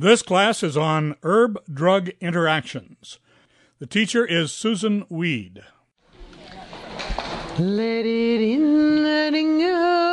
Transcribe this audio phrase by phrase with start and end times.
[0.00, 3.18] This class is on herb drug interactions.
[3.80, 5.62] The teacher is Susun Weed.
[7.58, 10.09] Let it in, letting go,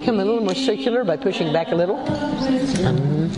[0.00, 1.98] become a little more circular by pushing back a little?
[2.86, 3.30] Um,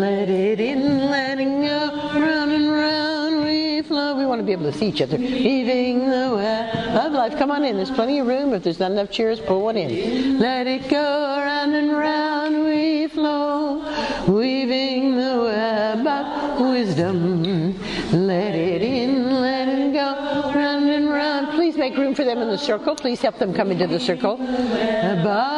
[0.00, 4.16] let it in, letting go, round and round we flow.
[4.16, 5.16] We want to be able to see each other.
[5.16, 7.38] Weaving the web of life.
[7.38, 7.76] Come on in.
[7.76, 8.52] There's plenty of room.
[8.52, 10.40] If there's not enough chairs, pull one in.
[10.40, 13.84] Let it go, round and round we flow.
[14.26, 17.78] Weaving the web of wisdom.
[18.10, 21.54] Let it in, let it go, round and round.
[21.54, 22.96] Please make room for them in the circle.
[22.96, 24.34] Please help them come into the circle.
[24.34, 25.55] Above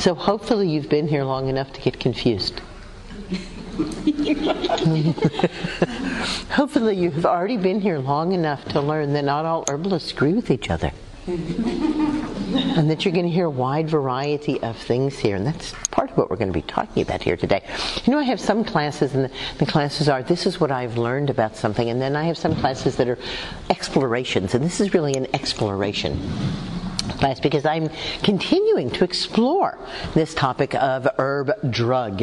[0.00, 2.62] So hopefully you've been here long enough to get confused.
[6.52, 10.50] Hopefully, you've already been here long enough to learn that not all herbalists agree with
[10.50, 10.90] each other.
[11.26, 15.36] and that you're going to hear a wide variety of things here.
[15.36, 17.62] And that's part of what we're going to be talking about here today.
[18.06, 20.96] You know, I have some classes, and the, the classes are this is what I've
[20.96, 21.90] learned about something.
[21.90, 23.18] And then I have some classes that are
[23.68, 26.18] explorations, and this is really an exploration
[27.20, 27.90] class because I'm
[28.22, 29.78] continuing to explore
[30.14, 32.22] this topic of herb drug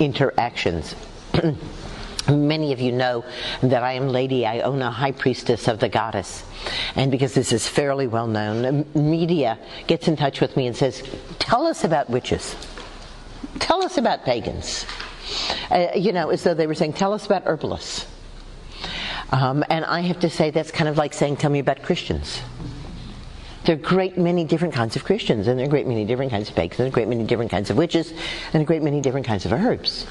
[0.00, 0.96] interactions.
[2.28, 3.24] Many of you know
[3.62, 6.44] that I am Lady Iona, High Priestess of the Goddess.
[6.94, 11.02] And because this is fairly well known, media gets in touch with me and says,
[11.38, 12.56] Tell us about witches.
[13.58, 14.86] Tell us about pagans.
[15.70, 18.06] Uh, you know, as though they were saying, Tell us about herbalists.
[19.32, 22.40] Um, and I have to say, that's kind of like saying, Tell me about Christians.
[23.64, 26.04] There are a great many different kinds of Christians, and there are a great many
[26.04, 28.12] different kinds of pagans, and a great many different kinds of witches,
[28.52, 30.06] and a great many different kinds of herbs.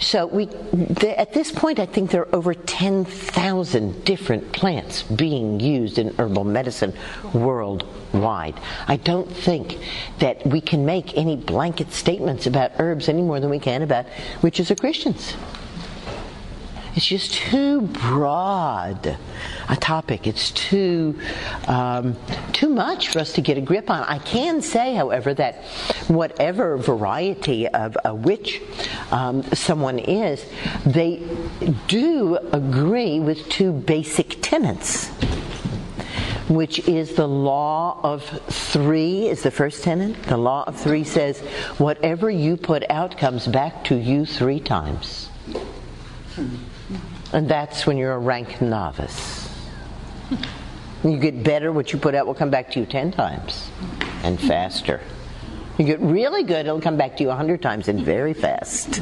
[0.00, 0.48] So we,
[1.06, 6.44] at this point, I think there are over 10,000 different plants being used in herbal
[6.44, 6.94] medicine
[7.34, 8.58] worldwide.
[8.88, 9.78] I don't think
[10.18, 14.06] that we can make any blanket statements about herbs any more than we can about
[14.42, 15.34] witches or Christians.
[17.00, 19.16] It's just too broad
[19.70, 20.26] a topic.
[20.26, 21.18] It's too
[21.66, 22.14] um,
[22.52, 24.02] too much for us to get a grip on.
[24.02, 25.64] I can say, however, that
[26.08, 28.60] whatever variety of a witch
[29.12, 30.44] um, someone is,
[30.84, 31.26] they
[31.88, 35.08] do agree with two basic tenets
[36.50, 40.22] which is the law of three, is the first tenet.
[40.24, 41.38] The law of three says,
[41.78, 45.30] whatever you put out comes back to you three times.
[47.32, 49.48] And that's when you're a rank novice.
[51.04, 53.70] You get better, what you put out will come back to you ten times
[54.22, 55.00] and faster.
[55.78, 59.00] You get really good, it'll come back to you a hundred times and very fast.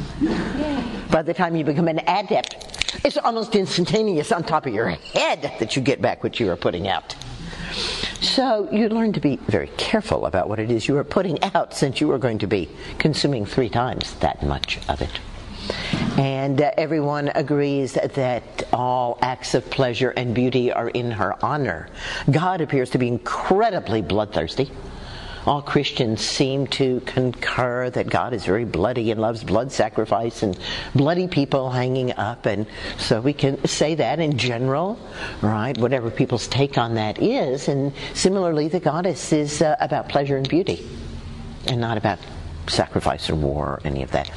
[1.11, 5.43] By the time you become an adept, it's almost instantaneous on top of your head
[5.59, 7.17] that you get back what you are putting out.
[8.21, 11.75] So you learn to be very careful about what it is you are putting out
[11.75, 15.21] since you are going to be consuming three times that much of it.
[16.19, 21.89] And uh, everyone agrees that all acts of pleasure and beauty are in her honor.
[22.29, 24.69] God appears to be incredibly bloodthirsty.
[25.47, 30.59] All Christians seem to concur that God is very bloody and loves blood sacrifice and
[30.93, 32.47] bloody people hanging up.
[32.47, 32.67] And
[32.99, 34.99] so we can say that in general,
[35.41, 35.79] right?
[35.79, 37.69] Whatever people's take on that is.
[37.69, 40.85] And similarly, the goddess is uh, about pleasure and beauty
[41.69, 42.19] and not about
[42.67, 44.33] sacrifice or war or any of that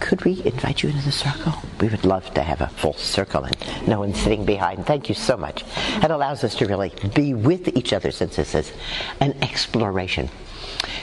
[0.00, 1.54] could we invite you into the circle?
[1.80, 4.86] We would love to have a full circle and no one sitting behind.
[4.86, 5.64] Thank you so much.
[6.02, 8.72] It allows us to really be with each other since this is
[9.20, 10.28] an exploration.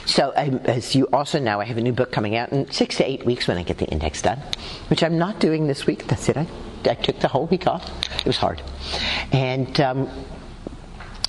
[0.06, 2.96] So, um, as you also know, I have a new book coming out in six
[2.98, 4.40] to eight weeks when I get the index done,
[4.88, 6.06] which I'm not doing this week.
[6.06, 6.36] That's it.
[6.36, 6.46] I,
[6.84, 7.90] I took the whole week off.
[8.18, 8.62] It was hard.
[9.32, 10.08] And um,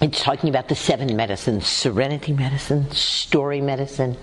[0.02, 4.18] it's talking about the seven medicines serenity medicine, story medicine,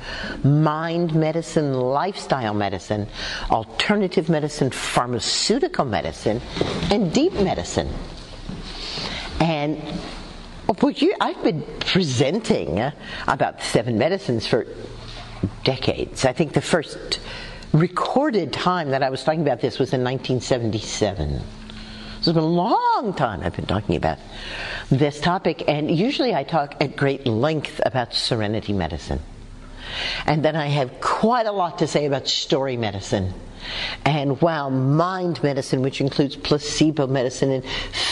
[0.45, 3.09] mind medicine, lifestyle medicine,
[3.51, 6.41] alternative medicine, pharmaceutical medicine,
[6.91, 7.89] and deep medicine.
[9.41, 9.83] And
[11.01, 12.81] you, I've been presenting
[13.27, 14.67] about the seven medicines for
[15.65, 16.25] decades.
[16.25, 17.21] I think the first
[17.73, 21.41] recorded time that I was talking about this was in 1977.
[22.23, 24.17] It's been a long time I've been talking about
[24.93, 29.19] this topic, and usually I talk at great length about serenity medicine.
[30.25, 33.35] And then I have quite a lot to say about story medicine
[34.05, 37.65] and wow, mind medicine, which includes placebo medicine and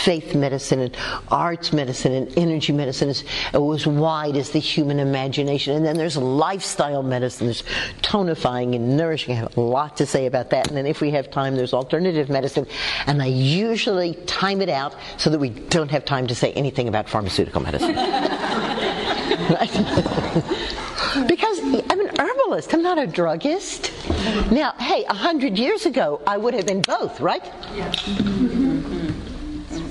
[0.05, 0.97] faith medicine and
[1.29, 5.75] arts medicine and energy medicine, is as wide as the human imagination.
[5.77, 7.65] And then there's lifestyle medicine, there's
[8.03, 9.35] tonifying and nourishing.
[9.35, 10.69] I have a lot to say about that.
[10.69, 12.67] And then if we have time, there's alternative medicine.
[13.07, 16.89] And I usually time it out so that we don't have time to say anything
[16.89, 17.95] about pharmaceutical medicine.
[19.51, 20.45] because
[22.51, 23.93] I'm not a druggist.
[24.51, 27.47] Now, hey, a hundred years ago, I would have been both, right?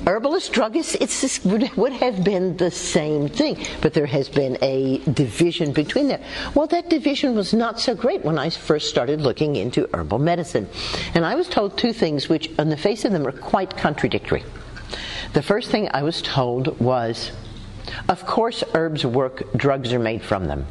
[0.06, 4.57] Herbalist, druggist, it's this would, would have been the same thing, but there has been
[4.61, 6.21] a division between them.
[6.53, 10.67] Well, that division was not so great when I first started looking into herbal medicine.
[11.13, 14.44] And I was told two things which, on the face of them, are quite contradictory.
[15.31, 17.31] The first thing I was told was,
[18.10, 20.65] of course, herbs work, drugs are made from them.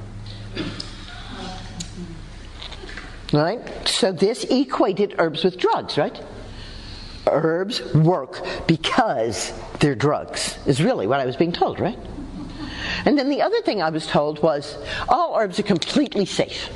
[3.33, 3.61] Right?
[3.87, 6.21] So this equated herbs with drugs, right?
[7.27, 11.99] Herbs work because they're drugs, is really what I was being told, right?
[13.05, 14.77] And then the other thing I was told was
[15.09, 16.71] all herbs are completely safe.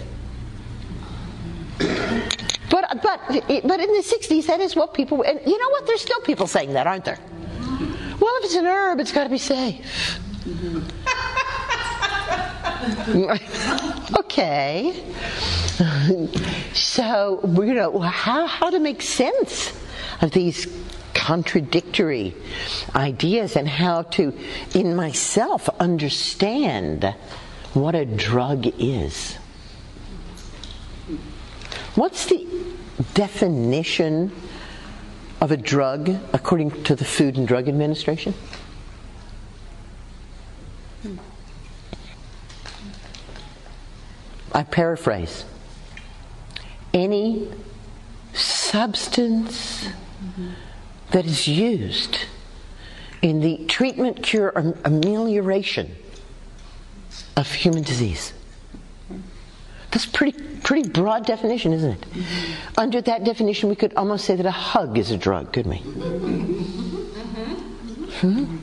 [1.79, 5.87] But, but, but in the 60s, that is what people, and you know what?
[5.87, 7.19] There's still people saying that, aren't there?
[8.21, 10.21] Well, if it's an herb, it's got to be safe.
[14.19, 15.05] okay.
[16.73, 19.73] so, you know, how, how to make sense
[20.21, 20.67] of these
[21.15, 22.35] contradictory
[22.95, 24.37] ideas and how to,
[24.75, 27.05] in myself, understand
[27.75, 29.35] what a drug is.
[31.95, 32.47] What's the
[33.15, 34.33] definition
[35.41, 38.35] of a drug according to the Food and Drug Administration?
[41.03, 41.17] Hmm.
[44.55, 45.45] I paraphrase
[46.93, 47.49] any
[48.35, 49.89] substance
[51.11, 52.19] that is used
[53.23, 55.95] in the treatment, cure, or amelioration
[57.37, 58.33] of human disease.
[59.91, 60.33] That's pretty
[60.63, 62.07] pretty broad definition, isn't it?
[62.79, 65.79] Under that definition, we could almost say that a hug is a drug, couldn't we?
[68.21, 68.57] Hmm?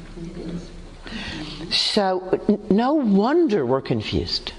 [1.72, 4.54] So, n- no wonder we're confused.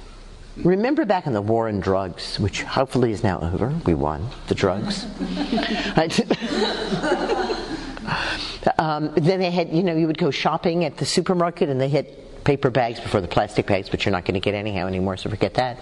[0.64, 3.74] Remember back in the war on drugs, which hopefully is now over.
[3.86, 5.04] We won the drugs.
[8.78, 11.88] um, then they had, you know, you would go shopping at the supermarket and they
[11.88, 12.06] had
[12.44, 15.30] paper bags before the plastic bags, which you're not going to get anyhow anymore, so
[15.30, 15.78] forget that.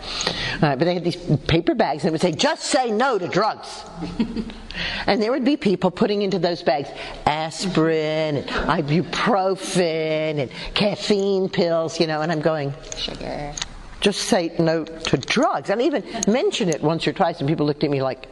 [0.61, 1.16] Uh, but they had these
[1.47, 3.85] paper bags and would say, just say no to drugs.
[5.06, 6.88] and there would be people putting into those bags
[7.26, 13.54] aspirin and ibuprofen and caffeine pills, you know, and I'm going, Sugar.
[14.00, 15.71] Just say no to drugs.
[15.71, 18.28] And even mention it once or twice, and people looked at me like,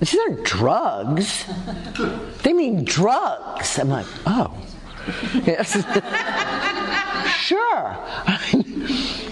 [0.00, 1.44] these aren't drugs.
[2.42, 3.78] They mean drugs.
[3.78, 4.56] I'm like, oh.
[5.44, 5.72] Yes.
[7.36, 7.96] sure.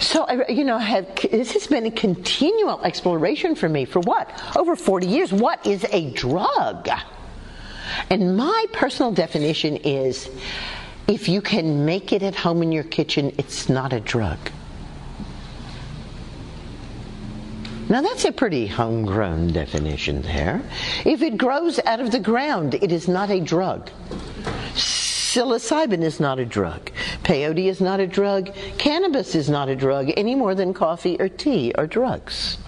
[0.00, 4.30] so, you know, have, this has been a continual exploration for me for what?
[4.56, 5.32] Over 40 years.
[5.32, 6.88] What is a drug?
[8.10, 10.30] And my personal definition is
[11.06, 14.38] if you can make it at home in your kitchen, it's not a drug.
[17.88, 20.60] Now that's a pretty homegrown definition there.
[21.06, 23.88] If it grows out of the ground, it is not a drug.
[24.74, 26.90] Psilocybin is not a drug.
[27.22, 28.54] Peyote is not a drug.
[28.76, 32.58] Cannabis is not a drug any more than coffee or tea are drugs.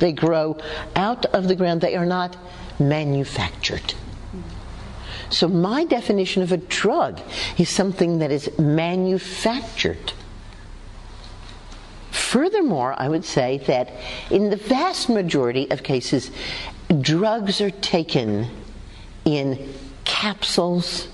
[0.00, 0.58] They grow
[0.94, 1.80] out of the ground.
[1.80, 2.36] They are not
[2.78, 3.94] manufactured.
[5.30, 7.20] So my definition of a drug
[7.56, 10.12] is something that is manufactured.
[12.28, 13.90] Furthermore, I would say that
[14.30, 16.30] in the vast majority of cases,
[17.00, 18.50] drugs are taken
[19.24, 19.72] in
[20.04, 21.08] capsules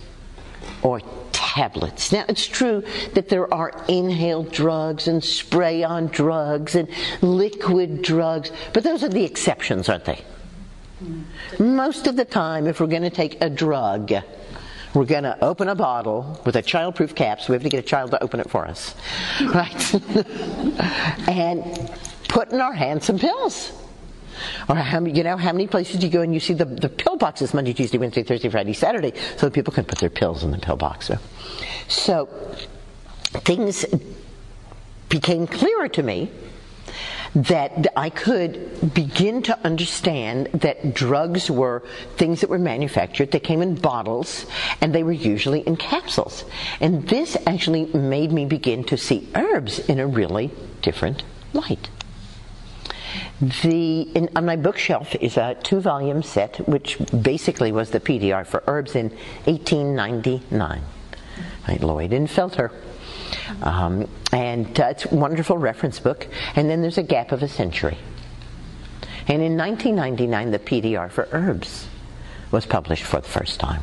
[0.83, 2.11] or tablets.
[2.11, 6.89] Now, it's true that there are inhaled drugs and spray on drugs and
[7.23, 10.25] liquid drugs, but those are the exceptions, aren't they?
[11.61, 14.11] Most of the time, if we're going to take a drug,
[14.95, 17.81] we're going to open a bottle with a childproof cap, so we have to get
[17.81, 18.95] a child to open it for us,
[19.43, 19.95] right?
[21.29, 21.91] and
[22.29, 23.73] put in our hand some pills.
[24.69, 26.65] Or how many, you know, how many places do you go and you see the,
[26.65, 30.11] the pill boxes Monday, Tuesday, Wednesday, Thursday, Friday, Saturday, so that people can put their
[30.11, 31.07] pills in the pill box.
[31.07, 31.19] So,
[31.89, 32.27] so
[33.31, 33.85] things
[35.09, 36.31] became clearer to me
[37.35, 41.83] that I could begin to understand that drugs were
[42.17, 43.33] things that were manufactured.
[43.33, 44.47] They came in bottles
[44.81, 46.45] and they were usually in capsules.
[46.81, 51.91] And this actually made me begin to see herbs in a really different light.
[53.41, 58.63] The in, on my bookshelf is a two-volume set, which basically was the PDR for
[58.67, 59.11] herbs in
[59.45, 60.83] 1899.
[61.69, 62.71] Right, Lloyd and Felter.
[63.63, 66.29] Um, and uh, it's a wonderful reference book.
[66.57, 67.99] And then there's a gap of a century.
[69.27, 71.89] And in 1999, the PDR for herbs
[72.51, 73.83] was published for the first time.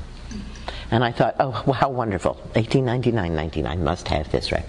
[0.91, 2.33] And I thought, oh, well, how wonderful.
[2.53, 4.65] 1899, 99 must have this, right?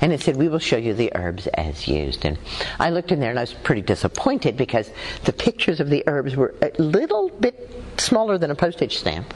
[0.00, 2.24] And it said, we will show you the herbs as used.
[2.24, 2.38] And
[2.78, 4.90] I looked in there and I was pretty disappointed because
[5.24, 9.34] the pictures of the herbs were a little bit smaller than a postage stamp.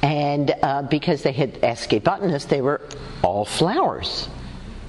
[0.00, 2.80] And uh, because they had asked a botanist, they were
[3.22, 4.28] all flowers.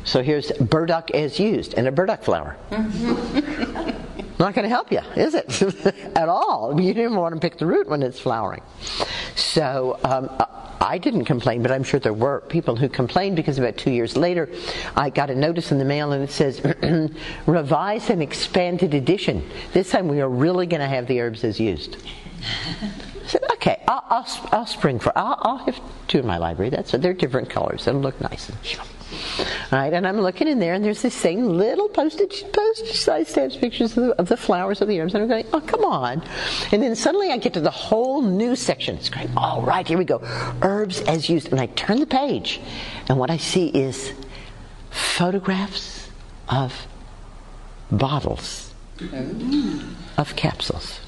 [0.03, 2.55] So here's burdock as used and a burdock flower.
[4.39, 5.61] Not going to help you, is it?
[6.15, 6.79] At all.
[6.79, 8.61] You didn't want to pick the root when it's flowering.
[9.35, 10.29] So um,
[10.79, 14.15] I didn't complain, but I'm sure there were people who complained because about two years
[14.15, 14.49] later,
[14.95, 16.61] I got a notice in the mail and it says,
[17.47, 19.47] revised and expanded edition.
[19.73, 21.97] This time we are really going to have the herbs as used.
[22.77, 25.17] I said, okay, I'll, I'll, I'll spring for.
[25.17, 26.69] I'll, I'll have two in my library.
[26.69, 27.85] That's they're different colors.
[27.85, 28.51] They'll look nice.
[29.71, 33.27] All right, and I'm looking in there, and there's the same little postage postage size
[33.29, 35.85] stamps pictures of the, of the flowers of the herbs, and I'm going, oh come
[35.85, 36.23] on!
[36.71, 38.95] And then suddenly I get to the whole new section.
[38.95, 39.29] It's great.
[39.37, 40.19] All right, here we go.
[40.61, 42.59] Herbs as used, and I turn the page,
[43.07, 44.13] and what I see is
[44.89, 46.09] photographs
[46.49, 46.87] of
[47.91, 48.73] bottles
[50.17, 50.99] of capsules.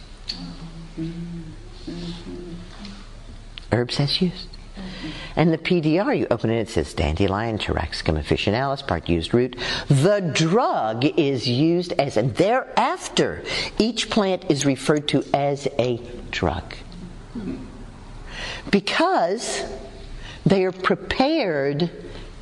[3.71, 4.47] Herbs as used.
[5.35, 9.55] And the PDR, you open it, it says dandelion, Taraxacum officinalis, part used root.
[9.87, 13.43] The drug is used as, and thereafter,
[13.77, 15.97] each plant is referred to as a
[16.31, 16.75] drug.
[18.71, 19.63] Because
[20.45, 21.89] they are prepared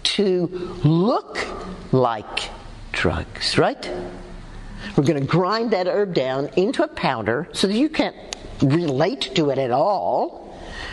[0.04, 0.48] to
[0.84, 1.46] look
[1.92, 2.50] like
[2.92, 3.90] drugs, right?
[4.96, 8.16] We're going to grind that herb down into a powder so that you can't
[8.62, 10.47] relate to it at all.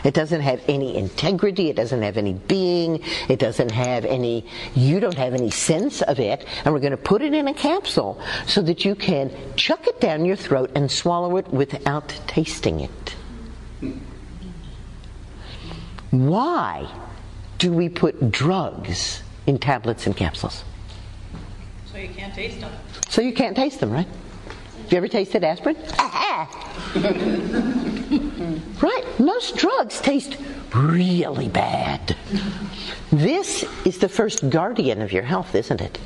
[0.04, 1.70] It doesn't have any integrity.
[1.70, 3.02] It doesn't have any being.
[3.28, 6.46] It doesn't have any, you don't have any sense of it.
[6.64, 10.00] And we're going to put it in a capsule so that you can chuck it
[10.00, 13.16] down your throat and swallow it without tasting it.
[16.10, 16.86] Why
[17.58, 20.64] do we put drugs in tablets and capsules?
[21.90, 22.72] So you can't taste them.
[23.08, 24.06] So you can't taste them, right?
[24.06, 25.76] Have you ever tasted aspirin?
[28.82, 29.04] right.
[29.18, 30.36] Most drugs taste
[30.74, 32.16] really bad.
[33.12, 35.98] This is the first guardian of your health, isn't it?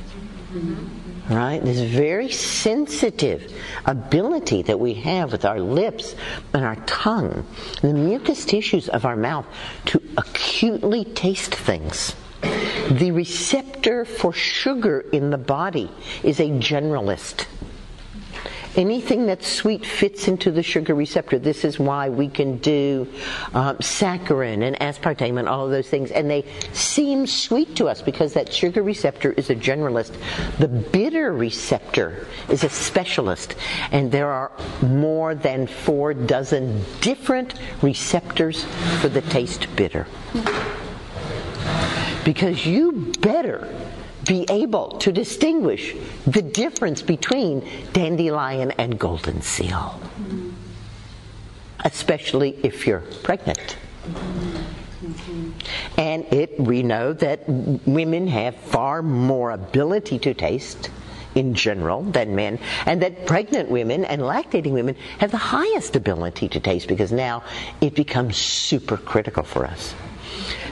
[1.29, 1.63] Right?
[1.63, 3.53] This very sensitive
[3.85, 6.15] ability that we have with our lips
[6.55, 7.47] and our tongue,
[7.83, 9.47] the mucous tissues of our mouth
[9.87, 12.15] to acutely taste things.
[12.91, 15.91] The receptor for sugar in the body
[16.23, 17.47] is a generalist.
[18.77, 21.39] Anything that's sweet fits into the sugar receptor.
[21.39, 23.07] This is why we can do
[23.55, 28.03] um, saccharin and aspartame and all of those things, and they seem sweet to us
[28.03, 30.15] because that sugar receptor is a generalist.
[30.59, 33.57] The bitter receptor is a specialist,
[33.91, 38.65] and there are more than four dozen different receptors
[39.01, 40.07] for the taste bitter
[42.25, 43.67] because you better
[44.29, 49.99] be able to distinguish the difference between dandelion and golden seal,
[51.85, 53.77] especially if you're pregnant.
[55.97, 60.91] And it, we know that women have far more ability to taste
[61.35, 66.49] in general than men, and that pregnant women and lactating women have the highest ability
[66.49, 67.43] to taste because now
[67.81, 69.95] it becomes super critical for us.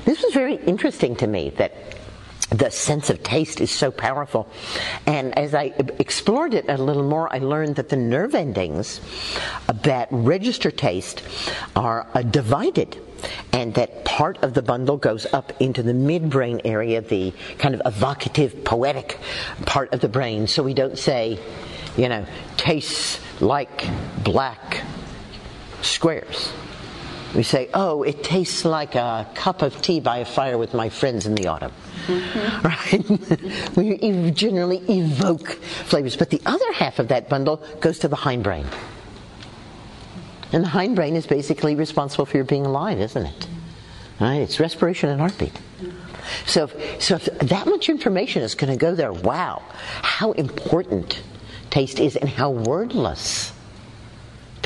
[0.04, 1.72] This was very interesting to me that
[2.50, 4.48] the sense of taste is so powerful.
[5.06, 9.00] And as I explored it a little more, I learned that the nerve endings
[9.82, 11.22] that register taste
[11.74, 13.00] are uh, divided.
[13.52, 17.82] And that part of the bundle goes up into the midbrain area, the kind of
[17.84, 19.18] evocative, poetic
[19.64, 20.46] part of the brain.
[20.46, 21.40] So we don't say,
[21.96, 22.26] you know,
[22.56, 23.88] tastes like
[24.22, 24.82] black
[25.82, 26.52] squares
[27.34, 30.88] we say, oh, it tastes like a cup of tea by a fire with my
[30.88, 31.72] friends in the autumn.
[32.06, 32.66] Mm-hmm.
[32.66, 33.76] Right?
[33.76, 36.16] we generally evoke flavors.
[36.16, 38.66] But the other half of that bundle goes to the hindbrain.
[40.52, 43.48] And the hindbrain is basically responsible for your being alive, isn't it?
[44.20, 44.36] Right?
[44.36, 45.58] It's respiration and heartbeat.
[46.46, 49.62] So, so that much information is going to go there, wow,
[50.02, 51.22] how important
[51.70, 53.52] taste is and how wordless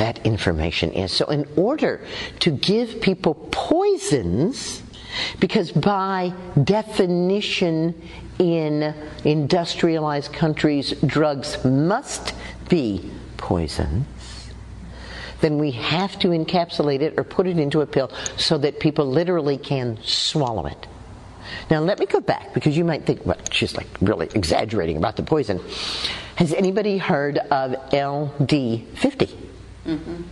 [0.01, 1.13] that information is.
[1.13, 2.01] So, in order
[2.41, 4.83] to give people poisons,
[5.39, 6.33] because by
[6.65, 8.01] definition
[8.39, 12.35] in industrialized countries, drugs must
[12.71, 14.07] be poisons,
[15.43, 19.07] then we have to encapsulate it or put it into a pill so that people
[19.07, 20.87] literally can swallow it.
[21.71, 25.17] Now, let me go back because you might think, well, she's like really exaggerating about
[25.17, 25.61] the poison.
[26.37, 29.50] Has anybody heard of LD50?
[29.91, 30.23] Mm-hmm.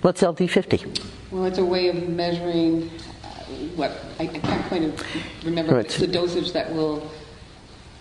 [0.00, 1.04] What's LD50?
[1.30, 2.90] Well, it's a way of measuring
[3.22, 3.28] uh,
[3.74, 5.04] what I, I, can't quite
[5.44, 5.74] remember.
[5.74, 5.84] Right.
[5.84, 7.10] It's the dosage that will.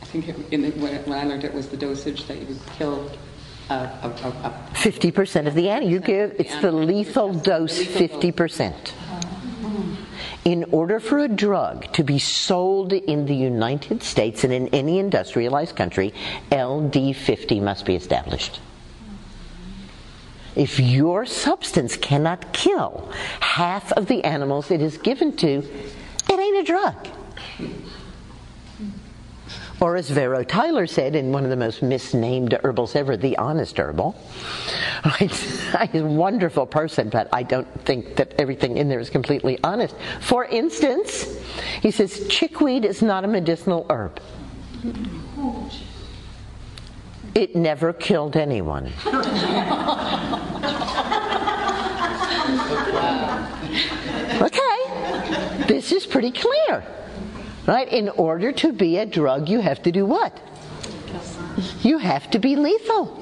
[0.02, 2.65] I think in the, when, when, I learned it was the dosage that you would
[2.78, 3.12] kill.
[4.76, 5.91] Fifty percent of the animal.
[5.91, 7.84] You give it's the lethal dose.
[7.84, 8.94] Fifty percent.
[10.46, 15.00] In order for a drug to be sold in the United States and in any
[15.00, 16.13] industrialized country,
[16.52, 18.60] LD50 must be established.
[20.56, 25.63] If your substance cannot kill half of the animals it is given to,
[26.30, 27.08] it ain't a drug.
[29.82, 33.78] Or as Varro Tyler said in one of the most misnamed herbals ever, the honest
[33.78, 34.15] herbal.
[35.20, 39.94] He's a wonderful person, but I don't think that everything in there is completely honest.
[40.22, 41.38] For instance,
[41.82, 44.22] he says chickweed is not a medicinal herb.
[47.36, 48.86] It never killed anyone.
[54.41, 56.86] okay, this is pretty clear.
[57.67, 57.91] Right?
[57.91, 60.39] In order to be a drug, you have to do what?
[61.82, 63.21] You have to be lethal.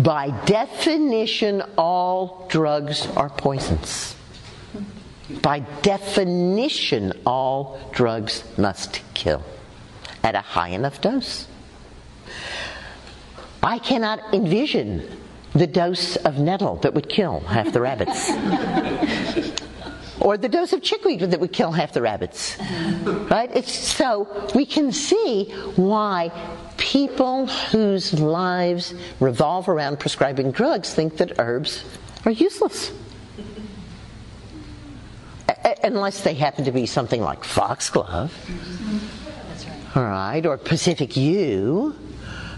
[0.00, 4.16] By definition, all drugs are poisons.
[5.42, 9.44] By definition, all drugs must kill
[10.24, 11.46] at a high enough dose.
[13.62, 15.08] I cannot envision
[15.52, 18.30] the dose of nettle that would kill half the rabbits.
[20.20, 22.56] or the dose of chickweed that would kill half the rabbits.
[23.30, 23.50] Right?
[23.54, 26.30] It's, so we can see why
[26.76, 31.84] people whose lives revolve around prescribing drugs think that herbs
[32.24, 32.92] are useless.
[35.82, 38.32] unless they happen to be something like foxglove,
[39.94, 41.94] all right, or Pacific yew,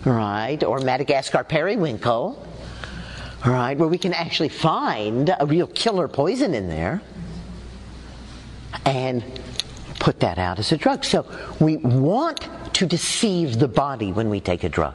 [0.04, 2.46] right, or Madagascar periwinkle,
[3.44, 7.02] right, where we can actually find a real killer poison in there
[8.84, 9.22] and
[9.98, 11.04] put that out as a drug.
[11.04, 11.26] So
[11.60, 14.94] we want to deceive the body when we take a drug.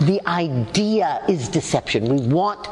[0.00, 2.04] The idea is deception.
[2.16, 2.68] We want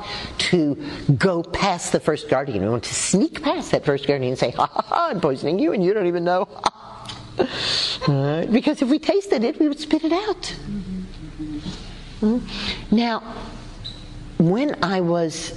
[0.50, 0.76] to
[1.16, 2.64] go past the first guardian.
[2.64, 5.60] We want to sneak past that first guardian and say, ha ha ha, I'm poisoning
[5.60, 6.48] you and you don't even know.
[7.36, 10.56] because if we tasted it, we would spit it out.
[12.22, 12.94] Mm-hmm.
[12.96, 13.20] Now,
[14.38, 15.50] when I was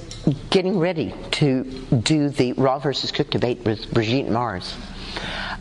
[0.50, 4.76] getting ready to do the raw versus cooked debate with Brigitte Mars,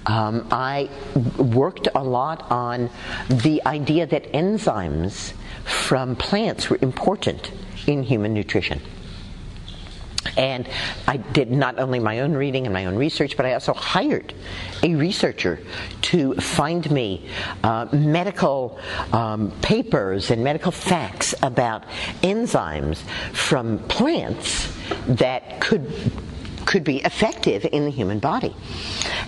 [0.06, 0.88] um, I
[1.36, 2.88] worked a lot on
[3.28, 7.52] the idea that enzymes from plants were important
[7.86, 8.80] in human nutrition.
[10.36, 10.68] And
[11.06, 14.34] I did not only my own reading and my own research, but I also hired
[14.82, 15.60] a researcher
[16.02, 17.28] to find me
[17.62, 18.78] uh, medical
[19.12, 21.84] um, papers and medical facts about
[22.22, 22.98] enzymes
[23.32, 24.72] from plants
[25.06, 25.92] that could
[26.66, 28.56] could be effective in the human body.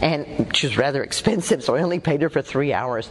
[0.00, 3.10] And she was rather expensive, so I only paid her for three hours.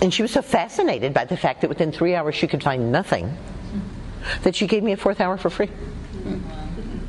[0.00, 2.92] And she was so fascinated by the fact that within three hours she could find
[2.92, 3.36] nothing
[4.42, 5.70] that she gave me a fourth hour for free.
[6.24, 7.08] Mm-hmm.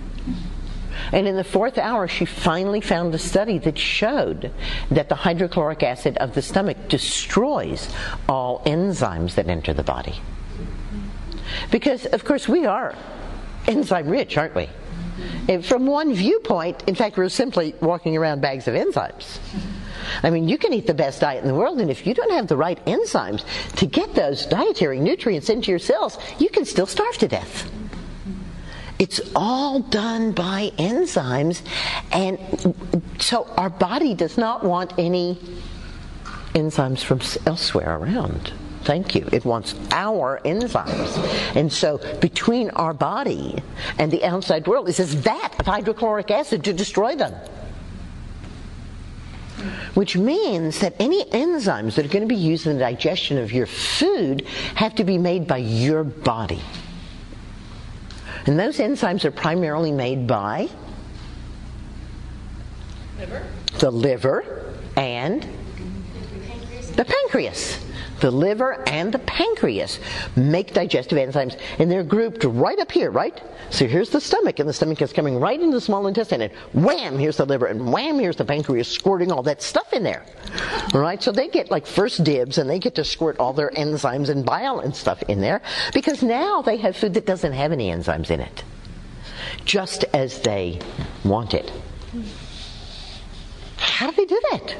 [1.12, 4.52] And in the fourth hour, she finally found a study that showed
[4.91, 7.89] that the hydrochloric acid of the stomach destroys
[8.28, 10.22] all enzymes that enter the body.
[11.72, 12.95] Because, of course, we are
[13.67, 14.69] enzyme rich, aren't we?
[15.48, 19.39] And from one viewpoint, in fact, we're simply walking around bags of enzymes.
[20.24, 22.32] I mean, you can eat the best diet in the world, and if you don't
[22.32, 23.43] have the right enzymes
[23.76, 27.69] to get those dietary nutrients into your cells, you can still starve to death.
[29.00, 31.62] It's all done by enzymes,
[32.12, 32.38] and
[33.20, 35.40] so our body does not want any
[36.54, 38.52] enzymes from elsewhere around.
[38.84, 39.28] Thank you.
[39.32, 41.56] It wants our enzymes.
[41.56, 43.62] And so between our body
[43.98, 47.34] and the outside world, it says vat of hydrochloric acid to destroy them.
[49.94, 53.52] Which means that any enzymes that are going to be used in the digestion of
[53.52, 56.62] your food have to be made by your body.
[58.45, 60.69] And those enzymes are primarily made by
[63.19, 63.45] liver.
[63.80, 65.47] the liver and
[66.95, 67.78] the pancreas.
[67.78, 67.88] The
[68.23, 69.99] liver and the pancreas
[70.36, 73.41] make digestive enzymes, and they're grouped right up here, right?
[73.69, 76.53] So here's the stomach, and the stomach is coming right into the small intestine, and
[76.73, 80.25] wham, here's the liver, and wham, here's the pancreas squirting all that stuff in there.
[80.93, 83.69] All right, so they get like first dibs, and they get to squirt all their
[83.71, 85.62] enzymes and bile and stuff in there,
[85.93, 88.63] because now they have food that doesn't have any enzymes in it,
[89.65, 90.79] just as they
[91.23, 91.71] want it.
[93.77, 94.75] How do they do that?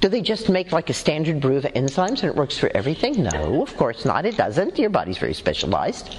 [0.00, 3.24] Do they just make like a standard brew of enzymes and it works for everything?
[3.24, 4.24] No, of course not.
[4.26, 4.78] It doesn't.
[4.78, 6.16] Your body's very specialized.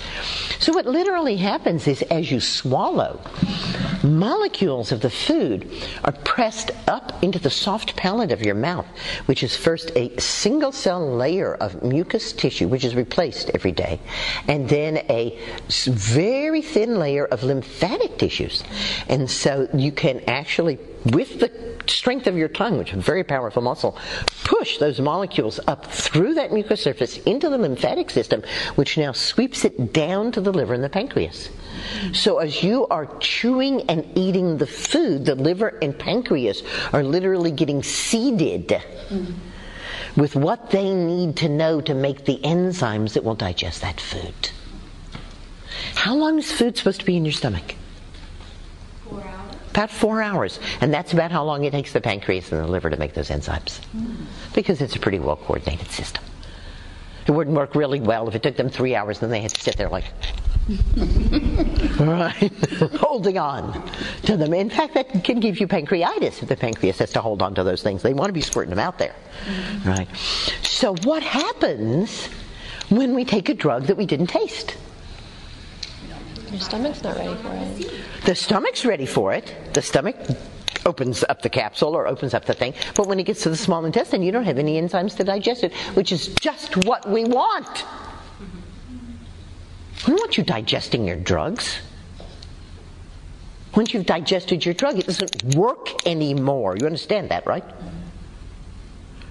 [0.60, 3.22] So what literally happens is as you swallow,
[4.04, 5.72] molecules of the food
[6.04, 8.86] are pressed up into the soft palate of your mouth,
[9.28, 14.00] which is first a single cell layer of mucous tissue, which is replaced every day,
[14.48, 15.40] and then a
[15.86, 18.64] very thin layer of lymphatic tissues.
[19.08, 21.52] And so you can actually with the
[21.88, 23.98] strength of your tongue, which is a very powerful muscle,
[24.44, 28.44] push those molecules up through that mucous surface into the lymphatic system,
[28.76, 31.50] which now sweeps it down to the liver and the pancreas.
[32.14, 37.52] So as you are chewing and eating the food, the liver and pancreas are literally
[37.52, 38.82] getting seeded
[40.16, 44.52] with what they need to know to make the enzymes that will digest that food.
[45.96, 47.76] How long is food supposed to be in your stomach?
[49.80, 50.60] About four hours.
[50.82, 53.30] And that's about how long it takes the pancreas and the liver to make those
[53.30, 53.80] enzymes.
[54.54, 56.22] Because it's a pretty well coordinated system.
[57.26, 59.54] It wouldn't work really well if it took them three hours and then they had
[59.54, 60.04] to sit there like,
[61.98, 62.52] right,
[63.00, 63.90] holding on
[64.24, 64.54] to them.
[64.54, 67.64] In fact, that can give you pancreatitis if the pancreas has to hold on to
[67.64, 68.02] those things.
[68.02, 69.16] They want to be squirting them out there,
[69.86, 70.10] right?
[70.62, 72.28] So, what happens
[72.90, 74.76] when we take a drug that we didn't taste?
[76.52, 77.92] Your stomach's not ready for it.
[78.26, 79.54] The stomach's ready for it.
[79.74, 80.16] The stomach
[80.86, 82.74] opens up the capsule or opens up the thing.
[82.96, 85.64] But when it gets to the small intestine, you don't have any enzymes to digest
[85.64, 87.86] it, which is just what we want.
[90.08, 91.80] We don't want you digesting your drugs.
[93.76, 96.76] Once you've digested your drug, it doesn't work anymore.
[96.80, 97.64] You understand that, right?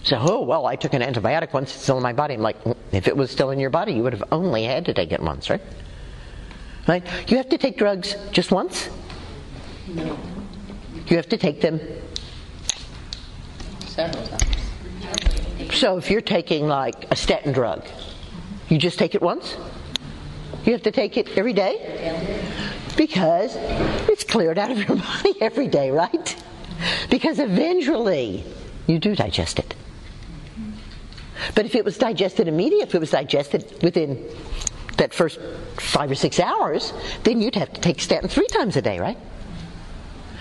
[0.04, 2.34] So, oh, well, I took an antibiotic once, it's still in my body.
[2.34, 4.84] I'm like, mm, if it was still in your body, you would have only had
[4.86, 5.60] to take it once, right?
[6.88, 7.04] Right?
[7.30, 8.88] You have to take drugs just once.
[9.86, 10.18] No.
[11.06, 11.80] You have to take them.
[13.86, 15.74] Several times.
[15.74, 17.86] So if you're taking like a statin drug,
[18.70, 19.56] you just take it once?
[20.64, 22.42] You have to take it every day?
[22.96, 23.54] Because
[24.08, 26.36] it's cleared out of your body every day, right?
[27.10, 28.44] Because eventually
[28.86, 29.74] you do digest it.
[31.54, 34.24] But if it was digested immediately, if it was digested within
[34.98, 35.40] that first
[35.76, 36.92] five or six hours,
[37.24, 39.18] then you'd have to take statin three times a day, right?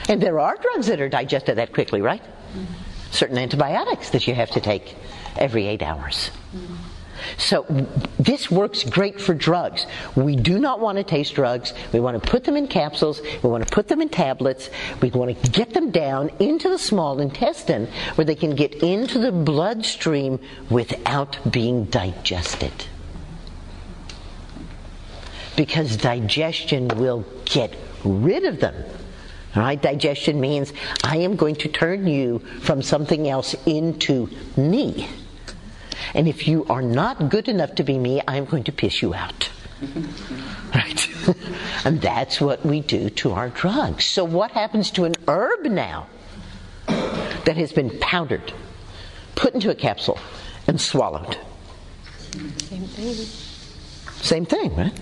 [0.09, 2.21] And there are drugs that are digested that quickly, right?
[3.11, 4.95] Certain antibiotics that you have to take
[5.37, 6.31] every eight hours.
[7.37, 7.65] So
[8.19, 9.85] this works great for drugs.
[10.15, 11.73] We do not want to taste drugs.
[11.91, 13.21] We want to put them in capsules.
[13.43, 14.69] We want to put them in tablets.
[15.01, 19.19] We want to get them down into the small intestine where they can get into
[19.19, 20.39] the bloodstream
[20.69, 22.85] without being digested.
[25.57, 28.75] Because digestion will get rid of them.
[29.55, 29.81] Right?
[29.81, 30.71] Digestion means
[31.03, 35.09] I am going to turn you from something else into me.
[36.13, 39.13] And if you are not good enough to be me, I'm going to piss you
[39.13, 39.49] out.
[40.75, 41.09] right?
[41.85, 44.05] and that's what we do to our drugs.
[44.05, 46.07] So, what happens to an herb now
[46.87, 48.53] that has been powdered,
[49.35, 50.19] put into a capsule,
[50.67, 51.37] and swallowed?
[52.31, 53.13] Same thing.
[54.21, 54.99] Same thing, right?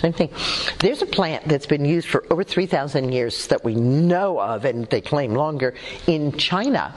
[0.00, 0.30] Same thing.
[0.78, 4.86] There's a plant that's been used for over 3,000 years that we know of, and
[4.86, 5.74] they claim longer,
[6.06, 6.94] in China,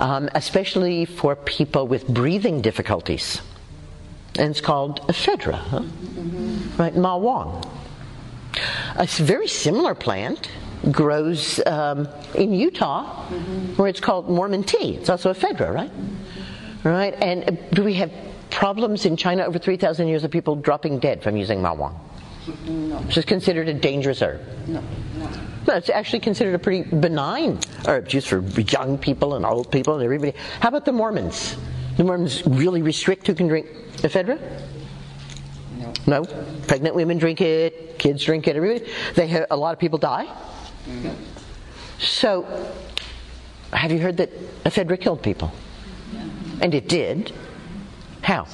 [0.00, 3.40] um, especially for people with breathing difficulties.
[4.38, 5.80] And it's called ephedra, huh?
[5.80, 6.76] mm-hmm.
[6.76, 6.94] right?
[6.94, 7.64] Ma Huang.
[8.96, 10.50] A very similar plant
[10.90, 13.76] grows um, in Utah, mm-hmm.
[13.76, 14.96] where it's called Mormon tea.
[14.96, 15.90] It's also ephedra, right?
[16.84, 17.14] Right?
[17.14, 18.12] And do we have
[18.50, 21.98] problems in China over 3,000 years of people dropping dead from using Ma Huang?
[22.66, 22.98] No.
[22.98, 24.40] Which is considered a dangerous herb.
[24.66, 24.82] No,
[25.18, 25.30] no.
[25.66, 29.94] No, it's actually considered a pretty benign herb, used for young people and old people
[29.94, 30.32] and everybody.
[30.60, 31.56] How about the Mormons?
[31.96, 34.38] The Mormons really restrict who can drink ephedra?
[35.78, 35.92] No.
[36.06, 36.24] No.
[36.68, 37.98] Pregnant women drink it.
[37.98, 38.54] Kids drink it.
[38.54, 38.90] Everybody.
[39.14, 40.26] They have, a lot of people die.
[41.02, 41.14] No.
[41.98, 42.46] So,
[43.72, 44.30] have you heard that
[44.64, 45.52] ephedra killed people?
[46.60, 47.32] And it did.
[48.22, 48.46] How?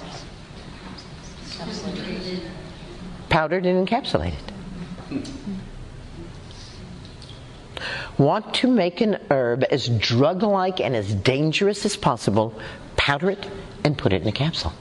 [3.32, 4.34] Powdered and encapsulated.
[8.18, 12.60] Want to make an herb as drug like and as dangerous as possible,
[12.96, 13.48] powder it
[13.84, 14.74] and put it in a capsule.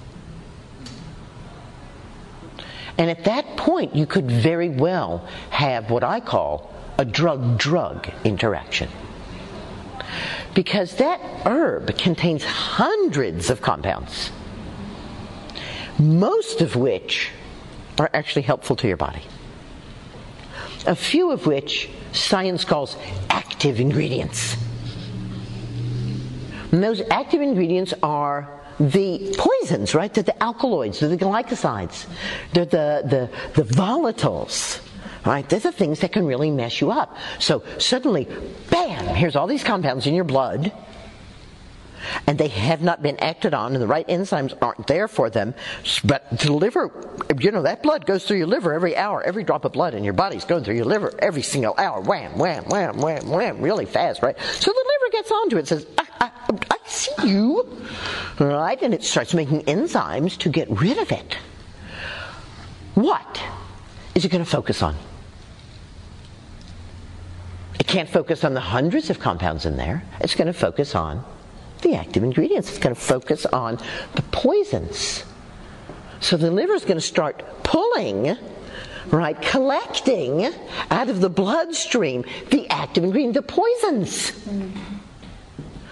[2.97, 8.09] And at that point, you could very well have what I call a drug drug
[8.25, 8.89] interaction.
[10.53, 14.29] Because that herb contains hundreds of compounds,
[15.97, 17.31] most of which
[18.01, 19.21] are actually helpful to your body.
[20.87, 22.97] A few of which science calls
[23.29, 24.57] active ingredients.
[26.71, 30.11] And those active ingredients are the poisons, right?
[30.11, 32.07] They're the alkaloids, they're the glycosides,
[32.53, 34.81] they're the, the, the volatiles,
[35.23, 35.47] right?
[35.47, 37.15] They're the things that can really mess you up.
[37.37, 38.27] So suddenly,
[38.71, 40.71] bam, here's all these compounds in your blood
[42.27, 45.53] and they have not been acted on, and the right enzymes aren't there for them.
[46.03, 46.91] But the liver,
[47.39, 49.23] you know, that blood goes through your liver every hour.
[49.23, 52.01] Every drop of blood in your body's going through your liver every single hour.
[52.01, 54.37] Wham, wham, wham, wham, wham, really fast, right?
[54.39, 56.31] So the liver gets onto it says, I, I,
[56.69, 57.81] I see you,
[58.39, 58.81] right?
[58.81, 61.37] And it starts making enzymes to get rid of it.
[62.95, 63.41] What
[64.15, 64.95] is it going to focus on?
[67.79, 70.03] It can't focus on the hundreds of compounds in there.
[70.19, 71.23] It's going to focus on
[71.81, 72.69] the active ingredients.
[72.69, 73.77] It's going to focus on
[74.15, 75.23] the poisons.
[76.19, 78.37] So the liver is going to start pulling,
[79.07, 80.53] right, collecting
[80.91, 84.31] out of the bloodstream the active ingredient, the poisons,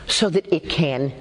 [0.08, 1.12] so that it can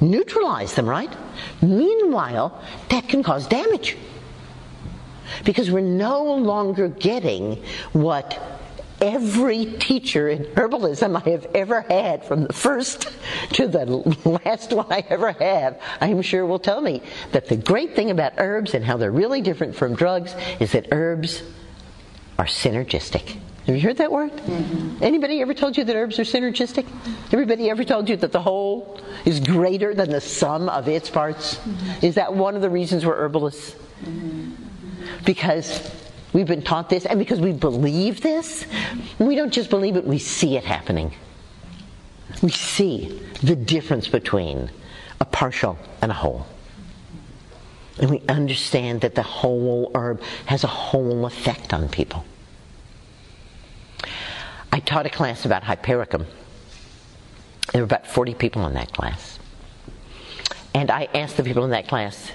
[0.00, 1.14] neutralize them, right?
[1.62, 3.96] Meanwhile, that can cause damage.
[5.44, 7.62] Because we're no longer getting
[7.92, 8.40] what
[9.00, 13.08] every teacher in herbalism I have ever had, from the first
[13.52, 13.86] to the
[14.44, 18.34] last one I ever have, I'm sure will tell me that the great thing about
[18.38, 21.42] herbs and how they're really different from drugs is that herbs
[22.38, 23.38] are synergistic.
[23.66, 24.30] Have you heard that word?
[24.30, 25.02] Mm-hmm.
[25.02, 26.86] Anybody ever told you that herbs are synergistic?
[27.32, 31.56] Everybody ever told you that the whole is greater than the sum of its parts?
[31.56, 32.06] Mm-hmm.
[32.06, 33.72] Is that one of the reasons we're herbalists?
[34.04, 35.24] Mm-hmm.
[35.24, 35.90] Because
[36.36, 38.66] We've been taught this, and because we believe this,
[39.18, 41.14] we don't just believe it, we see it happening.
[42.42, 44.70] We see the difference between
[45.18, 46.46] a partial and a whole.
[47.98, 52.22] And we understand that the whole herb has a whole effect on people.
[54.70, 56.26] I taught a class about hypericum.
[57.72, 59.38] There were about 40 people in that class.
[60.74, 62.30] And I asked the people in that class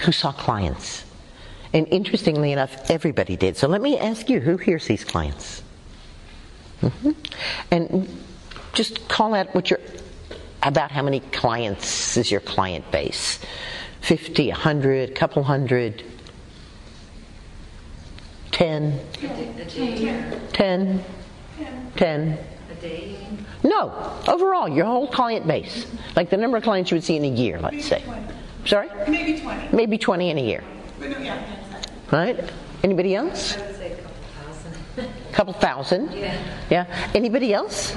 [0.00, 1.06] who saw clients.
[1.72, 3.56] And interestingly enough, everybody did.
[3.56, 5.62] So let me ask you who here sees clients?
[6.80, 7.10] Mm-hmm.
[7.70, 8.08] And
[8.72, 9.80] just call out what your
[10.62, 13.38] about how many clients is your client base?
[14.00, 16.04] 50 100 couple hundred?
[18.52, 18.98] 10
[20.52, 21.04] 10
[21.96, 22.38] 10
[23.62, 25.86] no overall your whole client base.
[26.16, 28.02] Like the number of clients you would see in a year let's say.
[28.64, 28.88] Sorry?
[29.08, 30.64] Maybe 20 maybe 20 in a year
[32.10, 32.50] right
[32.82, 36.36] anybody else A couple thousand yeah
[36.70, 37.96] yeah anybody else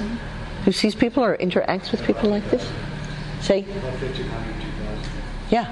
[0.64, 2.70] who sees people or interacts with people like this?
[3.40, 3.66] Say.
[5.50, 5.66] Yeah.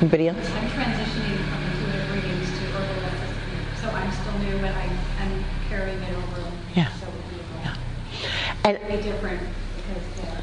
[0.00, 0.50] Anybody else?
[0.50, 4.84] I'm transitioning from intuitive readings to herbal so I'm still new, but I,
[5.20, 6.50] am carrying it over.
[6.74, 6.90] Yeah.
[6.94, 7.06] So
[7.62, 7.76] yeah.
[8.64, 9.40] And be different
[9.76, 10.40] because uh,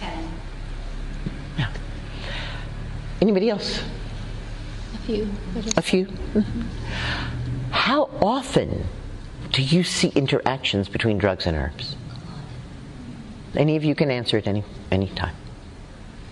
[0.00, 0.28] ten.
[1.56, 1.72] Yeah.
[3.20, 3.84] Anybody else?
[5.00, 5.28] A few.
[5.76, 6.06] A few.
[6.06, 6.60] Mm-hmm.
[7.70, 8.86] How often
[9.52, 11.96] do you see interactions between drugs and herbs?
[13.56, 15.34] Any of you can answer at any any time.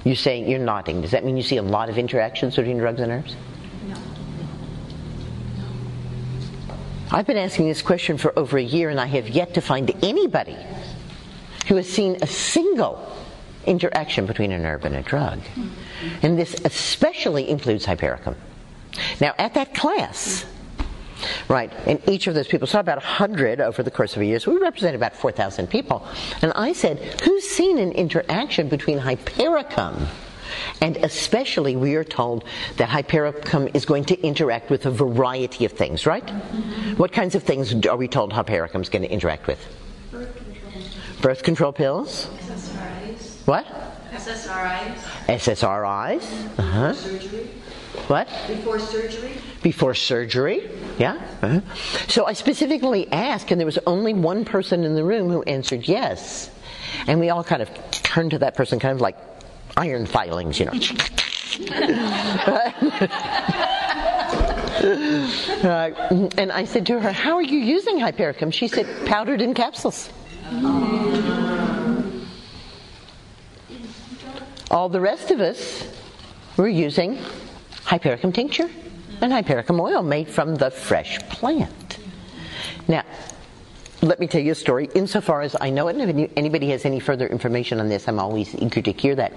[0.05, 1.01] You're saying you're nodding.
[1.03, 3.37] Does that mean you see a lot of interactions between drugs and herbs?
[3.89, 3.97] No.
[7.11, 9.91] I've been asking this question for over a year, and I have yet to find
[10.05, 10.57] anybody
[11.67, 13.05] who has seen a single
[13.67, 15.41] interaction between an herb and a drug.
[16.23, 18.37] And this especially includes hypericum.
[19.21, 20.45] Now, at that class,
[21.49, 24.39] Right, and each of those people saw about 100 over the course of a year,
[24.39, 26.07] so we represent about 4,000 people.
[26.43, 30.07] And I said, who's seen an interaction between hypericum
[30.81, 32.45] and especially, we are told
[32.77, 36.27] that hypericum is going to interact with a variety of things, right?
[36.27, 36.95] Mm-hmm.
[36.95, 39.59] What kinds of things are we told hypericum is going to interact with?
[40.11, 40.73] Birth control.
[41.21, 42.29] Birth control pills?
[42.41, 43.47] SSRIs.
[43.47, 43.67] What?
[44.13, 44.95] SSRIs.
[45.27, 46.59] SSRIs.
[46.59, 46.93] Uh-huh.
[46.95, 47.51] Surgery.
[48.07, 48.29] What?
[48.47, 49.33] Before surgery?
[49.63, 51.21] Before surgery, yeah.
[51.43, 51.61] Uh-huh.
[52.09, 55.87] So I specifically asked, and there was only one person in the room who answered
[55.89, 56.51] yes.
[57.07, 59.17] And we all kind of turned to that person, kind of like
[59.77, 60.73] iron filings, you know.
[64.79, 65.91] uh,
[66.39, 68.53] and I said to her, How are you using hypericum?
[68.53, 70.11] She said, Powdered in capsules.
[74.71, 75.85] All the rest of us
[76.57, 77.19] were using
[77.89, 78.69] hypericum tincture
[79.23, 81.99] and hypericum oil made from the fresh plant.
[82.87, 83.03] Now,
[84.03, 84.91] let me tell you a story.
[84.95, 88.19] Insofar as I know it, and if anybody has any further information on this, I'm
[88.19, 89.33] always eager to hear that.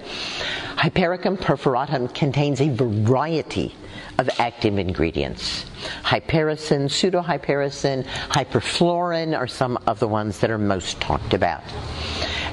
[0.76, 3.74] Hypericum perforatum contains a variety
[4.18, 5.64] of active ingredients.
[6.02, 11.62] Hypericin, pseudohypericin, hyperforin are some of the ones that are most talked about.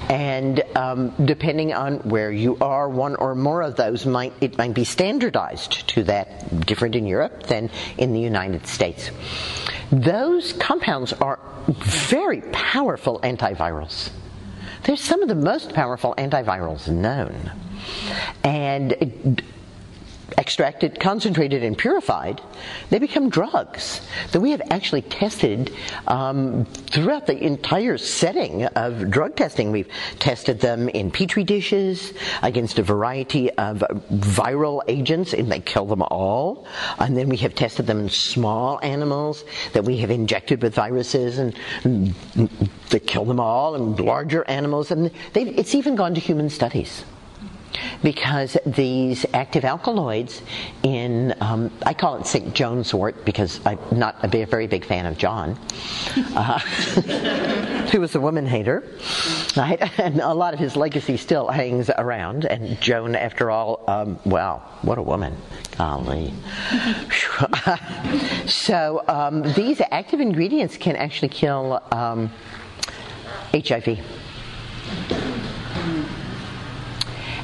[0.09, 4.73] And um, depending on where you are, one or more of those might it might
[4.73, 9.11] be standardized to that, different in Europe than in the United States.
[9.91, 14.09] Those compounds are very powerful antivirals.
[14.83, 17.51] They're some of the most powerful antivirals known.
[18.43, 19.41] And
[20.37, 22.41] extracted, concentrated, and purified,
[22.89, 25.73] they become drugs that we have actually tested
[26.07, 29.71] um, throughout the entire setting of drug testing.
[29.71, 29.89] We've
[30.19, 36.01] tested them in petri dishes against a variety of viral agents, and they kill them
[36.03, 36.67] all.
[36.99, 41.37] And then we have tested them in small animals that we have injected with viruses,
[41.39, 42.13] and, and
[42.89, 47.03] they kill them all, and larger animals, and it's even gone to human studies
[48.03, 50.41] because these active alkaloids
[50.83, 52.53] in, um, I call it St.
[52.53, 55.57] John's wort because I'm not a very big fan of John,
[56.35, 56.59] uh,
[57.91, 58.83] who was a woman hater,
[59.55, 59.79] right?
[59.99, 62.45] And a lot of his legacy still hangs around.
[62.45, 65.35] And Joan, after all, um, well, what a woman.
[65.77, 66.33] Golly.
[68.47, 71.81] so um, these active ingredients can actually kill
[73.53, 73.99] HIV.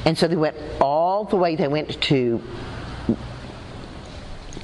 [0.05, 2.41] And so they went all the way, they went to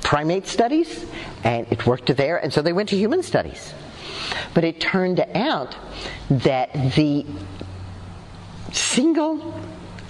[0.04, 1.06] primate studies,
[1.44, 3.74] and it worked there, and so they went to human studies.
[4.54, 5.76] But it turned out
[6.30, 7.26] that the
[8.72, 9.60] single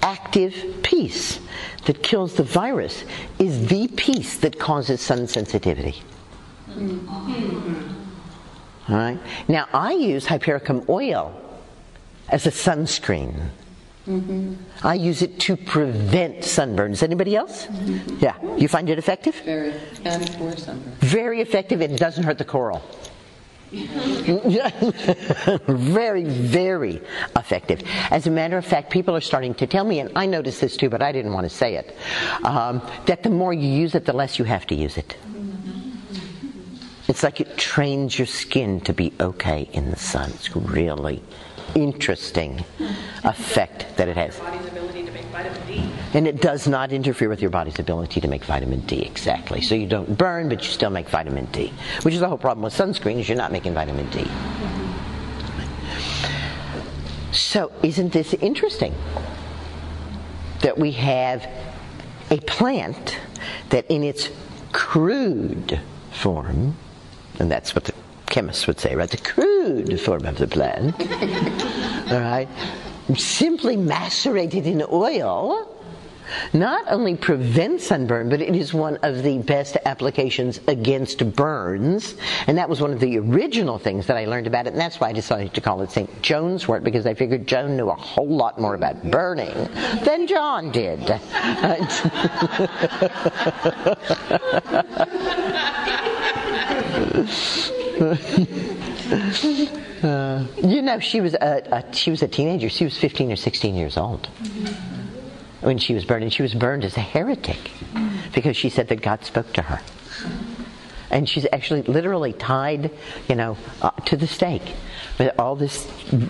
[0.01, 1.39] active piece
[1.85, 3.05] that kills the virus
[3.39, 6.01] is the piece that causes sun sensitivity.
[8.89, 9.19] All right.
[9.47, 11.39] Now I use hypericum oil
[12.29, 13.49] as a sunscreen.
[14.07, 14.55] Mm-hmm.
[14.83, 17.03] I use it to prevent sunburns.
[17.03, 17.67] Anybody else?
[17.67, 18.17] Mm-hmm.
[18.19, 18.35] Yeah.
[18.57, 19.35] You find it effective?
[19.45, 19.73] Very.
[20.05, 20.93] And for sunburn.
[20.99, 22.81] Very effective and it doesn't hurt the coral.
[25.67, 27.01] very, very
[27.37, 27.81] effective.
[28.09, 30.75] As a matter of fact, people are starting to tell me, and I noticed this
[30.75, 31.95] too, but I didn't want to say it,
[32.43, 35.15] um, that the more you use it, the less you have to use it.
[37.07, 40.31] It's like it trains your skin to be okay in the sun.
[40.31, 41.21] It's really
[41.75, 42.63] interesting
[43.23, 44.39] effect that it has.
[46.13, 49.61] And it does not interfere with your body's ability to make vitamin D, exactly.
[49.61, 51.71] So you don't burn, but you still make vitamin D.
[52.01, 54.27] Which is the whole problem with sunscreen is you're not making vitamin D.
[57.31, 58.93] So isn't this interesting?
[60.61, 61.47] That we have
[62.29, 63.17] a plant
[63.69, 64.29] that in its
[64.73, 65.79] crude
[66.11, 66.75] form,
[67.39, 67.93] and that's what the
[68.31, 69.09] chemists would say, right?
[69.09, 70.95] The crude form of the plant,
[72.11, 72.47] all right,
[73.15, 75.67] simply macerated in oil,
[76.53, 82.15] not only prevents sunburn, but it is one of the best applications against burns.
[82.47, 84.97] And that was one of the original things that I learned about it, and that's
[85.01, 86.21] why I decided to call it St.
[86.21, 89.53] John's wort, because I figured Joan knew a whole lot more about burning
[90.05, 91.01] than John did.
[97.99, 98.15] Uh,
[100.63, 102.69] you know, she was a, a, she was a teenager.
[102.69, 104.27] She was 15 or 16 years old
[105.61, 107.71] when she was burned, and she was burned as a heretic
[108.33, 109.81] because she said that God spoke to her.
[111.11, 112.89] And she's actually literally tied,
[113.27, 114.73] you know, uh, to the stake
[115.19, 115.85] with all this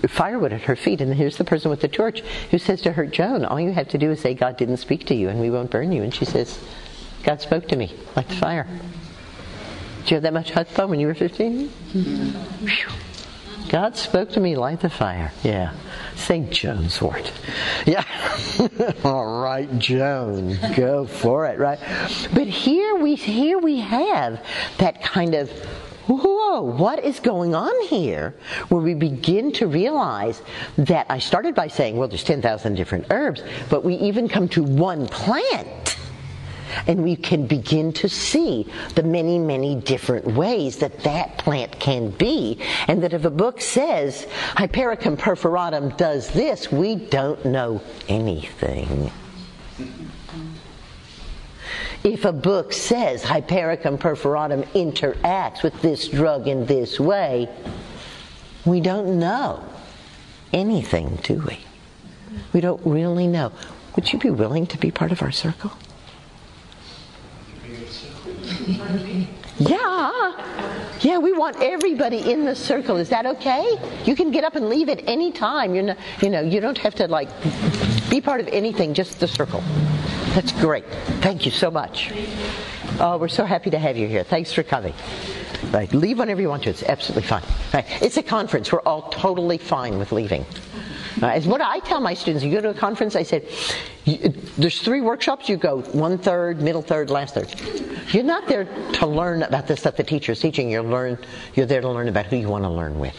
[0.08, 1.02] firewood at her feet.
[1.02, 3.90] And here's the person with the torch who says to her, Joan, all you have
[3.90, 6.02] to do is say God didn't speak to you and we won't burn you.
[6.02, 6.60] And she says,
[7.24, 8.68] God spoke to me like the fire.
[10.02, 11.68] Did you have that much chutzpah when you were 15?
[11.68, 12.02] Whew.
[12.04, 13.70] Mm-hmm.
[13.70, 15.32] God spoke to me like the fire.
[15.44, 15.74] Yeah.
[16.16, 16.50] St.
[16.52, 17.32] Joan's wort.
[17.86, 18.04] Yeah.
[19.06, 20.58] All right, Joan.
[20.76, 21.80] Go for it, right?
[22.34, 24.46] But here we here we have
[24.80, 25.50] that kind of
[26.08, 28.36] whoa, what is going on here?
[28.70, 30.42] Where we begin to realize
[30.78, 34.64] that I started by saying, well, there's 10,000 different herbs, but we even come to
[34.64, 35.96] one plant
[36.88, 42.10] and we can begin to see the many, many different ways that that plant can
[42.12, 42.60] be.
[42.88, 49.12] And that if a book says Hypericum perforatum does this, we don't know anything.
[52.04, 57.48] If a book says Hypericum perforatum interacts with this drug in this way,
[58.66, 59.64] we don't know
[60.52, 61.60] anything, do we?
[62.54, 63.52] We don't really know.
[63.96, 65.72] Would you be willing to be part of our circle?
[69.58, 70.98] Yeah.
[71.02, 72.98] Yeah, we want everybody in the circle.
[72.98, 73.78] Is that okay?
[74.06, 75.74] You can get up and leave at any time.
[75.74, 77.30] You're not, you know, you don't have to like
[78.10, 79.64] be part of anything, just the circle.
[80.34, 80.86] That's great.
[81.22, 82.12] Thank you so much.
[83.00, 84.24] Oh, we're so happy to have you here.
[84.24, 84.94] Thanks for coming.
[85.72, 86.70] Right, leave whenever you want to.
[86.70, 87.44] It's absolutely fine.
[87.74, 87.86] Right.
[88.02, 88.72] It's a conference.
[88.72, 90.46] We're all totally fine with leaving.
[91.22, 93.48] Uh, what I tell my students, you go to a conference, I said,
[94.06, 97.54] there's three workshops, you go one third, middle third, last third.
[98.14, 101.18] You're not there to learn about the stuff the teacher is teaching, you're, learn,
[101.56, 103.16] you're there to learn about who you want to learn with.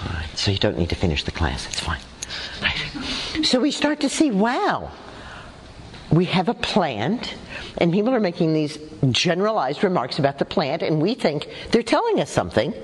[0.00, 2.00] All right, so you don't need to finish the class, it's fine.
[2.60, 3.44] Right.
[3.44, 4.90] So we start to see, wow,
[6.10, 7.34] we have a plant,
[7.78, 8.78] and people are making these
[9.10, 12.74] generalized remarks about the plant, and we think they're telling us something.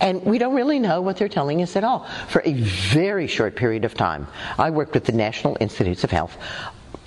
[0.00, 2.06] And we don't really know what they're telling us at all.
[2.28, 4.26] For a very short period of time,
[4.58, 6.36] I worked with the National Institutes of Health,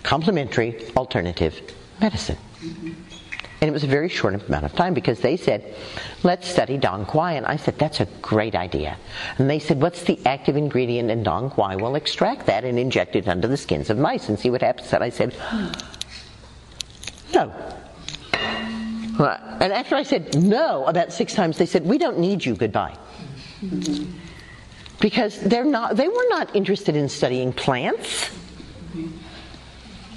[0.04, 1.60] complementary alternative
[2.00, 2.38] medicine.
[3.64, 5.74] And it was a very short amount of time because they said,
[6.24, 7.34] let's study Dong Quai.
[7.34, 8.98] And I said, that's a great idea.
[9.38, 11.78] And they said, what's the active ingredient in Dong Quai?
[11.78, 14.92] We'll extract that and inject it under the skins of mice and see what happens.
[14.92, 15.34] And I said,
[17.34, 17.54] no.
[19.20, 22.98] And after I said no about six times, they said, we don't need you, goodbye.
[25.00, 28.32] Because they're not, they were not interested in studying plants.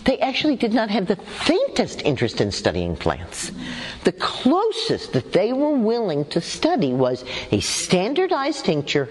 [0.05, 3.51] They actually did not have the faintest interest in studying plants.
[4.05, 9.09] The closest that they were willing to study was a standardized tincture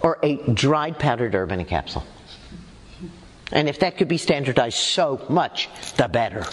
[0.00, 2.04] or a dried powdered herb in a capsule.
[3.52, 6.44] And if that could be standardized so much, the better.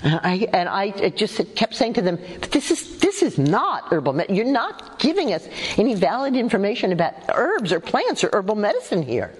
[0.04, 2.18] And I, and I just kept saying to them,
[2.52, 4.34] this is, this is not herbal medicine.
[4.34, 5.46] You're not giving us
[5.76, 9.34] any valid information about herbs or plants or herbal medicine here.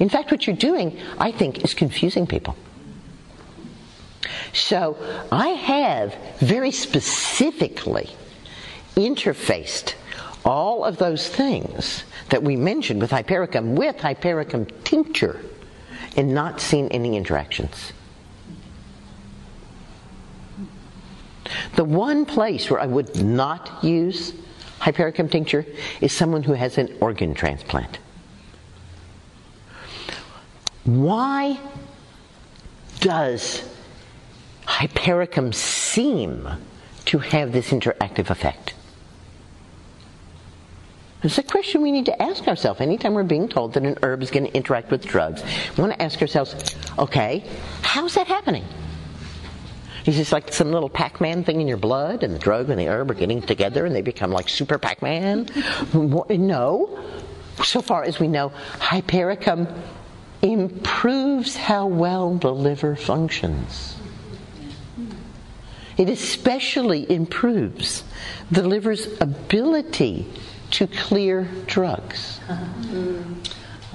[0.00, 2.56] In fact, what you're doing, I think, is confusing people.
[4.52, 4.96] So
[5.30, 8.10] I have very specifically
[8.96, 9.94] interfaced
[10.44, 15.40] all of those things that we mentioned with hypericum with hypericum tincture
[16.16, 17.92] and not seen any interactions.
[21.74, 24.32] The one place where I would not use
[24.78, 25.66] hypericum tincture
[26.00, 27.98] is someone who has an organ transplant.
[30.84, 31.58] Why
[33.00, 33.68] does
[34.66, 36.48] hypericum seem
[37.06, 38.74] to have this interactive effect?
[41.22, 44.22] It's a question we need to ask ourselves anytime we're being told that an herb
[44.22, 45.42] is going to interact with drugs.
[45.76, 47.42] We want to ask ourselves, okay,
[47.82, 48.64] how's that happening?
[50.06, 52.78] Is this like some little Pac Man thing in your blood, and the drug and
[52.78, 55.48] the herb are getting together and they become like Super Pac Man?
[55.92, 57.04] No.
[57.64, 59.66] So far as we know, hypericum
[60.42, 63.96] improves how well the liver functions.
[65.96, 68.04] It especially improves
[68.50, 70.26] the liver's ability
[70.72, 72.38] to clear drugs.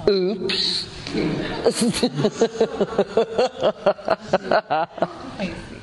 [0.08, 0.88] Oops.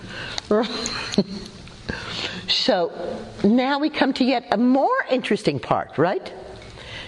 [2.48, 2.92] so
[3.44, 6.34] now we come to yet a more interesting part, right?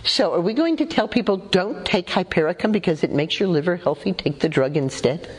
[0.04, 3.76] So are we going to tell people don't take hypericum because it makes your liver
[3.76, 5.30] healthy, take the drug instead?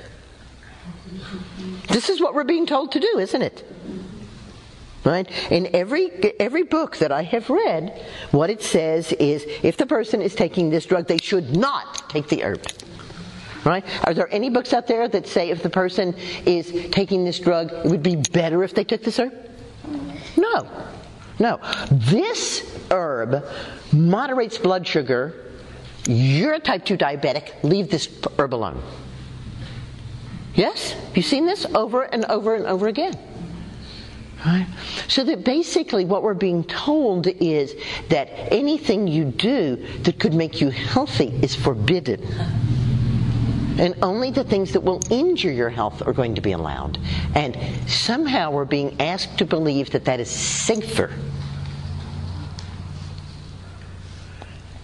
[1.89, 3.65] This is what we're being told to do, isn't it?
[5.05, 5.29] Right?
[5.51, 10.23] In every every book that I have read, what it says is if the person
[10.23, 12.65] is taking this drug, they should not take the herb.
[13.65, 13.85] Right?
[14.05, 16.15] Are there any books out there that say if the person
[16.47, 19.33] is taking this drug, it would be better if they took this herb?
[20.37, 20.69] No.
[21.39, 21.61] No.
[21.91, 23.45] This herb
[23.93, 25.53] moderates blood sugar.
[26.07, 27.63] You're a type 2 diabetic.
[27.63, 28.09] Leave this
[28.39, 28.83] herb alone.
[30.55, 30.97] Yes?
[31.15, 33.15] You've seen this over and over and over again.
[34.45, 34.67] Right?
[35.07, 37.75] So that basically what we're being told is
[38.09, 42.21] that anything you do that could make you healthy is forbidden.
[43.79, 46.99] And only the things that will injure your health are going to be allowed.
[47.35, 47.57] And
[47.89, 51.11] somehow we're being asked to believe that that is safer.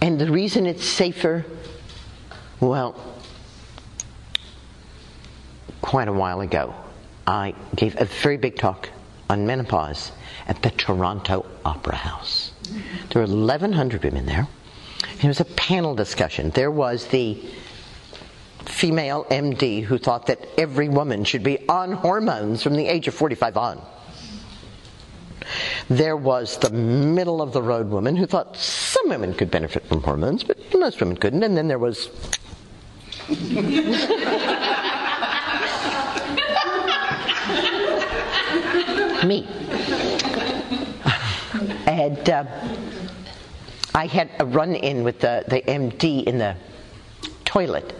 [0.01, 1.45] And the reason it's safer,
[2.59, 2.95] well,
[5.81, 6.73] quite a while ago,
[7.27, 8.89] I gave a very big talk
[9.29, 10.11] on menopause
[10.47, 12.51] at the Toronto Opera House.
[13.09, 14.47] There were 1,100 women there.
[15.21, 16.49] It was a panel discussion.
[16.51, 17.43] There was the
[18.69, 23.13] female MD who thought that every woman should be on hormones from the age of
[23.13, 23.81] 45 on.
[25.89, 30.03] There was the middle of the road woman who thought some women could benefit from
[30.03, 31.43] hormones, but most women couldn't.
[31.43, 32.09] And then there was.
[39.25, 39.47] me.
[41.87, 42.45] and uh,
[43.95, 46.55] I had a run in with the, the MD in the
[47.43, 47.95] toilet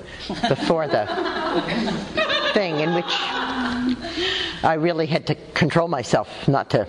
[0.48, 1.06] before the
[2.54, 3.14] thing, in which
[4.64, 6.88] I really had to control myself not to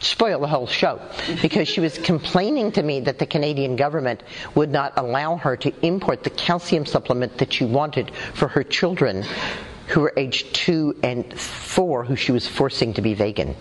[0.00, 1.00] spoil the whole show
[1.42, 4.22] because she was complaining to me that the Canadian government
[4.54, 9.24] would not allow her to import the calcium supplement that she wanted for her children
[9.88, 13.56] who were aged two and four who she was forcing to be vegan.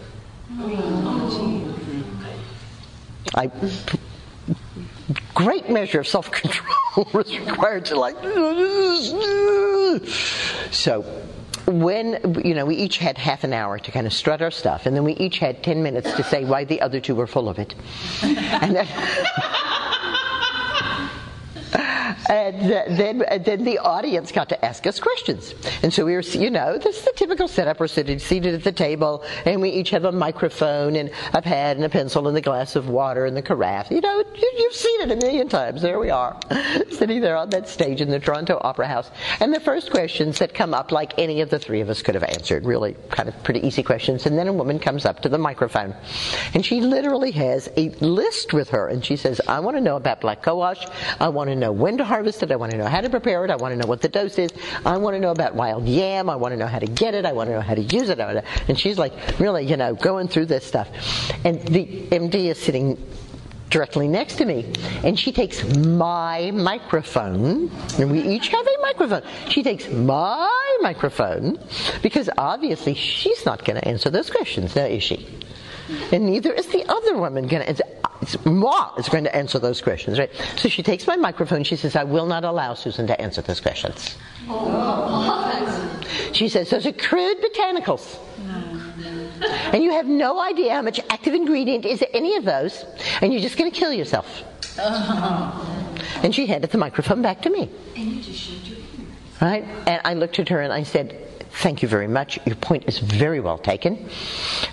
[0.60, 1.74] Oh,
[3.36, 3.52] I
[5.34, 8.16] great measure of self-control was required to like
[10.72, 11.02] so
[11.68, 14.86] when you know we each had half an hour to kind of strut our stuff
[14.86, 17.50] and then we each had 10 minutes to say why the other two were full
[17.50, 17.76] of it.
[18.24, 18.88] And then
[21.78, 25.54] and then, then the audience got to ask us questions.
[25.84, 27.80] And so we were, you know, this is the typical setup.
[27.80, 31.78] We're sitting, seated at the table, and we each have a microphone and a pad
[31.78, 33.92] and a pencil and a glass of water and the carafe.
[33.92, 35.82] You know, you've seen it a million times.
[35.82, 36.40] There we are,
[36.92, 39.12] sitting there on that stage in the Toronto Opera House.
[39.40, 42.16] And the first questions that come up, like any of the three of us could
[42.16, 44.26] have answered, really kind of pretty easy questions.
[44.26, 45.96] And then a woman comes up to the microphone,
[46.54, 49.96] and she literally has a list with her, and she says, "I want to know
[49.96, 50.90] about black cohosh.
[51.20, 52.52] I want to know when to harvest it.
[52.52, 53.52] I want to know how to prepare it.
[53.52, 54.52] I want to know what the dose is.
[54.86, 56.30] I want to know about wild yam.
[56.30, 57.26] I want to know how to get it.
[57.26, 58.20] I want to know how to use it.
[58.20, 60.90] And she's like, really, you know, going through this stuff.
[61.46, 62.98] And the MD is sitting
[63.70, 64.74] directly next to me.
[65.04, 69.24] And she takes my microphone, and we each have a microphone.
[69.50, 71.60] She takes my microphone
[72.02, 75.28] because obviously she's not going to answer those questions, now is she?
[76.12, 77.84] And neither is the other woman going to answer.
[78.46, 80.32] Moi is going to answer those questions, right?
[80.58, 81.64] So she takes my microphone.
[81.64, 84.18] She says, I will not allow Susun to answer those questions.
[84.50, 86.00] Oh.
[86.34, 88.18] She says, those are crude botanicals.
[89.74, 92.86] And you have no idea how much active ingredient is in any of those,
[93.22, 94.44] and you're just going to kill yourself.
[96.24, 97.70] And she handed the microphone back to me.
[97.96, 98.78] And you just showed your
[99.42, 99.64] Right?
[99.86, 101.27] And I looked at her and I said,
[101.58, 102.38] Thank you very much.
[102.46, 104.10] Your point is very well taken.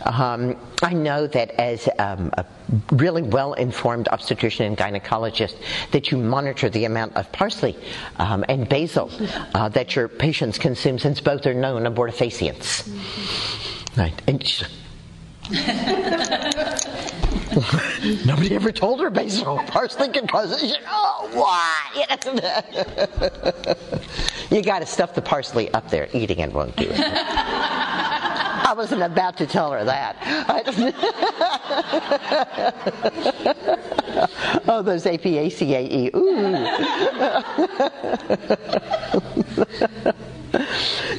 [0.05, 2.45] Um, I know that as um, a
[2.93, 5.57] really well-informed obstetrician and gynecologist,
[5.93, 7.75] that you monitor the amount of parsley
[8.19, 9.11] um, and basil
[9.55, 12.87] uh, that your patients consume, since both are known abortifacients.
[13.97, 14.13] Right.
[18.27, 20.79] Nobody ever told her basil parsley can cause it.
[20.89, 22.05] Oh, why?
[24.51, 26.09] you got to stuff the parsley up there.
[26.13, 26.99] Eating it won't do it.
[26.99, 30.17] I wasn't about to tell her that.
[34.69, 36.13] oh, those APACAE.
[36.15, 36.67] Ooh.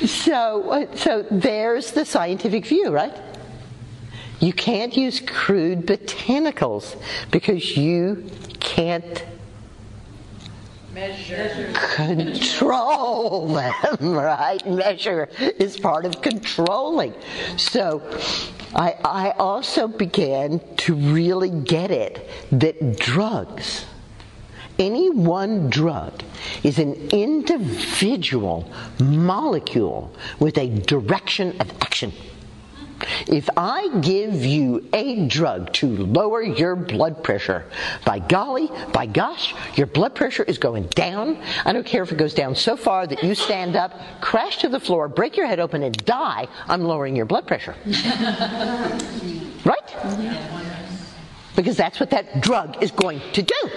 [0.07, 3.15] so, uh, so there's the scientific view, right?
[4.45, 6.95] You can't use crude botanicals
[7.31, 8.29] because you
[8.59, 9.25] can't
[10.93, 11.73] Measure.
[11.95, 13.73] control them,
[14.13, 14.63] right?
[14.67, 17.15] Measure is part of controlling.
[17.57, 18.03] So
[18.75, 23.85] I, I also began to really get it that drugs,
[24.77, 26.21] any one drug,
[26.61, 32.13] is an individual molecule with a direction of action.
[33.27, 37.65] If I give you a drug to lower your blood pressure,
[38.05, 41.37] by golly, by gosh, your blood pressure is going down.
[41.65, 44.69] I don't care if it goes down so far that you stand up, crash to
[44.69, 46.47] the floor, break your head open, and die.
[46.67, 47.75] I'm lowering your blood pressure.
[49.65, 49.95] right?
[51.55, 53.69] Because that's what that drug is going to do.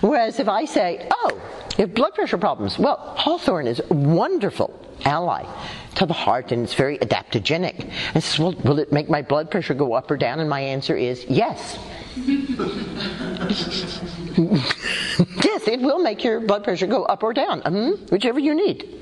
[0.00, 1.40] Whereas if I say, oh,
[1.78, 5.46] you have blood pressure problems, well, hawthorn is a wonderful ally
[5.96, 7.90] to the heart and it's very adaptogenic.
[8.14, 10.40] And says, well, will it make my blood pressure go up or down?
[10.40, 11.78] And my answer is yes.
[15.44, 18.96] yes, it will make your blood pressure go up or down, mm-hmm, whichever you need.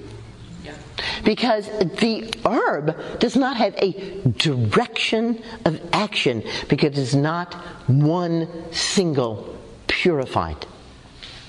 [1.24, 7.55] Because the herb does not have a direction of action because it's not
[7.86, 10.66] one single purified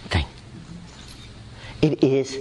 [0.10, 0.26] thing.
[1.82, 2.38] It is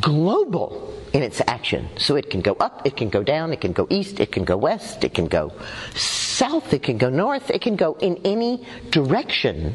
[0.00, 1.88] global in its action.
[1.96, 4.44] So it can go up, it can go down, it can go east, it can
[4.44, 5.52] go west, it can go
[5.94, 9.74] south, it can go north, it can go in any direction.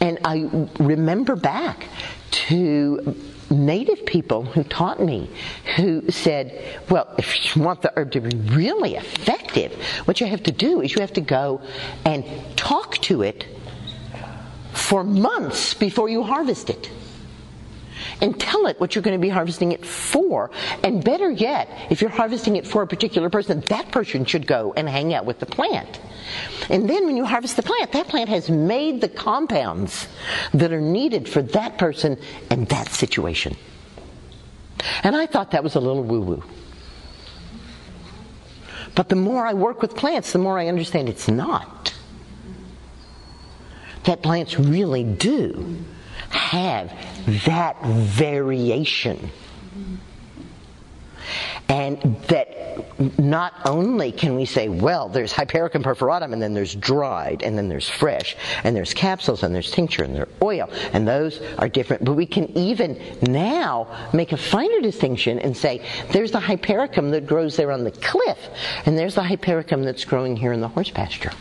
[0.00, 1.86] And I remember back
[2.30, 3.14] to
[3.50, 5.30] native people who taught me
[5.76, 9.72] who said, well, if you want the herb to be really effective,
[10.06, 11.60] what you have to do is you have to go
[12.04, 12.24] and
[12.56, 13.46] talk to it
[14.72, 16.90] for months before you harvest it
[18.20, 20.50] and tell it what you're going to be harvesting it for.
[20.82, 24.72] And better yet, if you're harvesting it for a particular person, that person should go
[24.76, 26.00] and hang out with the plant.
[26.70, 30.08] And then when you harvest the plant, that plant has made the compounds
[30.54, 32.18] that are needed for that person
[32.50, 33.56] and that situation.
[35.02, 36.44] And I thought that was a little woo woo.
[38.94, 41.94] But the more I work with plants, the more I understand it's not.
[44.04, 45.84] That plants really do
[46.30, 46.92] have
[47.26, 49.30] that variation.
[51.68, 51.98] And
[52.28, 57.58] that not only can we say, well, there's Hypericum perforatum, and then there's dried, and
[57.58, 61.68] then there's fresh, and there's capsules, and there's tincture, and there's oil, and those are
[61.68, 62.04] different.
[62.04, 67.26] But we can even now make a finer distinction and say, there's the Hypericum that
[67.26, 68.38] grows there on the cliff,
[68.84, 71.32] and there's the Hypericum that's growing here in the horse pasture.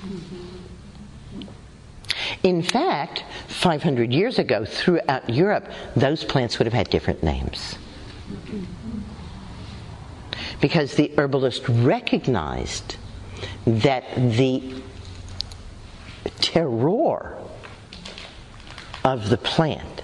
[2.44, 7.78] In fact, 500 years ago, throughout Europe, those plants would have had different names.
[10.62, 12.98] Because the herbalist recognized
[13.66, 14.82] that the
[16.40, 17.38] terroir
[19.04, 20.04] of the plant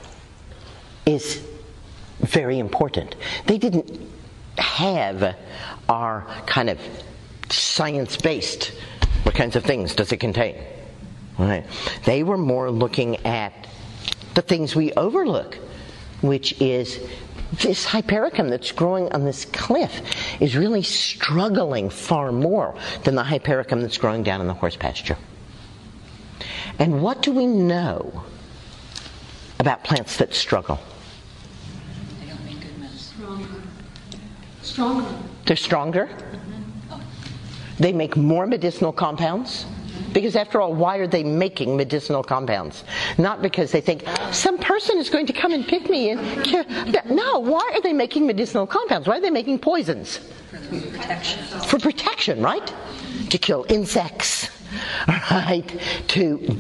[1.05, 1.45] is
[2.19, 3.15] very important.
[3.45, 3.99] They didn't
[4.57, 5.36] have
[5.89, 6.79] our kind of
[7.49, 8.71] science based
[9.23, 10.55] what kinds of things does it contain?
[11.38, 11.65] Right?
[12.05, 13.67] They were more looking at
[14.34, 15.55] the things we overlook,
[16.21, 16.99] which is
[17.53, 20.01] this hypericum that's growing on this cliff
[20.39, 25.17] is really struggling far more than the hypericum that's growing down in the horse pasture.
[26.79, 28.23] And what do we know
[29.59, 30.79] about plants that struggle?
[32.19, 33.47] They don't make good medicine.
[34.61, 35.05] Stronger.
[35.45, 36.07] They're stronger.
[36.07, 37.01] Mm-hmm.
[37.77, 39.65] They make more medicinal compounds.
[40.14, 42.84] Because after all, why are they making medicinal compounds?
[43.18, 46.66] Not because they think some person is going to come and pick me and kill.
[47.06, 49.08] No, why are they making medicinal compounds?
[49.08, 50.18] Why are they making poisons?
[50.18, 51.43] For protection.
[51.62, 52.74] For protection, right?
[53.30, 54.49] To kill insects,
[55.08, 55.80] right?
[56.10, 56.60] To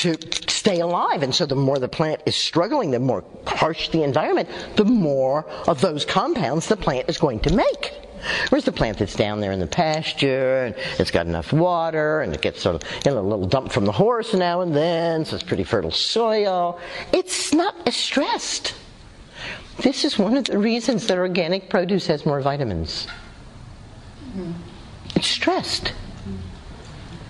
[0.00, 0.16] to
[0.48, 1.22] stay alive.
[1.22, 5.44] And so the more the plant is struggling, the more harsh the environment, the more
[5.68, 7.92] of those compounds the plant is going to make.
[8.48, 12.34] Whereas the plant that's down there in the pasture and it's got enough water and
[12.34, 15.24] it gets sort of you know, a little dump from the horse now and then,
[15.24, 16.78] so it's pretty fertile soil.
[17.12, 18.74] It's not as stressed.
[19.78, 23.06] This is one of the reasons that organic produce has more vitamins.
[24.28, 24.52] Mm-hmm.
[25.16, 25.92] It's stressed.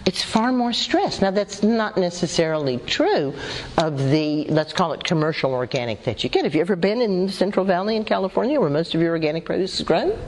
[0.07, 1.23] It's far more stressed.
[1.23, 3.35] Now, that's not necessarily true
[3.79, 6.45] of the, let's call it commercial organic that you get.
[6.45, 9.45] Have you ever been in the Central Valley in California where most of your organic
[9.45, 10.19] produce is grown?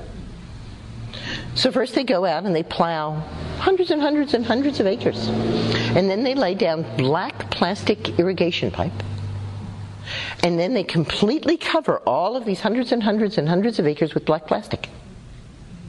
[1.55, 3.22] So first they go out and they plow
[3.59, 5.28] hundreds and hundreds and hundreds of acres.
[5.28, 8.92] And then they lay down black plastic irrigation pipe.
[10.42, 14.14] And then they completely cover all of these hundreds and hundreds and hundreds of acres
[14.14, 14.88] with black plastic.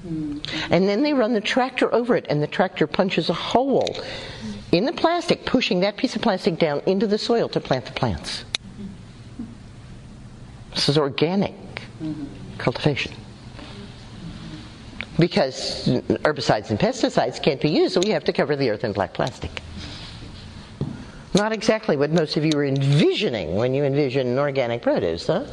[0.05, 3.97] And then they run the tractor over it, and the tractor punches a hole
[4.74, 7.93] in the plastic, pushing that piece of plastic down into the soil to plant the
[7.93, 8.43] plants.
[10.76, 11.53] This is organic
[12.57, 13.14] cultivation
[15.20, 18.93] because herbicides and pesticides can't be used, so we have to cover the earth in
[18.93, 19.61] black plastic.
[21.36, 25.45] Not exactly what most of you are envisioning when you envision organic produce, huh?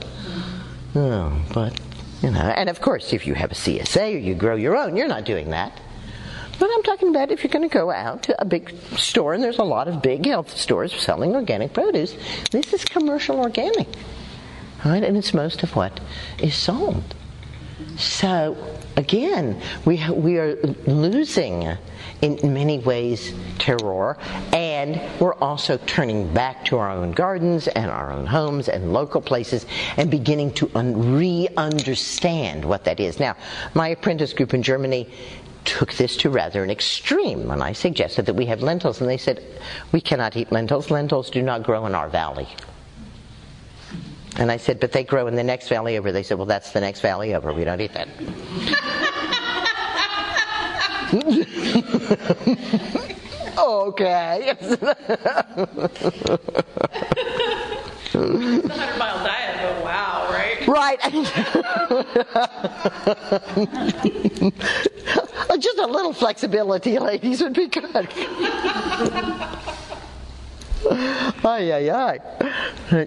[0.95, 1.79] No, but,
[2.23, 4.97] you know, and of course, if you have a CSA or you grow your own,
[4.97, 5.81] you're not doing that.
[6.59, 9.43] But I'm talking about if you're going to go out to a big store, and
[9.43, 12.15] there's a lot of big health stores selling organic produce,
[12.51, 13.89] this is commercial organic,
[14.85, 15.03] right?
[15.03, 16.01] And it's most of what
[16.39, 17.15] is sold.
[17.97, 18.55] So
[18.97, 21.77] again, we, we are losing
[22.23, 24.19] in many ways terroir,
[24.53, 29.21] and we're also turning back to our own gardens and our own homes and local
[29.21, 29.67] places
[29.97, 33.19] and beginning to un- re understand what that is.
[33.19, 33.37] Now,
[33.75, 35.09] my apprentice group in Germany
[35.65, 39.19] took this to rather an extreme when I suggested that we have lentils, and they
[39.19, 39.43] said,
[39.93, 40.91] We cannot eat lentils.
[40.91, 42.49] Lentils do not grow in our valley.
[44.41, 46.13] And I said, but they grow in the next valley over.
[46.13, 47.53] They said, well, that's the next valley over.
[47.53, 48.09] We don't eat that.
[53.59, 54.55] okay.
[54.59, 54.97] the
[58.13, 60.67] 100 mile diet, but wow, right?
[60.67, 60.99] Right.
[65.61, 67.85] Just a little flexibility, ladies, would be good.
[71.45, 72.19] ay, ay, ay.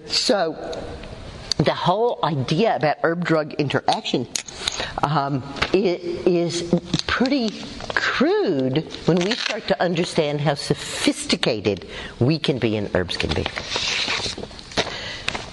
[0.05, 0.55] So,
[1.63, 4.27] the whole idea about herb drug interaction
[5.03, 5.43] um,
[5.73, 6.73] is
[7.07, 7.49] pretty
[7.93, 11.87] crude when we start to understand how sophisticated
[12.19, 13.43] we can be and herbs can be.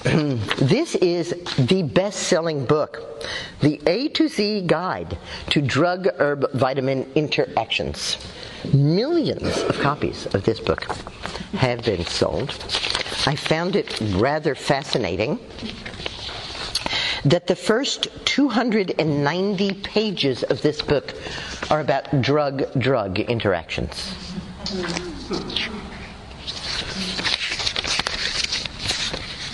[0.58, 3.22] this is the best selling book,
[3.60, 5.18] The A to Z Guide
[5.50, 8.16] to Drug Herb Vitamin Interactions.
[8.72, 10.84] Millions of copies of this book
[11.52, 12.50] have been sold.
[13.26, 15.38] I found it rather fascinating
[17.24, 21.14] that the first 290 pages of this book
[21.70, 24.14] are about drug drug interactions.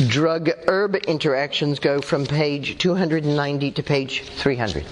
[0.08, 4.84] Drug herb interactions go from page 290 to page 300.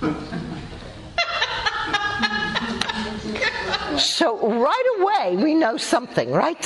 [3.98, 6.64] so right away we know something, right?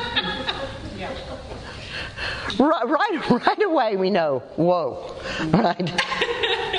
[2.58, 5.14] right, right, right away we know, whoa,
[5.50, 5.92] right?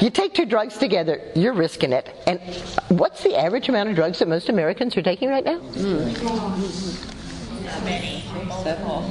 [0.02, 2.16] You take two drugs together, you're risking it.
[2.26, 2.40] And
[2.88, 5.60] what's the average amount of drugs that most Americans are taking right now?
[5.60, 7.20] Mm.
[7.84, 8.24] Many.
[8.64, 9.04] Several.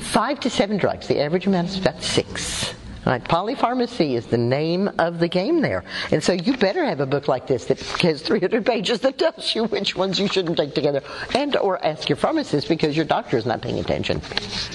[0.00, 1.08] Five to seven drugs.
[1.08, 2.74] The average amount is about six.
[3.06, 5.84] Right, polypharmacy is the name of the game there.
[6.10, 9.54] And so you better have a book like this that has 300 pages that tells
[9.54, 11.02] you which ones you shouldn't take together.
[11.34, 14.20] And or ask your pharmacist because your doctor is not paying attention.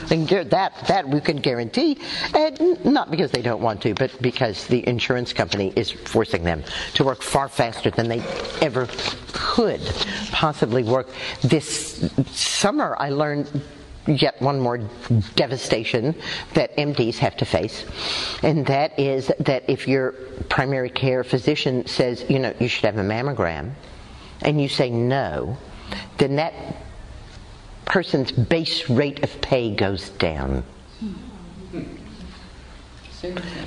[0.09, 1.99] And that, that we can guarantee.
[2.33, 6.63] And not because they don't want to, but because the insurance company is forcing them
[6.95, 8.21] to work far faster than they
[8.59, 8.87] ever
[9.33, 9.81] could
[10.31, 11.09] possibly work.
[11.41, 13.61] This summer I learned
[14.07, 14.79] yet one more
[15.35, 16.15] devastation
[16.53, 17.85] that MDs have to face,
[18.43, 20.11] and that is that if your
[20.49, 23.71] primary care physician says, you know, you should have a mammogram,
[24.41, 25.57] and you say no,
[26.17, 26.53] then that
[27.85, 30.63] person's base rate of pay goes down.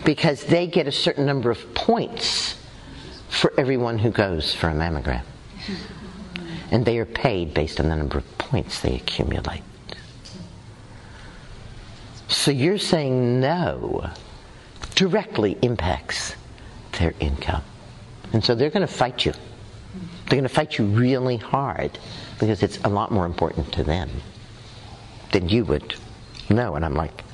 [0.04, 2.56] Because they get a certain number of points
[3.28, 5.22] for everyone who goes for a mammogram.
[6.70, 9.62] And they are paid based on the number of points they accumulate.
[12.28, 14.10] So you're saying no
[14.94, 16.34] directly impacts
[16.98, 17.62] their income.
[18.32, 19.32] And so they're going to fight you
[20.28, 21.98] They're going to fight you really hard
[22.38, 24.10] because it's a lot more important to them
[25.32, 25.94] than you would
[26.50, 26.74] know.
[26.74, 27.24] And I'm like,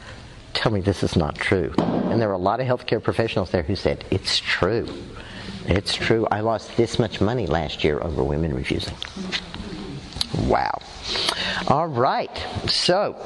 [0.52, 1.74] tell me this is not true.
[1.78, 4.88] And there were a lot of healthcare professionals there who said, it's true.
[5.66, 6.26] It's true.
[6.30, 8.94] I lost this much money last year over women refusing.
[10.46, 10.80] Wow.
[11.68, 12.36] All right.
[12.68, 13.16] So,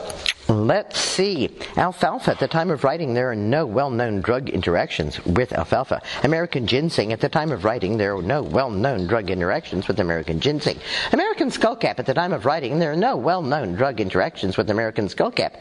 [0.48, 1.50] Let's see.
[1.76, 2.30] Alfalfa.
[2.30, 6.00] At the time of writing, there are no well known drug interactions with alfalfa.
[6.24, 7.12] American ginseng.
[7.12, 10.78] At the time of writing, there are no well known drug interactions with American ginseng.
[11.12, 11.98] American skullcap.
[11.98, 15.60] At the time of writing, there are no well known drug interactions with American skullcap.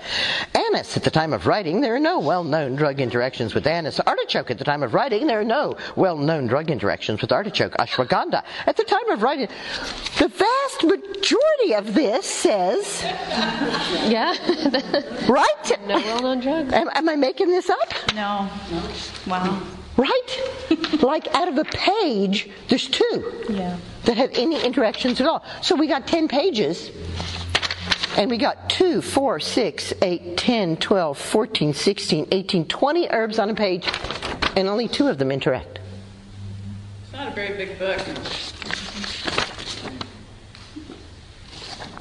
[0.55, 0.95] Anise.
[0.95, 3.99] At the time of writing, there are no well known drug interactions with anise.
[3.99, 4.51] Artichoke.
[4.51, 7.73] At the time of writing, there are no well known drug interactions with artichoke.
[7.73, 8.41] Ashwagandha.
[8.65, 9.49] At the time of writing,
[10.17, 13.01] the vast majority of this says.
[14.07, 14.33] Yeah.
[15.29, 15.71] right?
[15.87, 16.71] no well-known drug.
[16.73, 17.93] Am, am I making this up?
[18.13, 18.49] No.
[19.27, 19.61] Wow.
[19.97, 20.41] Right?
[21.01, 23.77] like out of a page, there's two Yeah.
[24.05, 25.43] that have any interactions at all.
[25.61, 26.91] So we got 10 pages.
[28.17, 33.51] And we got 2, 4, 6, 8, 10, 12, 14, 16, 18, 20 herbs on
[33.51, 33.87] a page,
[34.55, 35.79] and only two of them interact.
[37.03, 37.99] It's not a very big book.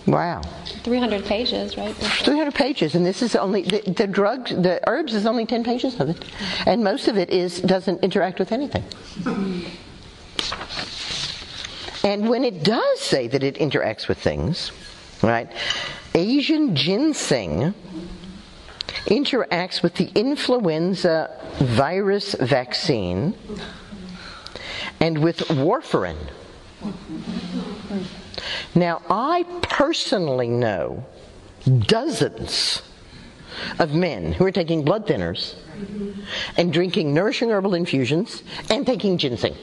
[0.06, 0.42] Wow.
[0.84, 1.94] 300 pages, right?
[1.94, 5.98] 300 pages, and this is only the, the drugs, the herbs is only 10 pages
[5.98, 6.24] of it,
[6.64, 8.84] and most of it is doesn't interact with anything.
[12.04, 14.70] And when it does say that it interacts with things,
[15.22, 15.50] right?
[16.14, 17.74] Asian ginseng
[19.06, 23.34] interacts with the influenza virus vaccine
[25.00, 26.16] and with warfarin.
[28.74, 31.04] Now, I personally know
[31.86, 32.82] dozens
[33.78, 35.54] of men who are taking blood thinners
[36.56, 39.54] and drinking nourishing herbal infusions and taking ginseng.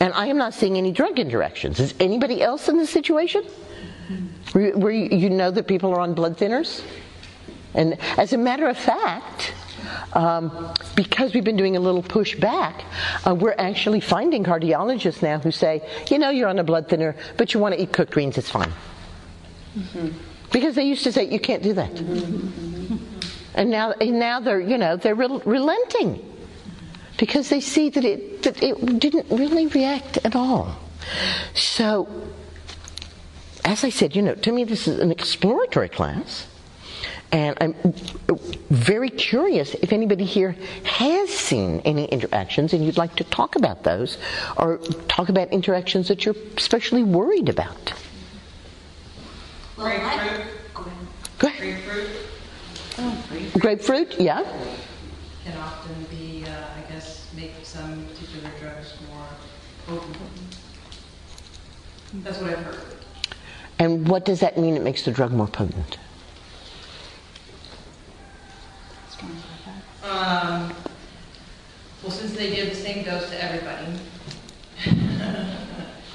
[0.00, 1.80] And I am not seeing any drug interactions.
[1.80, 3.44] Is anybody else in this situation?
[4.52, 6.82] Where you know that people are on blood thinners?
[7.74, 9.52] And as a matter of fact,
[10.16, 12.84] um, because we've been doing a little push back,
[13.26, 17.14] uh, we're actually finding cardiologists now who say, you know, you're on a blood thinner,
[17.36, 18.72] but you want to eat cooked greens, it's fine.
[20.52, 21.90] Because they used to say, you can't do that.
[23.54, 26.24] And now, and now they're, you know, they're rel- relenting
[27.18, 30.76] because they see that it, that it didn't really react at all.
[31.54, 32.08] So,
[33.64, 36.46] as I said, you know, to me this is an exploratory class.
[37.32, 37.74] And I'm
[38.70, 43.82] very curious if anybody here has seen any interactions and you'd like to talk about
[43.82, 44.16] those
[44.56, 47.92] or talk about interactions that you're especially worried about.
[49.76, 50.46] Grapefruit.
[51.38, 51.84] Go ahead.
[51.84, 52.08] Grapefruit
[53.58, 54.42] Grapefruit, yeah.
[55.44, 59.26] can often be, uh, I guess, make some particular drugs more
[59.86, 60.16] potent.
[62.14, 62.80] That's what I've heard.
[63.78, 64.76] And what does that mean?
[64.76, 65.98] It makes the drug more potent.
[70.08, 70.72] Um,
[72.02, 73.86] well, since they give the same dose to everybody,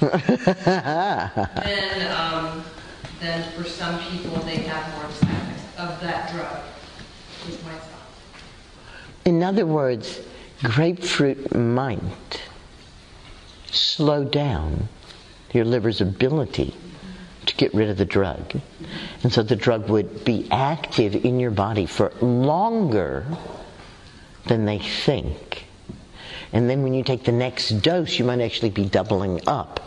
[1.62, 2.64] then, um,
[3.20, 6.64] then for some people, they have more effects of that drug.
[7.48, 8.08] Is my thought.
[9.26, 10.20] In other words,
[10.62, 12.42] grapefruit might
[13.70, 14.88] slow down
[15.52, 16.74] your liver's ability
[17.44, 18.58] to get rid of the drug.
[19.22, 23.26] And so the drug would be active in your body for longer
[24.46, 25.64] than they think.
[26.52, 29.80] And then when you take the next dose, you might actually be doubling up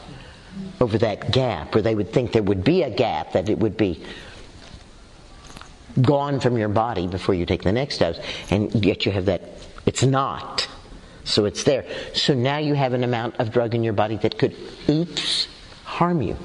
[0.81, 3.77] over that gap where they would think there would be a gap, that it would
[3.77, 4.03] be
[6.01, 9.41] gone from your body before you take the next dose, and yet you have that,
[9.85, 10.67] it's not.
[11.23, 11.85] So it's there.
[12.13, 14.55] So now you have an amount of drug in your body that could,
[14.89, 15.47] oops,
[15.83, 16.37] harm you.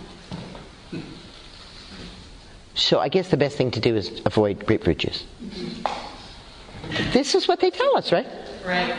[2.75, 5.25] So I guess the best thing to do is avoid grapefruit juice.
[7.13, 8.27] This is what they tell us, right?
[8.65, 8.91] Right.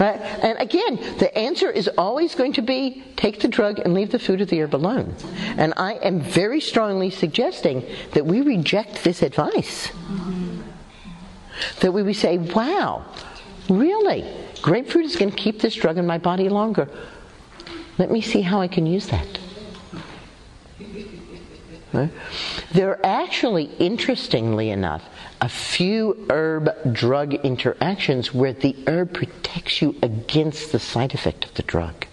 [0.00, 0.20] Right?
[0.42, 4.18] And again, the answer is always going to be take the drug and leave the
[4.18, 5.14] food or the herb alone.
[5.56, 9.90] And I am very strongly suggesting that we reject this advice.
[11.80, 13.04] That we would say, wow,
[13.68, 14.24] really?
[14.62, 16.88] Grapefruit is going to keep this drug in my body longer.
[17.98, 19.38] Let me see how I can use that.
[21.92, 22.10] Right?
[22.72, 25.04] There are actually, interestingly enough,
[25.44, 31.52] a few herb drug interactions where the herb protects you against the side effect of
[31.52, 32.06] the drug.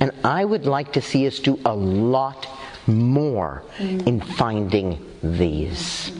[0.00, 2.48] And I would like to see us do a lot
[2.88, 6.10] more in finding these.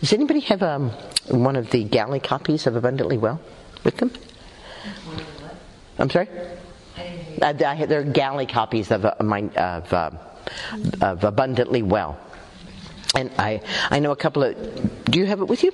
[0.00, 0.90] Does anybody have um,
[1.28, 3.40] one of the galley copies of Abundantly Well
[3.84, 4.12] with them?
[5.98, 6.28] I'm sorry?
[7.40, 10.10] Uh, I, there are galley copies of, uh, my, of, uh,
[11.00, 12.20] of Abundantly Well.
[13.16, 14.54] And I, I know a couple of.
[15.06, 15.72] Do you have it with you?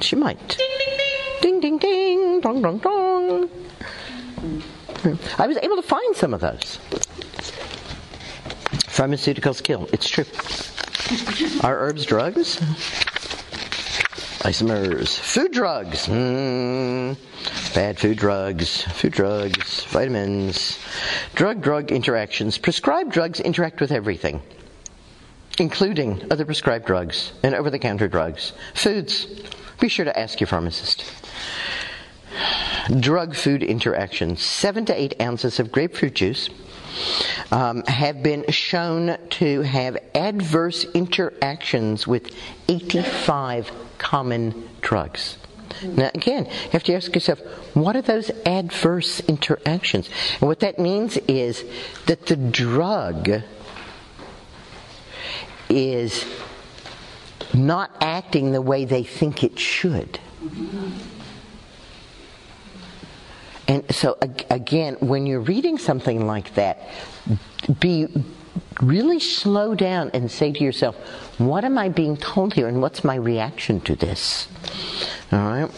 [0.00, 0.38] She might.
[0.48, 1.60] Ding, ding, ding.
[1.60, 2.40] Ding, ding, ding.
[2.40, 3.50] Dong, dong, dong.
[5.38, 6.78] I was able to find some of those.
[8.88, 9.86] Pharmaceuticals kill.
[9.92, 10.24] It's true.
[11.62, 12.56] Are herbs drugs?
[14.40, 15.18] Isomers.
[15.18, 16.06] Food drugs.
[16.06, 17.16] Mm,
[17.74, 18.82] bad food drugs.
[18.82, 19.84] Food drugs.
[19.84, 20.78] Vitamins.
[21.34, 22.56] Drug drug interactions.
[22.56, 24.40] Prescribed drugs interact with everything,
[25.60, 28.52] including other prescribed drugs and over the counter drugs.
[28.74, 29.26] Foods.
[29.80, 31.04] Be sure to ask your pharmacist.
[33.00, 34.42] Drug food interactions.
[34.42, 36.48] Seven to eight ounces of grapefruit juice
[37.50, 42.34] um, have been shown to have adverse interactions with
[42.68, 45.38] 85 common drugs.
[45.82, 47.40] Now, again, you have to ask yourself,
[47.74, 50.08] what are those adverse interactions?
[50.40, 51.64] And what that means is
[52.06, 53.42] that the drug
[55.68, 56.24] is
[57.52, 60.18] not acting the way they think it should.
[63.66, 66.82] And so, again, when you're reading something like that,
[67.80, 68.08] be
[68.82, 70.96] really slow down and say to yourself,
[71.38, 74.48] what am I being told here and what's my reaction to this?
[75.32, 75.70] All right?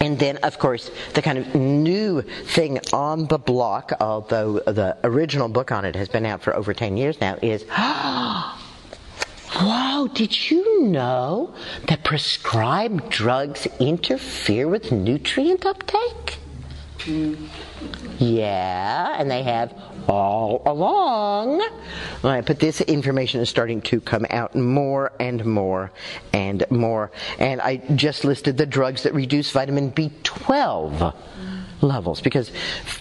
[0.00, 5.48] And then, of course, the kind of new thing on the block, although the original
[5.48, 8.65] book on it has been out for over 10 years now, is oh,
[9.52, 11.54] Whoa, did you know
[11.88, 16.38] that prescribed drugs interfere with nutrient uptake?
[18.18, 19.72] Yeah, and they have
[20.08, 21.62] all along.
[22.22, 25.92] Right, but this information is starting to come out more and more
[26.32, 27.12] and more.
[27.38, 31.14] And I just listed the drugs that reduce vitamin B12
[31.82, 32.50] levels because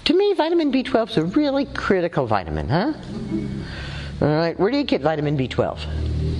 [0.03, 2.93] to me, vitamin B12 is a really critical vitamin, huh?
[4.21, 6.34] All right, where do you get vitamin B12?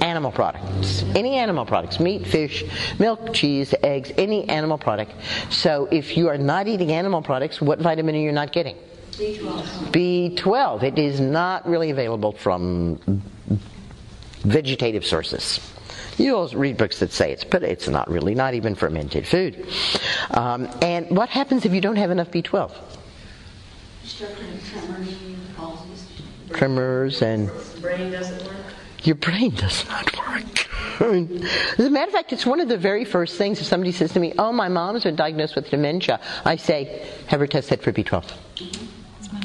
[0.00, 1.02] Animal products.
[1.14, 2.64] Any animal products, meat, fish,
[2.98, 5.12] milk, cheese, eggs, any animal product.
[5.50, 8.76] So if you are not eating animal products, what vitamin are you not getting?
[9.12, 10.36] B12.
[10.36, 10.82] B12.
[10.82, 13.22] It is not really available from
[14.40, 15.60] vegetative sources.
[16.16, 19.66] You'll read books that say it's, but it's not really, not even fermented food.
[20.30, 22.72] Um, and what happens if you don't have enough B12?
[26.52, 27.50] Tremors and.
[27.80, 28.56] Brain doesn't work
[29.04, 30.68] your brain does not work.
[31.00, 34.12] As a matter of fact, it's one of the very first things if somebody says
[34.12, 37.92] to me, Oh, my mom's been diagnosed with dementia, I say, Have her tested for
[37.92, 38.30] B12.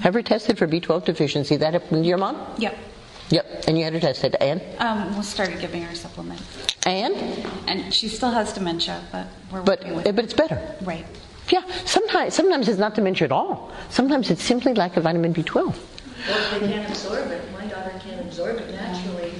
[0.01, 1.55] Have her tested for B12 deficiency.
[1.55, 2.45] That happened to your mom?
[2.57, 2.77] Yep.
[3.29, 3.63] Yep.
[3.67, 4.35] And you had her tested.
[4.41, 4.61] And?
[4.79, 6.43] Um, we started giving her supplements.
[6.85, 7.15] And?
[7.67, 10.75] And she still has dementia, but we're but, working with But it's better.
[10.81, 11.05] Right.
[11.49, 11.63] Yeah.
[11.85, 13.71] Sometimes, sometimes it's not dementia at all.
[13.89, 15.75] Sometimes it's simply lack of vitamin B12.
[16.27, 17.51] Well, they can't absorb it.
[17.51, 19.33] My daughter can't absorb it naturally.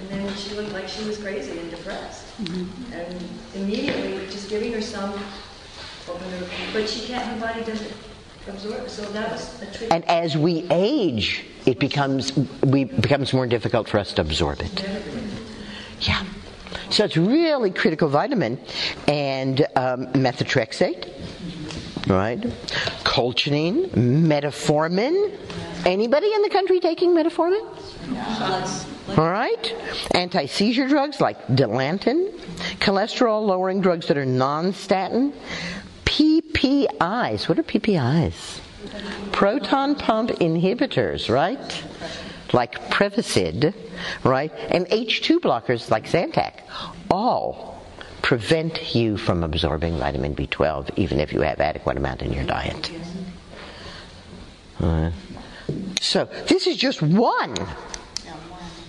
[0.00, 2.26] And then she looked like she was crazy and depressed.
[2.38, 2.92] Mm-hmm.
[2.92, 3.24] And
[3.54, 7.92] immediately, just giving her some, her, but she can't, her body doesn't
[8.48, 8.88] absorb.
[8.88, 9.92] So that was a trick.
[9.92, 14.84] And as we age, it becomes we becomes more difficult for us to absorb it.
[16.00, 16.24] Yeah.
[16.90, 18.58] So it's really critical vitamin
[19.08, 21.08] and um, methotrexate,
[22.08, 22.40] right?
[23.04, 25.38] Colchicine, metformin.
[25.84, 27.66] Anybody in the country taking metformin?
[29.18, 29.74] All right?
[30.14, 32.30] Anti seizure drugs like Dilantin,
[32.78, 35.32] cholesterol lowering drugs that are non statin,
[36.04, 37.48] PPIs.
[37.48, 38.60] What are PPIs?
[39.32, 41.84] Proton pump inhibitors, right?
[42.52, 43.74] Like Prevacid,
[44.24, 44.52] right?
[44.70, 46.60] And H2 blockers like Zantac.
[47.10, 47.82] All
[48.22, 52.90] prevent you from absorbing vitamin B12 even if you have adequate amount in your diet.
[56.00, 57.54] So, this is just one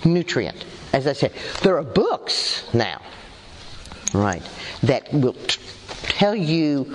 [0.05, 0.65] nutrient.
[0.93, 1.31] As I said,
[1.61, 3.01] there are books now,
[4.13, 4.43] right,
[4.83, 5.59] that will t-
[6.03, 6.93] tell you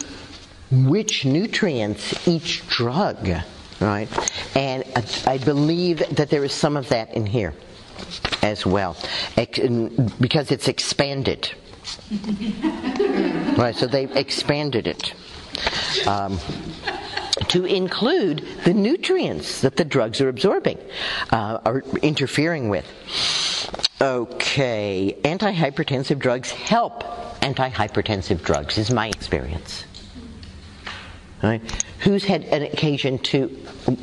[0.70, 3.28] which nutrients each drug,
[3.80, 4.08] right?
[4.56, 4.84] And
[5.26, 7.54] I believe that there is some of that in here
[8.42, 8.96] as well,
[10.20, 11.50] because it's expanded.
[13.56, 15.14] right, so they've expanded it.
[16.06, 16.38] Um,
[17.48, 20.78] to include the nutrients that the drugs are absorbing,
[21.30, 22.86] uh, interfering with.
[24.00, 27.02] Okay, antihypertensive drugs help
[27.40, 29.84] antihypertensive drugs, is my experience.
[32.00, 33.56] Who's had an occasion to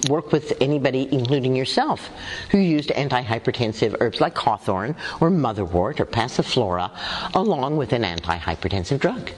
[0.09, 2.09] work with anybody, including yourself,
[2.49, 6.91] who used antihypertensive herbs like hawthorn or motherwort or passiflora
[7.33, 9.31] along with an antihypertensive drug?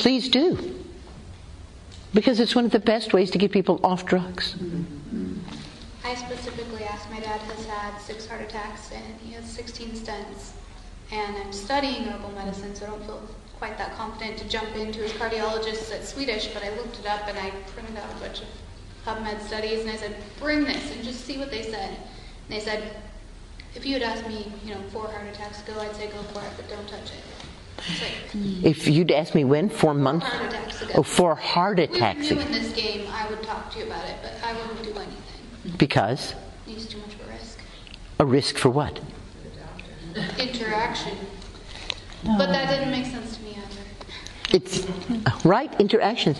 [0.00, 0.79] please do.
[2.12, 4.56] Because it's one of the best ways to get people off drugs.
[6.04, 10.52] I specifically asked, my dad has had six heart attacks and he has 16 stents.
[11.12, 13.22] And I'm studying herbal medicine, so I don't feel
[13.58, 17.28] quite that confident to jump into his cardiologist at Swedish, but I looked it up
[17.28, 18.48] and I printed out a bunch of
[19.04, 21.90] PubMed studies and I said, bring this and just see what they said.
[21.90, 22.96] And they said,
[23.74, 26.40] if you had asked me, you know, four heart attacks ago, I'd say go for
[26.40, 27.39] it, but don't touch it.
[27.88, 30.26] Like, if you'd asked me when, four months?
[30.26, 30.92] Four heart attacks ago.
[30.96, 32.30] Oh, four heart attacks.
[32.30, 34.32] If we were new in this game, I would talk to you about it, but
[34.44, 35.76] I wouldn't do anything.
[35.76, 36.34] Because?
[36.66, 37.58] It's too much of a risk.
[38.18, 39.00] A risk for what?
[40.38, 41.16] Interaction.
[42.24, 44.56] But that didn't make sense to me either.
[44.56, 44.86] It's
[45.44, 46.38] right interactions.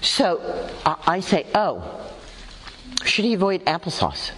[0.00, 0.38] So
[0.86, 1.82] uh, I say, oh,
[3.04, 4.30] should he avoid applesauce?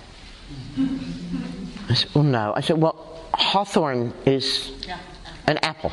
[1.89, 2.53] I said, well, no.
[2.57, 4.73] I said, well, hawthorn is
[5.47, 5.93] an apple.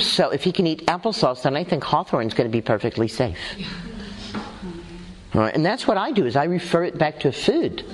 [0.00, 3.38] So if he can eat applesauce, then I think hawthorn's going to be perfectly safe.
[5.34, 7.84] Right, and that's what I do is I refer it back to food.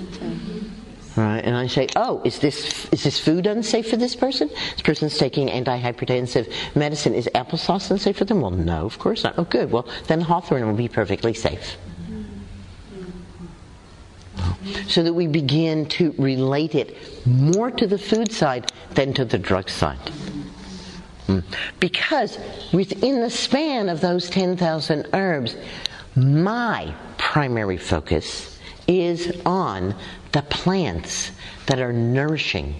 [1.15, 4.49] Right, and I say, oh, is this is this food unsafe for this person?
[4.49, 7.13] This person's taking antihypertensive medicine.
[7.13, 8.41] Is applesauce unsafe for them?
[8.41, 9.35] Well, no, of course not.
[9.37, 9.71] Oh, good.
[9.71, 11.77] Well, then hawthorn will be perfectly safe.
[14.87, 19.37] So that we begin to relate it more to the food side than to the
[19.37, 20.11] drug side.
[21.79, 22.37] Because
[22.71, 25.55] within the span of those 10,000 herbs,
[26.15, 29.95] my primary focus is on
[30.31, 31.31] the plants
[31.65, 32.75] that are nourishing,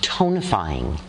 [0.00, 1.00] tonifying,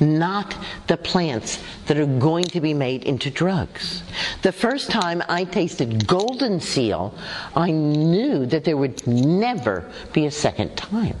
[0.00, 0.56] not
[0.86, 4.02] the plants that are going to be made into drugs.
[4.42, 7.14] The first time I tasted golden seal,
[7.54, 11.16] I knew that there would never be a second time.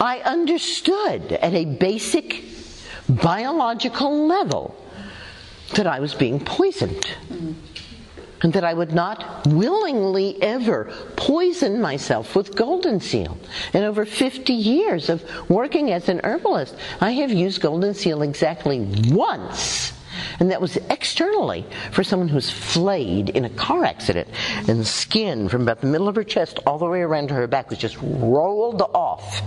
[0.00, 2.44] I understood at a basic
[3.08, 4.76] biological level
[5.74, 7.06] that I was being poisoned.
[8.42, 13.38] And that I would not willingly ever poison myself with golden seal.
[13.72, 18.86] In over 50 years of working as an herbalist, I have used golden seal exactly
[19.08, 19.94] once.
[20.38, 24.28] And that was externally for someone who's flayed in a car accident,
[24.68, 27.34] and the skin from about the middle of her chest all the way around to
[27.34, 29.42] her back was just rolled off.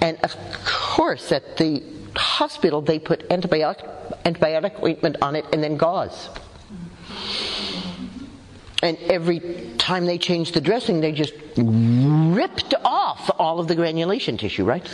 [0.00, 1.82] And of course, at the
[2.16, 3.84] hospital, they put antibiotic,
[4.24, 6.28] antibiotic ointment on it and then gauze.
[8.82, 9.40] And every
[9.78, 14.86] time they changed the dressing, they just ripped off all of the granulation tissue, right?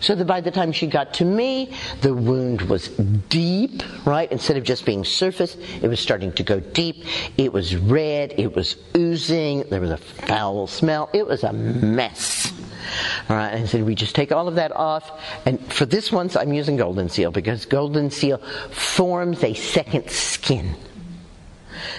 [0.00, 1.72] So that by the time she got to me,
[2.02, 2.88] the wound was
[3.28, 4.30] deep, right?
[4.30, 7.04] Instead of just being surface, it was starting to go deep.
[7.36, 8.34] It was red.
[8.38, 9.64] It was oozing.
[9.70, 11.10] There was a foul smell.
[11.12, 12.52] It was a mess.
[13.28, 15.20] All right, and said, we just take all of that off.
[15.44, 18.38] And for this one, I'm using Golden Seal because Golden Seal
[18.70, 20.76] forms a second skin.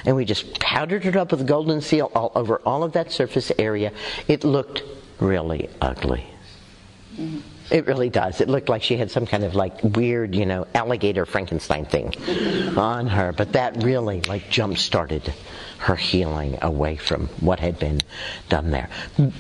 [0.05, 3.51] And we just powdered it up with Golden Seal all over all of that surface
[3.57, 3.91] area.
[4.27, 4.83] It looked
[5.19, 6.25] really ugly.
[7.15, 7.39] Mm-hmm.
[7.69, 8.39] It really does.
[8.39, 12.15] It looked like she had some kind of like weird, you know, alligator Frankenstein thing
[12.77, 13.33] on her.
[13.33, 15.33] But that really like jump started
[15.79, 17.99] her healing away from what had been
[18.47, 18.89] done there.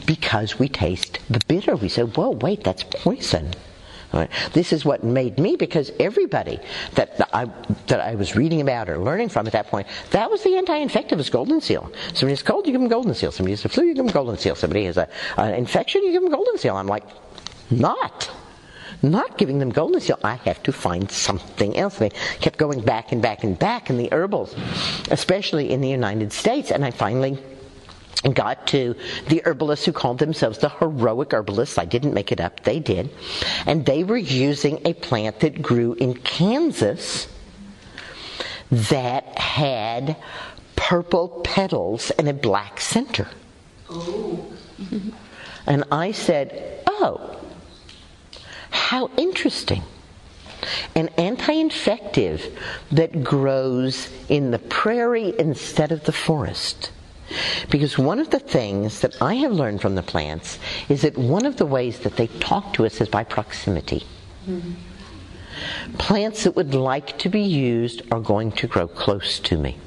[0.05, 1.75] Because we taste the bitter.
[1.77, 3.53] We say, whoa, wait, that's poison.
[4.13, 4.29] Right.
[4.53, 6.59] This is what made me because everybody
[6.93, 7.51] that I
[7.87, 11.17] that I was reading about or learning from at that point, that was the anti-infective
[11.17, 11.91] was golden seal.
[12.13, 13.33] Somebody has cold, you give them golden seal.
[13.33, 14.55] Somebody has a flu, you give them golden seal.
[14.55, 16.77] Somebody has a, an infection, you give them golden seal.
[16.77, 17.03] I'm like,
[17.69, 18.31] not.
[19.03, 20.17] Not giving them golden seal.
[20.23, 21.97] I have to find something else.
[21.97, 22.09] They
[22.39, 24.55] kept going back and back and back in the herbals,
[25.11, 27.37] especially in the United States, and I finally
[28.21, 28.95] got to
[29.27, 31.77] the herbalists who called themselves the heroic herbalists.
[31.77, 33.09] I didn't make it up, they did.
[33.65, 37.27] And they were using a plant that grew in Kansas
[38.69, 40.17] that had
[40.75, 43.27] purple petals and a black center.
[43.89, 44.45] Oh.
[45.65, 47.39] And I said, Oh,
[48.69, 49.83] how interesting.
[50.95, 52.57] An anti infective
[52.91, 56.91] that grows in the prairie instead of the forest.
[57.69, 60.59] Because one of the things that I have learned from the plants
[60.89, 64.05] is that one of the ways that they talk to us is by proximity.
[64.47, 64.73] Mm-hmm.
[65.97, 69.77] Plants that would like to be used are going to grow close to me.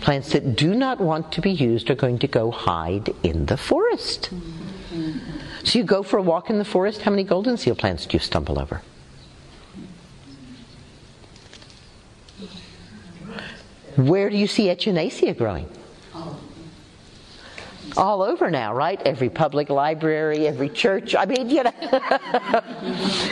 [0.00, 3.56] Plants that do not want to be used are going to go hide in the
[3.56, 4.30] forest.
[4.32, 5.18] Mm-hmm.
[5.64, 8.16] So you go for a walk in the forest, how many golden seal plants do
[8.16, 8.82] you stumble over?
[13.96, 15.68] Where do you see echinacea growing?
[17.96, 19.00] All over now, right?
[19.02, 21.14] Every public library, every church.
[21.14, 21.72] I mean, you know,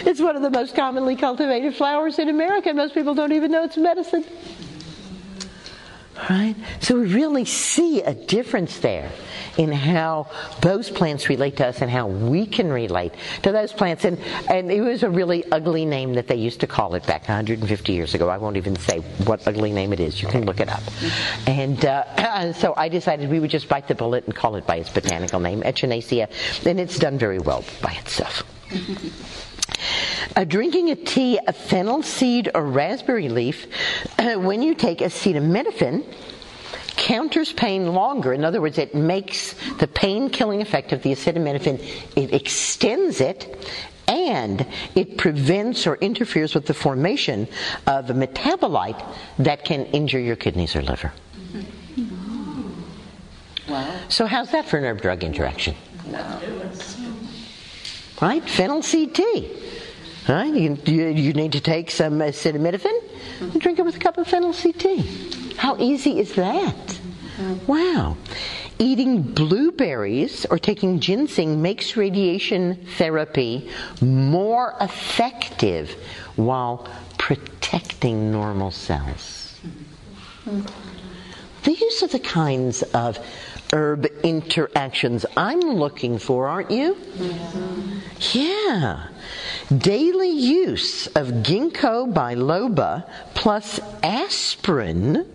[0.06, 3.64] it's one of the most commonly cultivated flowers in America, most people don't even know
[3.64, 4.24] it's medicine.
[6.28, 6.54] Right?
[6.80, 9.10] So we really see a difference there
[9.58, 10.26] in how
[10.60, 13.12] those plants relate to us and how we can relate
[13.42, 14.04] to those plants.
[14.04, 14.18] And,
[14.48, 17.92] and it was a really ugly name that they used to call it back 150
[17.92, 18.28] years ago.
[18.28, 20.22] I won't even say what ugly name it is.
[20.22, 20.82] You can look it up.
[21.46, 24.76] And uh, so I decided we would just bite the bullet and call it by
[24.76, 26.28] its botanical name, Echinacea.
[26.66, 28.44] And it's done very well by itself.
[30.34, 33.66] Uh, drinking a tea of fennel seed or raspberry leaf,
[34.18, 36.04] uh, when you take acetaminophen,
[36.96, 38.32] counters pain longer.
[38.32, 41.80] In other words, it makes the pain killing effect of the acetaminophen,
[42.16, 43.68] it extends it,
[44.08, 47.48] and it prevents or interferes with the formation
[47.86, 49.02] of a metabolite
[49.38, 51.12] that can injure your kidneys or liver.
[53.68, 54.00] Wow.
[54.08, 55.74] So, how's that for an herb drug interaction?
[56.06, 56.40] Wow.
[58.20, 58.48] Right?
[58.48, 59.50] Fennel tea.
[60.28, 60.54] Right?
[60.54, 62.92] You, you, you need to take some acetaminophen
[63.40, 65.41] and drink it with a cup of fennel tea.
[65.56, 67.00] How easy is that?
[67.66, 68.16] Wow.
[68.78, 73.70] Eating blueberries or taking ginseng makes radiation therapy
[74.00, 75.90] more effective
[76.36, 76.88] while
[77.18, 79.60] protecting normal cells.
[81.62, 83.18] These are the kinds of
[83.72, 86.96] herb interactions I'm looking for, aren't you?
[88.32, 89.08] Yeah.
[89.76, 95.26] Daily use of ginkgo biloba plus aspirin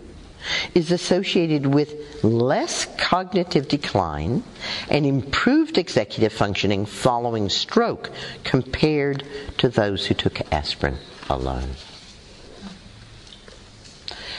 [0.74, 4.42] is associated with less cognitive decline
[4.90, 8.10] and improved executive functioning following stroke
[8.44, 9.24] compared
[9.58, 10.96] to those who took aspirin
[11.28, 11.70] alone.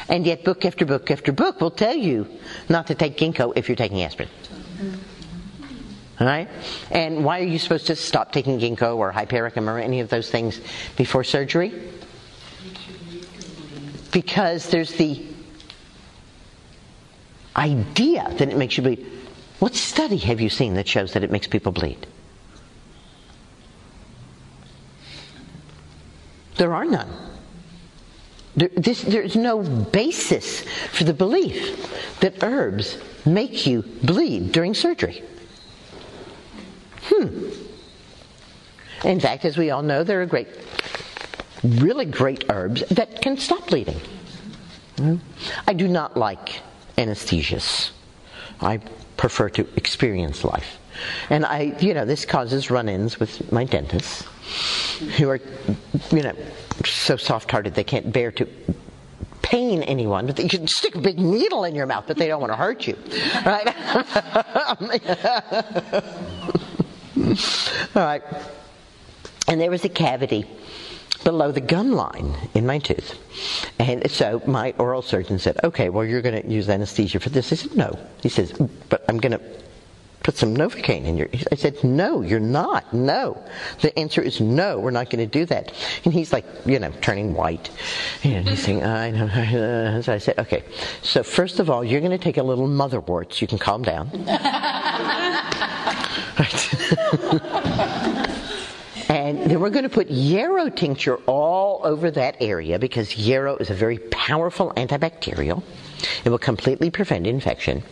[0.07, 2.27] And yet, book after book after book will tell you
[2.67, 4.29] not to take ginkgo if you're taking aspirin.
[6.19, 6.49] All right?
[6.89, 10.29] And why are you supposed to stop taking ginkgo or hypericum or any of those
[10.29, 10.59] things
[10.97, 11.71] before surgery?
[14.11, 15.23] Because there's the
[17.55, 19.05] idea that it makes you bleed.
[19.59, 22.07] What study have you seen that shows that it makes people bleed?
[26.55, 27.09] There are none.
[28.55, 30.61] There, this, there's no basis
[30.91, 35.23] for the belief that herbs make you bleed during surgery.
[37.03, 37.49] Hmm.
[39.05, 40.47] In fact, as we all know, there are great,
[41.63, 43.99] really great herbs that can stop bleeding.
[44.97, 45.15] Hmm?
[45.67, 46.61] I do not like
[46.99, 47.91] anesthesias.
[48.61, 48.79] I
[49.17, 50.77] prefer to experience life.
[51.29, 54.27] And I, you know, this causes run ins with my dentists
[55.17, 55.39] who are,
[56.11, 56.35] you know,
[56.85, 58.47] so soft hearted they can't bear to
[59.41, 62.41] pain anyone, but you can stick a big needle in your mouth, but they don't
[62.41, 62.97] want to hurt you.
[63.45, 63.67] Right?
[67.95, 68.21] All right.
[69.47, 70.45] And there was a cavity
[71.23, 73.17] below the gum line in my tooth.
[73.79, 77.51] And so my oral surgeon said, okay, well, you're going to use anesthesia for this.
[77.51, 77.97] I said, no.
[78.21, 78.53] He says,
[78.89, 79.41] but I'm going to
[80.23, 81.27] put some Novocaine in your.
[81.51, 82.93] I said, no, you're not.
[82.93, 83.43] No.
[83.81, 85.73] The answer is no, we're not going to do that.
[86.05, 87.69] And he's like, you know, turning white.
[88.23, 89.99] And he's saying, I know.
[90.03, 90.63] So I said, okay.
[91.01, 93.83] So first of all, you're going to take a little motherwort so you can calm
[93.83, 94.09] down.
[94.13, 94.27] And
[99.49, 103.73] then we're going to put yarrow tincture all over that area because yarrow is a
[103.73, 105.63] very powerful antibacterial.
[106.23, 107.83] It will completely prevent infection.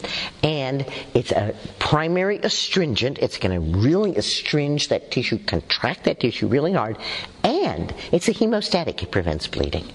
[0.44, 3.18] And it's a primary astringent.
[3.20, 6.98] It's going to really astringe that tissue, contract that tissue really hard.
[7.44, 9.04] And it's a hemostatic.
[9.04, 9.88] It prevents bleeding.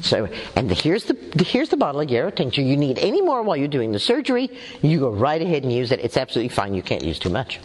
[0.00, 2.62] So, and the, here's the, here's the bottle of yarrow tincture.
[2.62, 4.50] You need any more while you're doing the surgery,
[4.80, 6.00] you go right ahead and use it.
[6.00, 6.74] It's absolutely fine.
[6.74, 7.58] You can't use too much.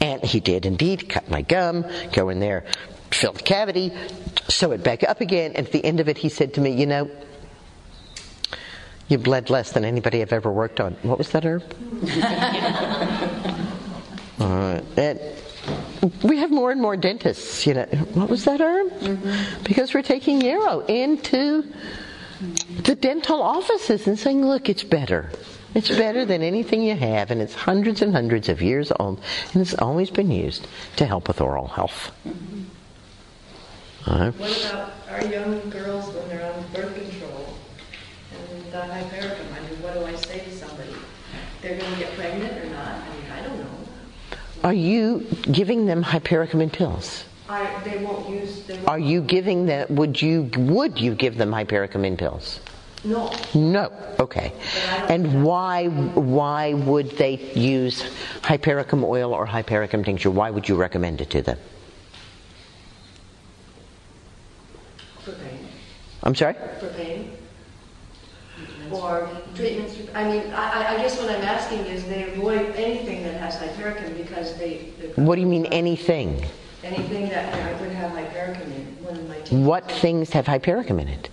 [0.00, 2.64] And he did indeed cut my gum, go in there,
[3.10, 3.92] fill the cavity,
[4.48, 6.72] sew it back up again, and at the end of it, he said to me,
[6.72, 7.10] You know,
[9.08, 10.94] you bled less than anybody I've ever worked on.
[11.02, 11.62] What was that herb?
[14.40, 15.20] uh, and
[16.22, 17.84] we have more and more dentists, you know.
[18.14, 18.90] What was that herb?
[18.90, 19.64] Mm-hmm.
[19.64, 21.64] Because we're taking yarrow into
[22.82, 25.30] the dental offices and saying, look, it's better.
[25.74, 29.20] It's better than anything you have, and it's hundreds and hundreds of years old,
[29.52, 30.66] and it's always been used
[30.96, 32.10] to help with oral health.
[34.06, 34.30] Right.
[34.30, 37.54] What about our young girls when they're on birth control
[38.52, 39.46] and the hypericum?
[39.54, 40.94] I mean, what do I say to somebody?
[41.62, 42.94] They're going to get pregnant or not?
[42.94, 43.80] I mean, I don't know.
[44.64, 47.24] Are you giving them hypericum in pills?
[47.48, 48.62] I, they won't use.
[48.64, 49.94] They won't Are you giving them?
[49.96, 52.60] Would you would you give them hypericum in pills?
[53.04, 53.32] No.
[53.54, 53.90] No.
[54.18, 54.52] Okay.
[55.08, 58.04] And why why would they use
[58.42, 60.30] hypericum oil or hypericum tincture?
[60.30, 61.58] Why would you recommend it to them?
[65.24, 65.66] For pain.
[66.22, 66.54] I'm sorry?
[66.78, 67.32] For pain.
[68.90, 73.34] Or treatments, I mean, I, I- guess what I'm asking is they avoid anything that
[73.34, 74.92] has hypericum because they.
[75.14, 76.44] What do you mean anything?
[76.82, 79.36] Anything that I would have hypericum in, one of my.
[79.64, 81.30] What things have hypericum in it?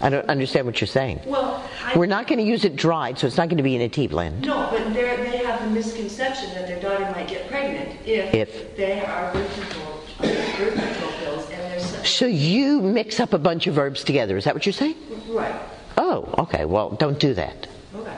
[0.00, 1.20] I don't understand what you're saying.
[1.26, 1.96] Well, I.
[1.96, 3.88] We're not going to use it dried, so it's not going to be in a
[3.88, 4.42] tea blend.
[4.46, 5.16] No, but they're,
[5.46, 8.32] have a misconception that their daughter might get pregnant if.
[8.34, 8.76] If.
[8.76, 13.66] They are birth control, birth control pills and some- So you mix up a bunch
[13.66, 14.36] of herbs together.
[14.36, 14.94] Is that what you're saying?
[15.28, 15.54] Right,
[15.96, 16.64] Oh, okay.
[16.64, 17.66] Well, don't do that.
[17.94, 18.16] okay.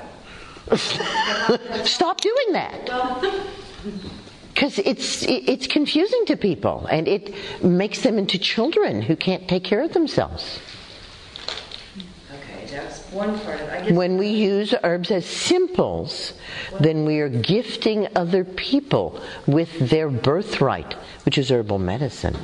[1.84, 2.90] Stop doing that.
[4.52, 7.32] Because it's it's confusing to people, and it
[7.64, 10.58] makes them into children who can't take care of themselves.
[13.12, 13.94] One part of it.
[13.94, 16.34] When we use herbs as simples,
[16.80, 20.94] then we are gifting other people with their birthright,
[21.24, 22.36] which is herbal medicine.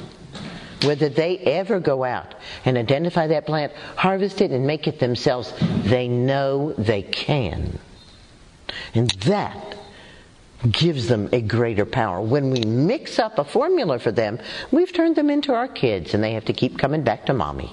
[0.85, 2.35] Whether they ever go out
[2.65, 5.53] and identify that plant, harvest it, and make it themselves,
[5.85, 7.79] they know they can.
[8.95, 9.77] And that
[10.71, 12.21] gives them a greater power.
[12.21, 14.39] When we mix up a formula for them,
[14.71, 17.73] we've turned them into our kids, and they have to keep coming back to mommy.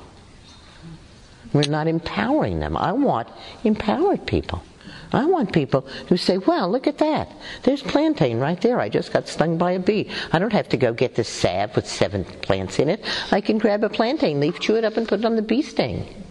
[1.54, 2.76] We're not empowering them.
[2.76, 3.30] I want
[3.64, 4.64] empowered people.
[5.14, 7.32] I want people who say, well, look at that.
[7.62, 8.80] There's plantain right there.
[8.80, 10.10] I just got stung by a bee.
[10.32, 13.06] I don't have to go get this salve with seven plants in it.
[13.32, 15.62] I can grab a plantain leaf, chew it up, and put it on the bee
[15.62, 16.24] sting.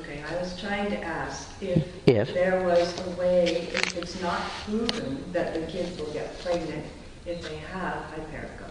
[0.00, 1.86] Okay, I was trying to ask if.
[2.08, 2.34] If?
[2.34, 6.84] There was a way, if it's not proven that the kids will get pregnant
[7.24, 8.70] if they have hypericum.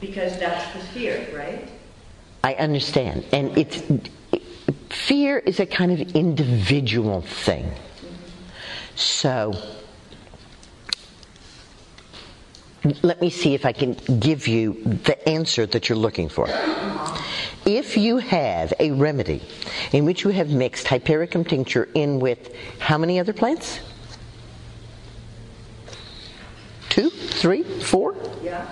[0.00, 1.68] Because that's the fear, right?
[2.42, 3.26] I understand.
[3.32, 3.82] And it's,
[4.90, 7.72] fear is a kind of individual thing.
[8.96, 9.54] So,
[13.02, 16.48] let me see if I can give you the answer that you're looking for.
[17.66, 19.42] If you have a remedy
[19.92, 23.80] in which you have mixed hypericum tincture in with how many other plants?
[26.88, 28.66] Two, three, four, Yeah,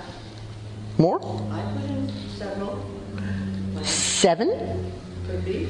[0.97, 1.21] more?
[1.53, 2.85] I put in several,
[3.83, 4.93] Seven?
[5.27, 5.69] could be.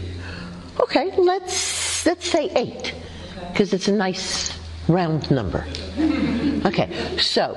[0.81, 2.95] Okay, let's let's say eight,
[3.53, 4.57] because it's a nice
[4.89, 5.67] round number.
[6.65, 7.57] Okay, so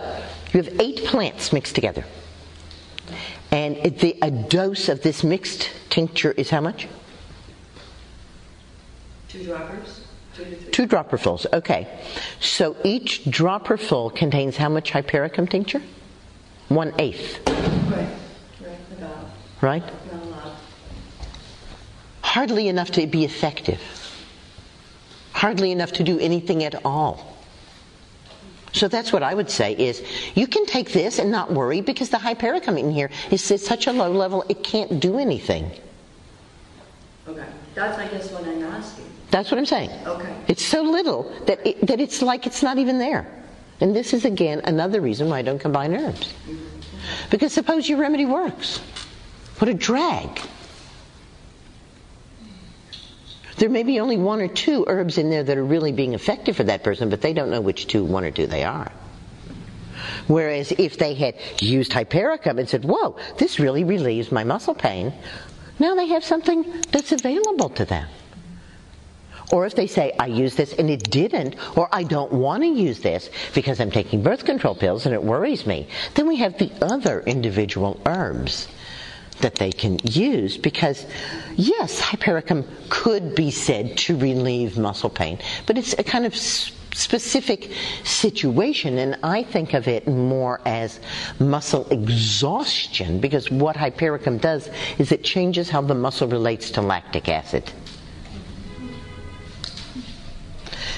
[0.53, 2.03] you have eight plants mixed together,
[3.51, 6.87] and it- the a dose of this mixed tincture is how much?
[9.29, 10.01] Two droppers,
[10.35, 10.45] two.
[10.71, 11.45] Two dropperfuls.
[11.53, 11.87] Okay,
[12.39, 15.81] so each dropperful contains how much hypericum tincture?
[16.69, 18.07] One eighth, Right,
[18.61, 19.29] right, about,
[19.61, 19.83] right?
[20.11, 20.55] not a lot.
[22.31, 23.81] Hardly enough to be effective.
[25.33, 27.35] Hardly enough to do anything at all.
[28.71, 30.01] So that's what I would say is
[30.33, 33.87] you can take this and not worry because the hypericum in here is at such
[33.87, 35.69] a low level it can't do anything.
[37.27, 37.43] Okay,
[37.75, 39.11] that's, I guess, what I'm asking.
[39.29, 39.89] That's what I'm saying.
[40.05, 40.33] Okay.
[40.47, 43.27] It's so little that it, that it's like it's not even there.
[43.81, 46.27] And this is again another reason why I don't combine herbs.
[46.47, 47.29] Mm-hmm.
[47.29, 48.77] Because suppose your remedy works.
[49.59, 50.39] What a drag.
[53.57, 56.55] There may be only one or two herbs in there that are really being effective
[56.55, 58.91] for that person, but they don't know which two, one or two they are.
[60.27, 65.13] Whereas if they had used hypericum and said, whoa, this really relieves my muscle pain,
[65.79, 68.07] now they have something that's available to them.
[69.51, 72.69] Or if they say, I use this and it didn't, or I don't want to
[72.69, 76.57] use this because I'm taking birth control pills and it worries me, then we have
[76.57, 78.69] the other individual herbs
[79.41, 81.05] that they can use because,
[81.55, 86.35] yes, hypericum could be said to relieve muscle pain, but it's a kind of
[86.93, 87.71] specific
[88.03, 90.99] situation, and I think of it more as
[91.39, 97.29] muscle exhaustion because what hypericum does is it changes how the muscle relates to lactic
[97.29, 97.71] acid.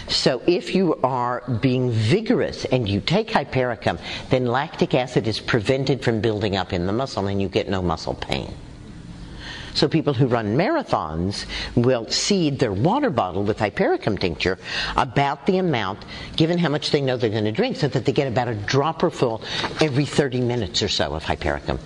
[0.08, 3.98] So if you are being vigorous and you take hypericum,
[4.30, 7.82] then lactic acid is prevented from building up in the muscle and you get no
[7.82, 8.54] muscle pain.
[9.74, 14.60] So people who run marathons will seed their water bottle with hypericum tincture
[14.96, 16.06] about the amount
[16.36, 18.56] given how much they know they're going to drink so that they get about a
[18.56, 19.42] dropper full
[19.82, 21.80] every 30 minutes or so of hypericum.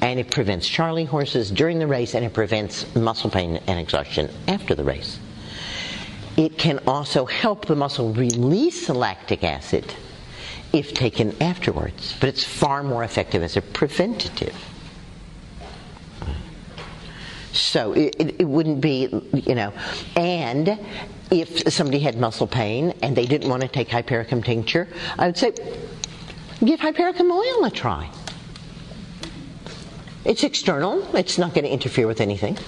[0.00, 4.28] And it prevents charley horses during the race and it prevents muscle pain and exhaustion
[4.48, 5.18] after the race.
[6.36, 9.94] It can also help the muscle release lactic acid
[10.72, 14.54] if taken afterwards, but it's far more effective as a preventative.
[17.52, 19.72] So it, it, it wouldn't be, you know,
[20.16, 20.76] and
[21.30, 25.38] if somebody had muscle pain and they didn't want to take hypericum tincture, I would
[25.38, 25.52] say,
[26.64, 28.10] give hypericum oil a try.
[30.24, 32.58] It's external, it's not going to interfere with anything.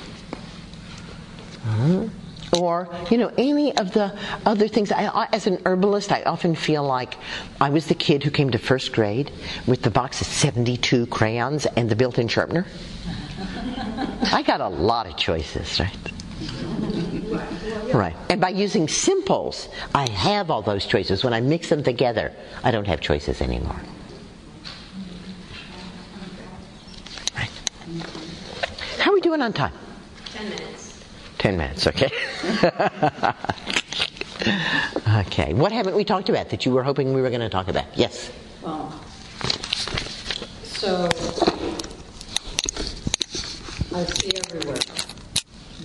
[1.64, 2.08] Uh-huh.
[2.52, 4.92] Or, you know, any of the other things.
[4.92, 7.16] I, I, as an herbalist, I often feel like
[7.60, 9.32] I was the kid who came to first grade
[9.66, 12.66] with the box of 72 crayons and the built in sharpener.
[14.32, 15.96] I got a lot of choices, right?
[17.92, 18.16] Right.
[18.28, 21.24] And by using simples, I have all those choices.
[21.24, 22.32] When I mix them together,
[22.62, 23.80] I don't have choices anymore.
[27.34, 27.50] Right.
[28.98, 29.72] How are we doing on time?
[30.32, 30.85] Ten minutes.
[31.46, 32.10] Ten minutes, okay.
[35.20, 35.54] okay.
[35.54, 37.84] What haven't we talked about that you were hoping we were going to talk about?
[37.96, 38.32] Yes.
[38.64, 38.92] Well,
[40.64, 41.04] so
[43.94, 44.80] I see everywhere.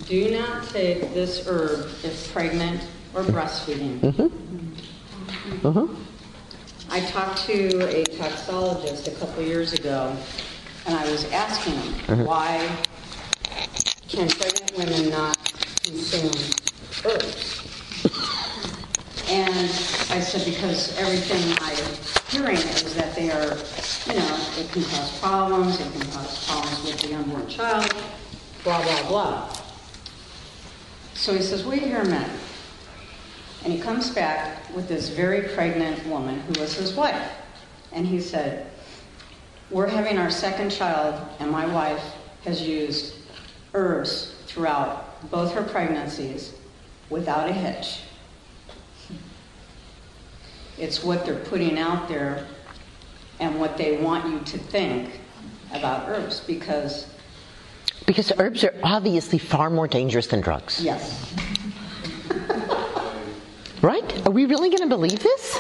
[0.08, 2.82] Do not take this herb if pregnant
[3.14, 4.00] or breastfeeding.
[4.00, 5.68] Mm-hmm.
[5.68, 6.92] Mm-hmm.
[6.92, 10.18] I talked to a toxologist a couple years ago,
[10.88, 12.26] and I was asking him Mhm.
[12.26, 12.68] why
[14.12, 15.38] can pregnant women not
[15.84, 16.32] consume
[17.06, 17.64] herbs?
[19.30, 19.70] And
[20.12, 23.56] I said because everything I'm hearing is that they are,
[24.06, 27.90] you know, it can cause problems, it can cause problems with the unborn child,
[28.66, 29.58] blah, blah, blah.
[31.14, 32.40] So he says, wait here a minute.
[33.64, 37.32] And he comes back with this very pregnant woman who was his wife.
[37.94, 38.68] And he said,
[39.70, 42.04] We're having our second child, and my wife
[42.44, 43.21] has used
[43.74, 46.54] herbs throughout both her pregnancies
[47.10, 48.00] without a hitch.
[50.78, 52.48] It's what they're putting out there
[53.40, 55.20] and what they want you to think
[55.74, 57.08] about herbs because,
[58.06, 60.84] Because herbs are obviously far more dangerous than drugs.
[60.84, 61.34] yes,
[63.82, 64.28] Right?
[64.28, 65.60] Are we really going to believe this?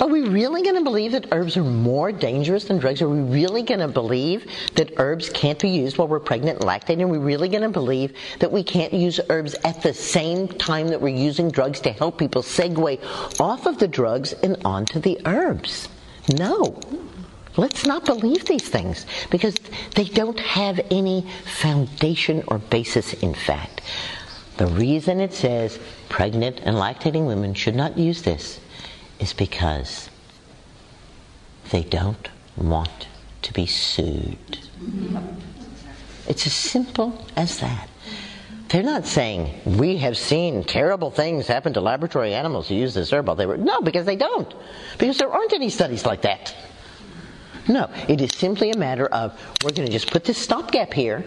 [0.00, 3.02] Are we really going to believe that herbs are more dangerous than drugs?
[3.02, 6.66] Are we really going to believe that herbs can't be used while we're pregnant and
[6.66, 7.02] lactating?
[7.02, 10.88] Are we really going to believe that we can't use herbs at the same time
[10.88, 15.20] that we're using drugs to help people segue off of the drugs and onto the
[15.26, 15.88] herbs?
[16.38, 16.80] No.
[17.58, 19.56] Let's not believe these things because
[19.96, 23.82] they don't have any foundation or basis in fact.
[24.58, 25.78] The reason it says
[26.08, 28.58] pregnant and lactating women should not use this
[29.20, 30.10] is because
[31.70, 33.06] they don't want
[33.42, 34.58] to be sued.
[36.26, 37.88] It's as simple as that.
[38.68, 43.12] They're not saying we have seen terrible things happen to laboratory animals who use this
[43.12, 44.52] herb they were no, because they don't.
[44.98, 46.54] Because there aren't any studies like that.
[47.68, 51.24] No, it is simply a matter of we're going to just put this stopgap here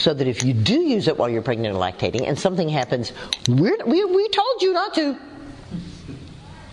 [0.00, 3.12] so that if you do use it while you're pregnant and lactating and something happens,
[3.48, 5.16] we, we told you not to.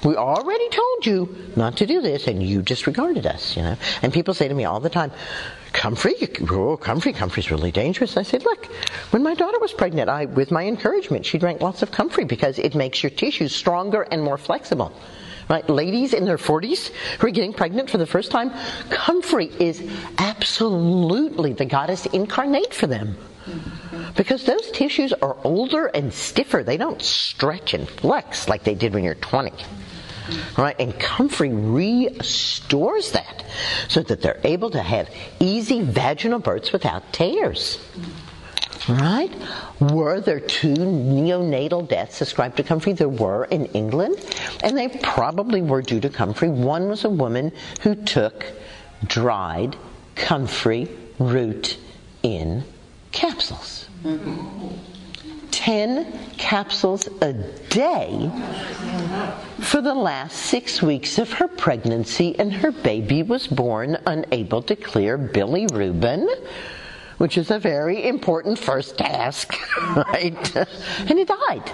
[0.04, 3.76] We already told you not to do this, and you disregarded us, you know.
[4.02, 5.12] And people say to me all the time,
[5.74, 6.14] comfrey,
[6.52, 8.16] oh, comfrey, comfrey's really dangerous.
[8.16, 8.68] I said, look,
[9.12, 12.60] when my daughter was pregnant, I, with my encouragement, she drank lots of comfrey because
[12.60, 14.94] it makes your tissues stronger and more flexible.
[15.50, 15.68] Right?
[15.70, 18.52] Ladies in their 40s who are getting pregnant for the first time,
[18.90, 19.82] comfrey is
[20.18, 23.18] absolutely the goddess incarnate for them.
[24.16, 26.64] Because those tissues are older and stiffer.
[26.64, 29.54] They don't stretch and flex like they did when you're 20.
[30.58, 30.76] Right?
[30.80, 33.46] And comfrey restores that
[33.88, 35.10] so that they're able to have
[35.40, 37.80] easy vaginal births without tears.
[38.90, 39.32] Right?
[39.80, 42.94] Were there two neonatal deaths ascribed to comfrey?
[42.94, 44.16] There were in England,
[44.64, 46.50] and they probably were due to comfrey.
[46.50, 47.52] One was a woman
[47.82, 48.46] who took
[49.06, 49.76] dried
[50.16, 50.90] comfrey
[51.20, 51.78] root
[52.24, 52.64] in
[53.12, 53.90] capsules.
[55.52, 58.32] Ten capsules a day
[59.60, 64.76] for the last six weeks of her pregnancy, and her baby was born unable to
[64.76, 66.28] clear bilirubin
[67.18, 69.56] which is a very important first task,
[69.96, 70.56] right?
[70.56, 71.72] and he died.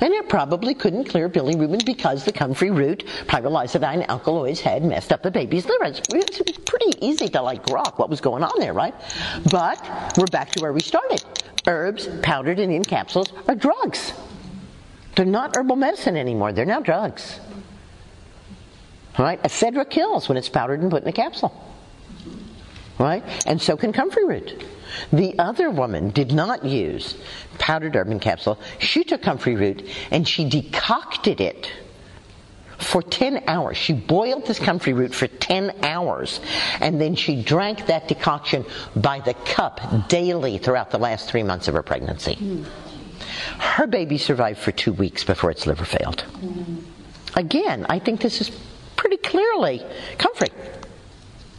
[0.00, 5.22] And it probably couldn't clear bilirubin because the comfrey root pyrrolizidine alkaloids had messed up
[5.22, 5.84] the baby's liver.
[5.84, 8.94] It's, pretty easy to like grok what was going on there, right?
[9.50, 9.80] But
[10.18, 11.24] we're back to where we started.
[11.66, 14.12] Herbs, powdered and in capsules, are drugs.
[15.14, 16.52] They're not herbal medicine anymore.
[16.52, 17.40] They're now drugs.
[19.18, 19.42] Right?
[19.42, 21.65] Ephedra kills when it's powdered and put in a capsule
[22.98, 23.22] right?
[23.46, 24.64] And so can comfrey root.
[25.12, 27.16] The other woman did not use
[27.58, 28.58] powdered herb and capsule.
[28.78, 31.70] She took comfrey root and she decocted it
[32.78, 33.76] for 10 hours.
[33.76, 36.40] She boiled this comfrey root for 10 hours,
[36.80, 38.64] and then she drank that decoction
[38.94, 42.64] by the cup daily throughout the last three months of her pregnancy.
[43.58, 46.24] Her baby survived for two weeks before its liver failed.
[46.32, 47.38] Mm-hmm.
[47.38, 48.50] Again, I think this is
[48.96, 49.82] pretty clearly
[50.18, 50.50] comfrey.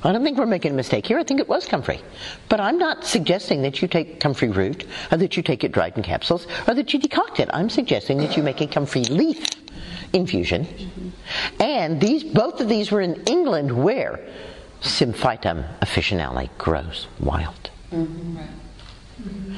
[0.03, 1.17] I don't think we're making a mistake here.
[1.17, 2.01] I think it was comfrey.
[2.49, 5.97] But I'm not suggesting that you take comfrey root, or that you take it dried
[5.97, 7.49] in capsules, or that you decoct it.
[7.51, 9.47] I'm suggesting that you make a comfrey leaf
[10.13, 10.65] infusion.
[10.65, 11.61] Mm-hmm.
[11.61, 14.19] And these, both of these were in England where
[14.81, 17.69] Symphytum officinale grows wild.
[17.91, 18.37] Mm-hmm.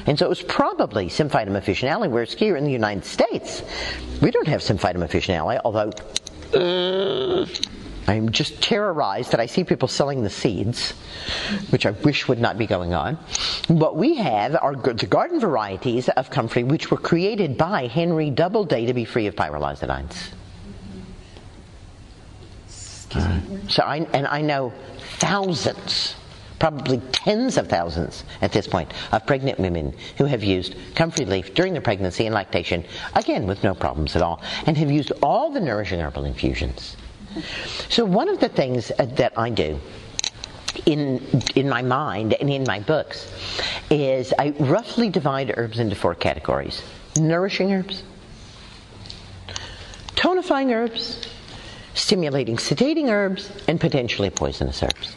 [0.06, 3.62] And so it was probably Symphytum officinale, whereas here in the United States,
[4.22, 5.92] we don't have Symphytum officinale, although
[6.58, 7.46] uh,
[8.10, 10.94] I'm just terrorized that I see people selling the seeds,
[11.70, 13.14] which I wish would not be going on.
[13.68, 18.86] What we have are the garden varieties of comfrey, which were created by Henry Doubleday
[18.86, 20.30] to be free of pyrrolizidines.
[23.14, 24.72] Uh, so I, and I know
[25.18, 26.16] thousands,
[26.58, 31.54] probably tens of thousands at this point, of pregnant women who have used comfrey leaf
[31.54, 32.84] during their pregnancy and lactation,
[33.14, 36.96] again with no problems at all, and have used all the nourishing herbal infusions.
[37.88, 39.78] So one of the things uh, that I do
[40.86, 41.18] in
[41.54, 43.30] in my mind and in my books
[43.90, 46.82] is I roughly divide herbs into four categories:
[47.16, 48.02] nourishing herbs,
[50.16, 51.28] tonifying herbs,
[51.94, 55.16] stimulating, sedating herbs, and potentially poisonous herbs.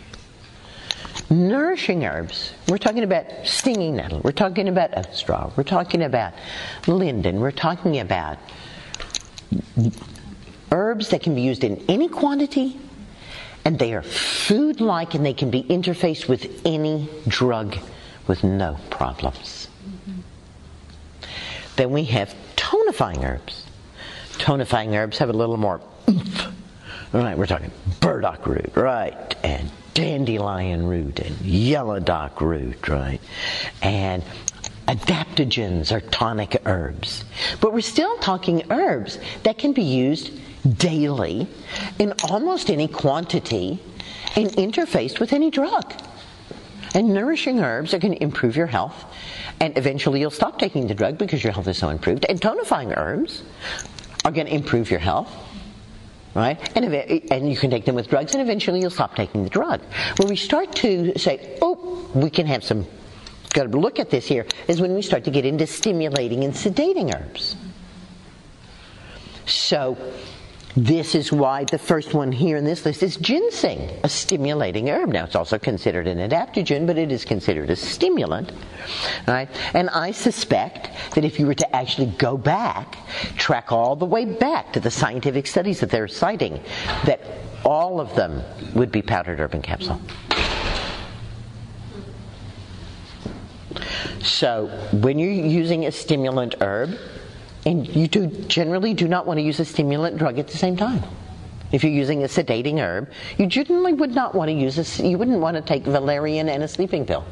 [1.30, 6.34] Nourishing herbs, we're talking about stinging nettle, we're talking about oat straw, we're talking about
[6.86, 8.38] linden, we're talking about
[10.74, 12.78] herbs that can be used in any quantity,
[13.64, 17.78] and they are food like and they can be interfaced with any drug
[18.28, 19.70] with no problems.
[19.86, 20.20] Mm-hmm.
[21.78, 23.66] Then we have tonifying herbs.
[24.34, 25.80] Tonifying herbs have a little more
[26.10, 26.54] oomph
[27.14, 33.22] Right, we're talking burdock root, right, and dandelion root, and yellow dock root, right,
[33.84, 34.24] and
[34.88, 37.24] adaptogens are tonic herbs.
[37.62, 40.32] But we're still talking herbs that can be used
[40.78, 41.48] daily
[42.00, 43.80] in almost any quantity
[44.36, 45.94] and interfaced with any drug.
[46.96, 49.06] And nourishing herbs are going to improve your health,
[49.60, 52.26] and eventually you'll stop taking the drug because your health is so improved.
[52.30, 53.44] And tonifying herbs
[54.24, 55.32] are going to improve your health
[56.36, 56.76] right?
[56.76, 56.86] And,
[57.32, 59.82] and you can take them with drugs, and eventually you'll stop taking the drug.
[60.18, 62.86] Where we start to say, oh, we can have some,
[63.54, 66.54] got to look at this here, is when we start to get into stimulating and
[66.54, 67.56] sedating herbs.
[69.46, 69.98] So,
[70.76, 75.10] this is why the first one here in this list is ginseng, a stimulating herb.
[75.10, 78.52] Now, it's also considered an adaptogen, but it is considered a stimulant.
[79.28, 79.50] Right?
[79.76, 82.98] And I suspect that if you were to actually go back,
[83.38, 86.60] track all the way back to the scientific studies that they're citing,
[87.06, 87.22] that
[87.64, 88.42] all of them
[88.74, 90.02] would be powdered herb and capsule.
[94.22, 96.98] So, when you're using a stimulant herb,
[97.66, 100.76] and you do generally do not want to use a stimulant drug at the same
[100.76, 101.04] time.
[101.72, 105.18] If you're using a sedating herb, you generally would not want to use a, you
[105.18, 107.26] wouldn't want to take valerian and a sleeping pill.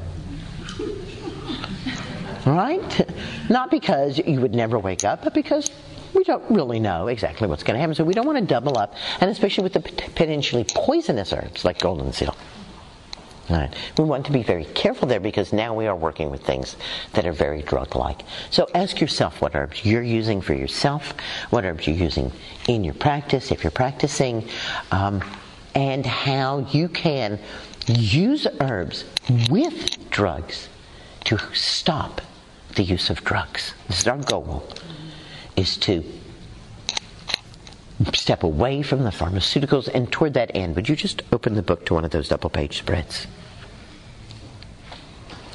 [2.46, 3.08] Right?
[3.50, 5.70] Not because you would never wake up, but because
[6.14, 7.94] we don't really know exactly what's going to happen.
[7.94, 11.80] So we don't want to double up, and especially with the potentially poisonous herbs like
[11.80, 12.36] golden seal.
[13.98, 16.76] We want to be very careful there because now we are working with things
[17.14, 18.22] that are very drug like.
[18.50, 21.14] So ask yourself what herbs you're using for yourself,
[21.50, 22.32] what herbs you're using
[22.68, 24.48] in your practice if you're practicing,
[24.92, 25.24] um,
[25.76, 27.40] and how you can
[27.88, 29.06] use herbs
[29.50, 30.70] with drugs
[31.26, 32.22] to stop
[32.76, 33.74] the use of drugs.
[33.88, 34.68] This is our goal,
[35.56, 36.04] is to
[38.14, 40.76] step away from the pharmaceuticals and toward that end.
[40.76, 43.28] Would you just open the book to one of those double page spreads?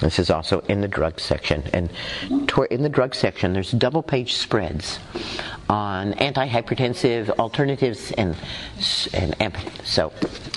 [0.01, 1.63] This is also in the drug section.
[1.73, 1.91] And
[2.71, 4.99] in the drug section, there's double page spreads
[5.69, 8.37] on antihypertensive alternatives and,
[9.15, 10.13] and so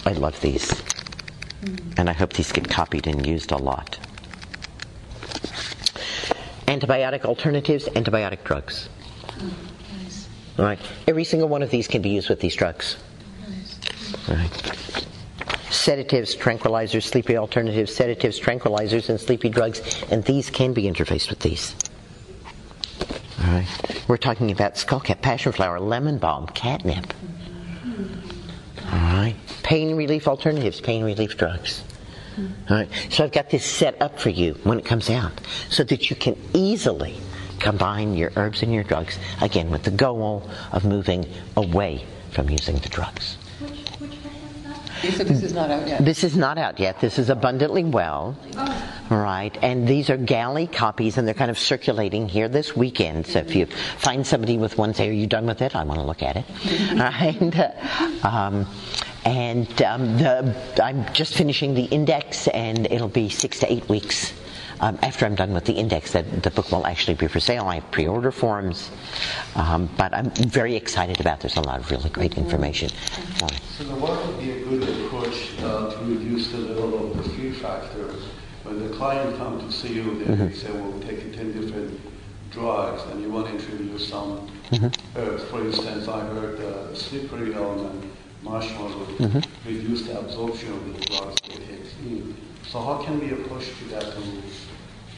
[0.05, 0.83] I love these.
[1.97, 3.97] And I hope these get copied and used a lot.
[6.67, 8.89] Antibiotic alternatives, antibiotic drugs.
[10.59, 10.79] All right.
[11.07, 12.97] Every single one of these can be used with these drugs.
[14.27, 14.69] All right
[15.79, 21.39] sedatives, tranquilizers, sleepy alternatives, sedatives, tranquilizers, and sleepy drugs, and these can be interfaced with
[21.39, 21.75] these.
[23.41, 23.67] All right.
[24.07, 27.13] We're talking about skullcap, passion flower, lemon balm, catnip.
[28.85, 29.35] All right.
[29.63, 31.83] Pain relief alternatives, pain relief drugs.
[32.37, 32.89] All right.
[33.09, 36.15] So I've got this set up for you when it comes out so that you
[36.15, 37.15] can easily
[37.59, 41.25] combine your herbs and your drugs again with the goal of moving
[41.55, 43.37] away from using the drugs.
[45.01, 46.03] This is not out yet?
[46.03, 46.99] This is not out yet.
[46.99, 48.35] This is Abundantly Well.
[49.09, 49.57] Right.
[49.61, 53.25] And these are galley copies, and they're kind of circulating here this weekend.
[53.25, 55.75] So if you find somebody with one, say, Are you done with it?
[55.75, 56.45] I want to look at it.
[56.93, 58.25] right.
[58.25, 58.67] Um,
[59.25, 64.33] and um, the, I'm just finishing the index, and it'll be six to eight weeks
[64.81, 67.67] um, after I'm done with the index, that the book will actually be for sale.
[67.67, 68.89] I have pre-order forms,
[69.55, 71.41] um, but I'm very excited about.
[71.41, 72.89] There's a lot of really great information.
[73.77, 77.29] So the what would be a good approach uh, to reduce the level of the
[77.29, 78.15] fear factor?
[78.63, 80.53] When the client comes to see you, they mm-hmm.
[80.53, 81.99] say, "Well, take 10 different
[82.51, 85.17] drugs," and you want to introduce some mm-hmm.
[85.17, 85.43] herbs.
[85.45, 88.11] For instance, I heard uh, slippery elm and
[88.43, 89.67] marshmallow mm-hmm.
[89.67, 91.69] reduce the absorption of the drugs they take
[92.05, 92.35] in.
[92.69, 94.21] So how can we approach to that to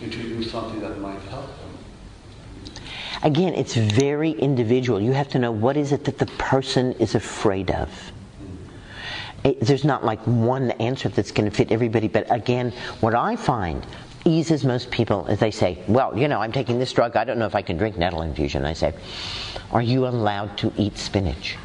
[0.02, 1.72] introduce something that might help them?
[3.24, 5.00] Again, it's very individual.
[5.00, 7.90] You have to know what is it that the person is afraid of.
[7.90, 9.46] Mm.
[9.52, 13.36] It, there's not like one answer that's going to fit everybody, but again, what I
[13.36, 13.86] find
[14.26, 17.38] eases most people as they say, Well, you know, I'm taking this drug, I don't
[17.38, 18.66] know if I can drink nettle infusion.
[18.66, 18.94] I say,
[19.72, 21.58] Are you allowed to eat spinach?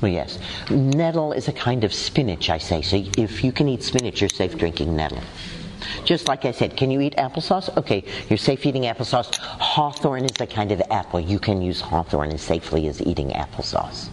[0.00, 0.38] Well, yes.
[0.68, 2.82] Nettle is a kind of spinach, I say.
[2.82, 5.22] So if you can eat spinach, you're safe drinking nettle.
[6.04, 7.74] Just like I said, can you eat applesauce?
[7.76, 9.34] Okay, you're safe eating applesauce.
[9.36, 11.20] Hawthorn is a kind of apple.
[11.20, 14.08] You can use hawthorn as safely as eating applesauce.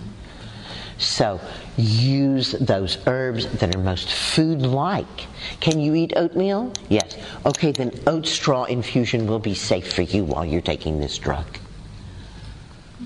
[0.98, 1.41] So
[1.77, 5.27] use those herbs that are most food like.
[5.60, 6.72] Can you eat oatmeal?
[6.89, 7.18] Yes.
[7.43, 11.45] Okay, then oat straw infusion will be safe for you while you're taking this drug.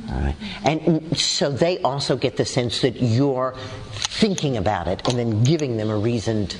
[0.10, 0.36] All right.
[0.66, 3.56] And so they also get the sense that you're
[3.92, 6.58] thinking about it and then giving them a reasoned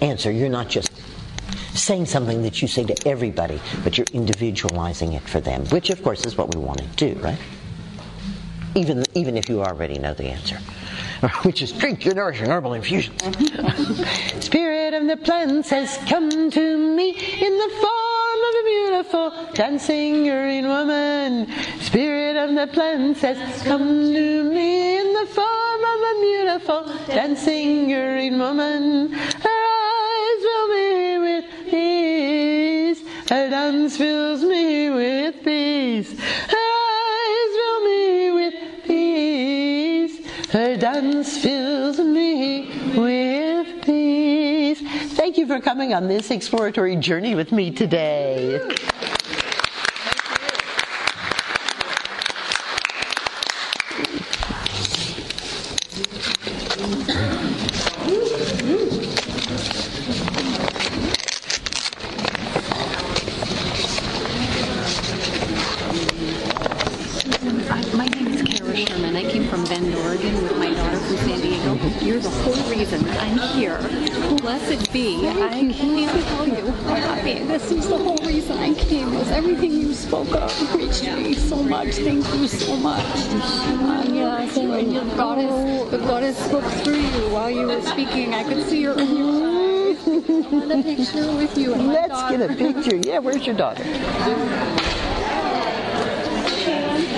[0.00, 0.32] answer.
[0.32, 0.90] You're not just
[1.82, 6.02] saying something that you say to everybody, but you're individualizing it for them, which of
[6.02, 7.38] course is what we want to do, right?
[8.74, 10.58] Even, even if you already know the answer,
[11.42, 13.20] which is drink your nourishing herbal infusions.
[14.44, 20.24] Spirit of the plants has come to me in the form of a beautiful dancing
[20.24, 21.48] green woman.
[21.80, 27.86] Spirit of the plants has come to me in the form of a beautiful dancing
[27.86, 29.16] green woman.
[33.28, 36.18] Her dance fills me with peace.
[36.18, 38.54] Her eyes fill me with
[38.86, 40.50] peace.
[40.50, 44.80] Her dance fills me with peace.
[45.14, 48.66] Thank you for coming on this exploratory journey with me today.
[90.82, 91.36] Picture mm-hmm.
[91.36, 92.38] with you and Let's daughter.
[92.38, 92.96] get a picture.
[92.96, 93.82] Yeah, where's your daughter?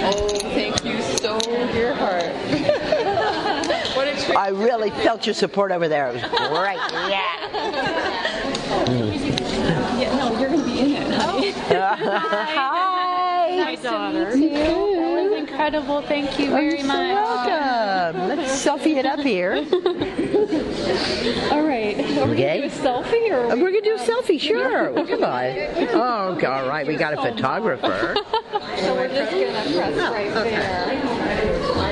[0.02, 2.24] Oh, thank you so, dear heart.
[3.96, 4.36] what a treat.
[4.36, 6.08] I really felt your support over there.
[6.08, 6.78] It was great.
[7.10, 7.36] Yeah.
[9.98, 11.54] Yeah, no, you're going to be in it.
[11.68, 12.90] Hi.
[13.62, 14.89] Hi, daughter
[15.74, 16.02] incredible.
[16.02, 17.14] Thank you very oh, much.
[17.14, 18.28] welcome.
[18.28, 19.54] Let's selfie it up here.
[21.52, 21.96] all right.
[22.18, 22.60] Are we okay.
[22.60, 23.30] going to do a selfie?
[23.30, 23.62] Or we...
[23.62, 24.92] are going to do a selfie, sure.
[24.92, 25.44] Well, come on.
[25.94, 26.86] Oh, all right.
[26.86, 28.16] We got a photographer.
[28.78, 30.90] so we're just going to press right there.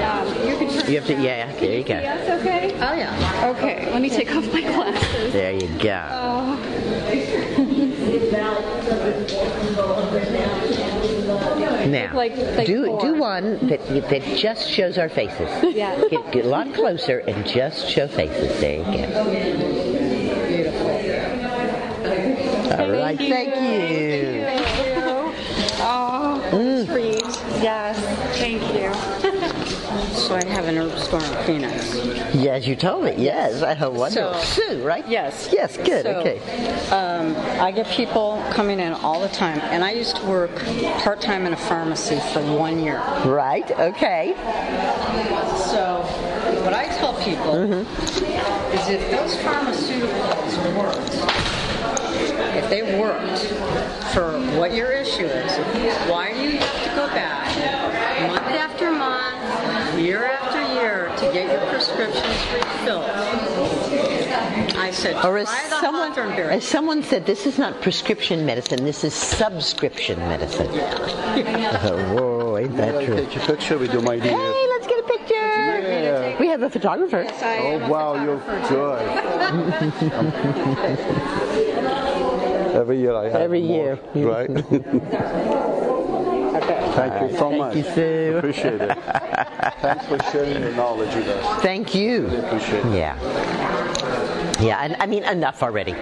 [0.08, 0.54] Um, you,
[0.90, 1.94] you have to, yeah, there you go.
[1.94, 2.72] Yes, okay?
[2.74, 3.54] Oh, yeah.
[3.56, 5.32] Okay, let me take off my glasses.
[5.32, 6.08] There you go.
[6.10, 6.56] Oh.
[11.90, 15.48] Now, like, like do do one that that just shows our faces.
[15.74, 15.96] Yeah.
[16.10, 18.60] Get, get a lot closer and just show faces.
[18.60, 19.24] There you go.
[20.48, 20.88] Beautiful.
[22.80, 23.18] All right.
[23.18, 24.42] Thank you.
[24.42, 25.34] Thank you.
[25.80, 26.86] Oh, mm.
[26.86, 27.22] treat.
[27.62, 27.96] Yes.
[30.28, 31.94] So I have an herb store in Phoenix.
[32.34, 33.14] Yes, you told me.
[33.16, 34.10] Yes, I have one.
[34.10, 35.08] So, Sue, right?
[35.08, 35.48] Yes.
[35.50, 36.02] Yes, good.
[36.02, 36.38] So, okay.
[36.90, 40.54] Um, I get people coming in all the time, and I used to work
[40.98, 42.98] part time in a pharmacy for one year.
[43.24, 43.70] Right.
[43.70, 44.34] Okay.
[45.72, 46.02] So
[46.62, 48.74] what I tell people mm-hmm.
[48.74, 51.14] is if those pharmaceuticals worked,
[52.54, 53.46] if they worked
[54.12, 55.56] for what your issue is,
[56.10, 57.38] why do you have to go back
[58.26, 61.32] month after month, year after year to
[64.88, 69.12] I said, Or as someone, as someone said, this is not prescription medicine, this is
[69.12, 70.66] subscription medicine.
[71.80, 73.16] Oh, whoa, ain't that May I true?
[73.16, 74.32] take a picture with you, my dear?
[74.32, 75.34] Hey, let's get a picture.
[75.34, 76.40] Yeah.
[76.40, 77.26] We have a photographer.
[77.28, 78.38] Oh, wow, you're
[78.68, 79.02] good.
[82.74, 84.26] Every year I have Every more, year.
[84.26, 84.48] Right?
[86.98, 87.76] Thank you so Thank much.
[87.76, 88.34] you, Sue.
[88.38, 88.98] Appreciate it.
[89.82, 91.62] Thanks for sharing your knowledge with us.
[91.62, 92.22] Thank you.
[92.26, 92.94] Really appreciate it.
[92.96, 93.66] Yeah.
[94.60, 95.92] Yeah, and I mean enough already.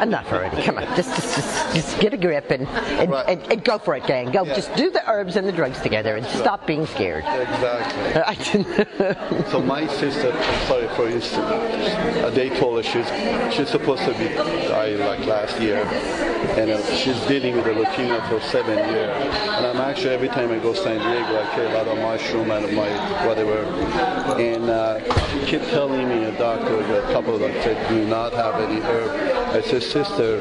[0.00, 0.62] enough already.
[0.62, 2.66] Come on, just just just, just get a grip and
[2.98, 3.28] and, Right.
[3.28, 4.30] and and go for it, gang.
[4.32, 4.54] Go, Yeah.
[4.54, 7.24] just do the herbs and the drugs together and stop being scared.
[7.26, 8.74] Exactly.
[9.50, 10.32] So my sister,
[10.66, 11.20] sorry for you,
[12.32, 13.08] they told her she's
[13.54, 14.28] she's supposed to be
[14.68, 15.78] dying like last year,
[16.58, 19.16] and uh, she's dealing with a leukemia for seven years.
[19.56, 19.64] And
[20.06, 22.88] every time I go to San Diego, I carry a lot of mushroom and my
[23.26, 23.64] whatever.
[24.40, 25.00] And uh,
[25.40, 28.80] she kept telling me a doctor, a couple of them said, do not have any
[28.80, 29.10] herb.
[29.54, 30.38] I said, sister,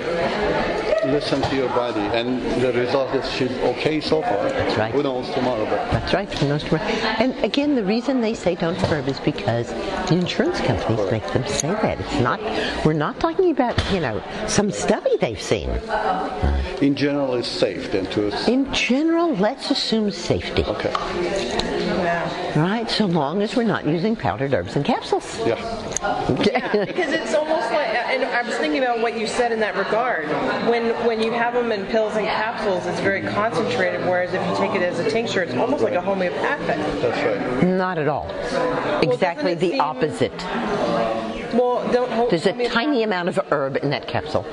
[1.12, 4.50] listen to your body, and the result is she's okay so far.
[4.50, 4.94] That's right.
[4.94, 5.66] Who knows tomorrow?
[5.66, 6.30] But That's right.
[6.44, 6.80] most of our-
[7.20, 9.68] And again, the reason they say don't herb is because
[10.10, 12.00] the insurance companies make them say that.
[12.00, 12.40] It's not.
[12.86, 15.70] We're not talking about you know some study they've seen.
[16.82, 18.28] in general, it's safe then to.
[18.52, 20.64] In general, let's assume safety.
[20.64, 20.94] Okay.
[22.56, 25.38] Right, so long as we're not using powdered herbs and capsules.
[25.40, 25.56] Yeah.
[26.28, 30.28] Because it's almost like, and I was thinking about what you said in that regard.
[30.70, 34.02] When when you have them in pills and capsules, it's very concentrated.
[34.02, 36.78] Whereas if you take it as a tincture, it's almost like a homeopathic.
[37.02, 37.64] That's right.
[37.68, 38.30] Not at all.
[39.02, 40.34] Exactly the seem- opposite.
[41.54, 42.12] Well, don't.
[42.12, 44.46] ho- There's a tiny amount of herb in that capsule.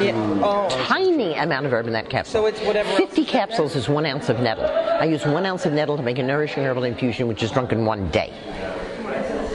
[0.00, 0.12] Yeah.
[0.42, 0.68] Oh.
[0.86, 2.32] Tiny amount of herb in that capsule.
[2.42, 4.64] So it's whatever 50 capsules is one ounce of nettle.
[4.66, 7.72] I use one ounce of nettle to make a nourishing herbal infusion, which is drunk
[7.72, 8.32] in one day.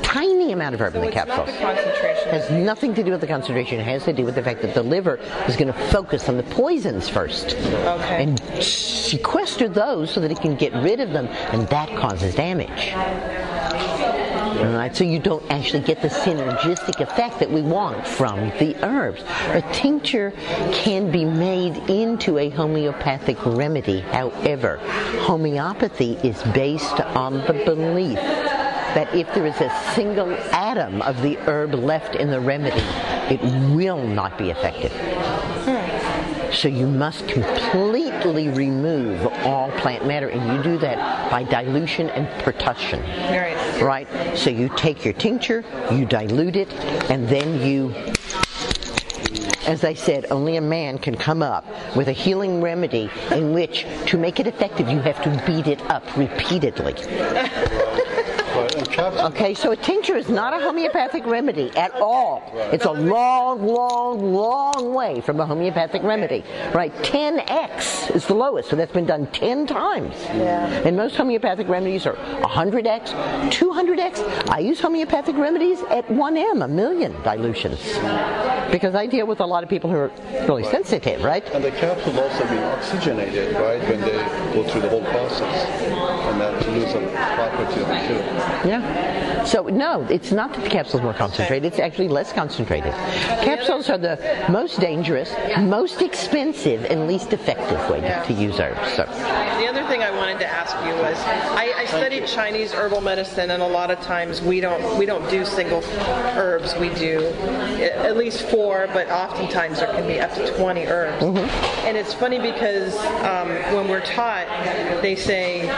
[0.04, 1.48] Tiny amount of herb So in the not capsules.
[1.58, 2.30] the concentration.
[2.30, 3.80] has nothing to do with the concentration.
[3.80, 5.18] It has to do with the fact that the liver
[5.48, 7.56] is going to focus on the poisons first.
[7.56, 8.24] Okay.
[8.24, 12.94] And sequester those so that it can get rid of them, and that causes damage.
[14.56, 19.24] Right, so you don't actually get the synergistic effect that we want from the herbs.
[19.50, 20.32] A tincture
[20.72, 24.00] can be made into a homeopathic remedy.
[24.00, 24.78] However,
[25.22, 28.18] homeopathy is based on the belief
[28.96, 32.82] that if there is a single atom of the herb left in the remedy,
[33.30, 33.42] it
[33.76, 34.92] will not be effective.
[34.94, 35.85] Hmm.
[36.56, 42.30] So you must completely remove all plant matter, and you do that by dilution and
[42.44, 43.02] percussion.
[43.02, 43.82] Right.
[43.82, 44.38] Right?
[44.38, 46.72] So you take your tincture, you dilute it,
[47.10, 47.94] and then you
[49.68, 51.66] as I said, only a man can come up
[51.96, 55.82] with a healing remedy in which, to make it effective, you have to beat it
[55.90, 56.94] up repeatedly.
[58.56, 58.76] Right.
[58.76, 59.26] And capsule.
[59.28, 62.52] Okay, so a tincture is not a homeopathic remedy at all.
[62.72, 66.44] It's a long, long, long way from a homeopathic remedy.
[66.74, 66.94] Right?
[67.04, 70.16] 10x is the lowest, so that's been done 10 times.
[70.30, 70.68] Yeah.
[70.86, 73.12] And most homeopathic remedies are 100x,
[73.52, 74.50] 200x.
[74.50, 77.82] I use homeopathic remedies at 1m, a million dilutions.
[78.72, 80.12] Because I deal with a lot of people who are
[80.48, 81.46] really sensitive, right?
[81.54, 84.12] And the capsule also being oxygenated, right, when they
[84.54, 86.94] go through the whole process, and that lose
[87.48, 88.68] a property of the sugar.
[88.68, 89.44] Yeah.
[89.46, 91.72] So no, it's not that the capsule's more concentrated.
[91.72, 92.92] It's actually less concentrated.
[93.44, 98.94] Capsules are the most dangerous, most expensive, and least effective way to, to use herbs.
[98.94, 101.18] So The other thing I wanted to ask you was,
[101.56, 105.30] I, I studied Chinese herbal medicine, and a lot of times we don't we don't
[105.30, 105.84] do single
[106.36, 106.76] herbs.
[106.76, 107.28] We do
[107.82, 111.24] at least four, but oftentimes there can be up to 20 herbs.
[111.86, 114.48] And it's funny because um, when we're taught,
[115.02, 115.70] they say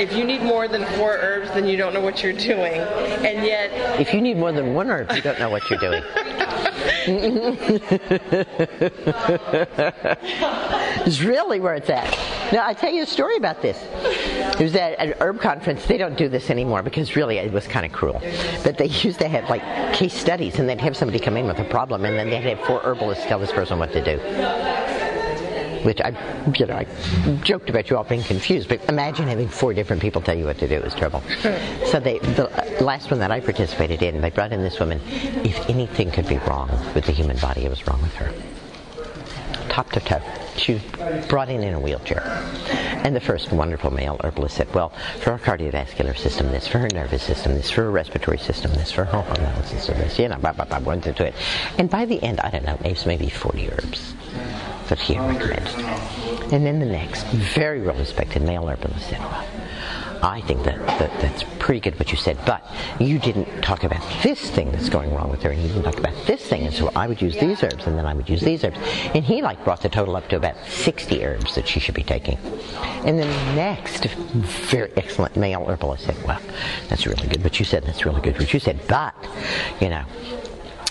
[0.00, 2.80] if you need more than four herbs, then you don't know what you're doing.
[2.80, 6.02] And yet, if you need more than one herb, you don't know what you're doing.
[11.06, 12.10] it's really where it's at.
[12.50, 13.78] Now, I tell you a story about this.
[14.58, 15.84] It was at an herb conference.
[15.84, 18.22] They don't do this anymore because really it was kind of cruel.
[18.64, 19.62] But they used to have like
[19.94, 22.66] case studies, and they'd have somebody come in with a problem, and then they'd have
[22.66, 24.18] four herbalists tell this person what to do.
[25.82, 26.10] Which I,
[26.56, 26.86] you know, I
[27.42, 30.58] joked about you all being confused, but imagine having four different people tell you what
[30.58, 30.76] to do.
[30.76, 31.22] is trouble.
[31.86, 35.00] So they, the last one that I participated in, they brought in this woman.
[35.44, 38.32] If anything could be wrong with the human body, it was wrong with her
[39.70, 40.20] top to toe.
[40.56, 42.22] She was brought in in a wheelchair.
[43.04, 44.90] And the first wonderful male herbalist said, well,
[45.20, 48.92] for her cardiovascular system, this, for her nervous system, this, for her respiratory system, this,
[48.92, 51.34] for her hormonal system, this, you know, blah, blah, blah, went into it.
[51.78, 54.14] And by the end, I don't know, maybe 40 herbs
[54.90, 55.74] that he recommended.
[56.52, 59.46] And then the next, very well respected male herbalist said, well,
[60.22, 62.62] I think that, that that's pretty good what you said, but
[62.98, 65.98] you didn't talk about this thing that's going wrong with her, and you didn't talk
[65.98, 68.42] about this thing, and so I would use these herbs, and then I would use
[68.42, 68.76] these herbs.
[69.14, 72.02] And he like brought the total up to about 60 herbs that she should be
[72.02, 72.36] taking.
[73.06, 76.40] And then the next very excellent male herbalist said, well,
[76.88, 79.14] that's really good what you said, that's really good what you said, but,
[79.80, 80.04] you know,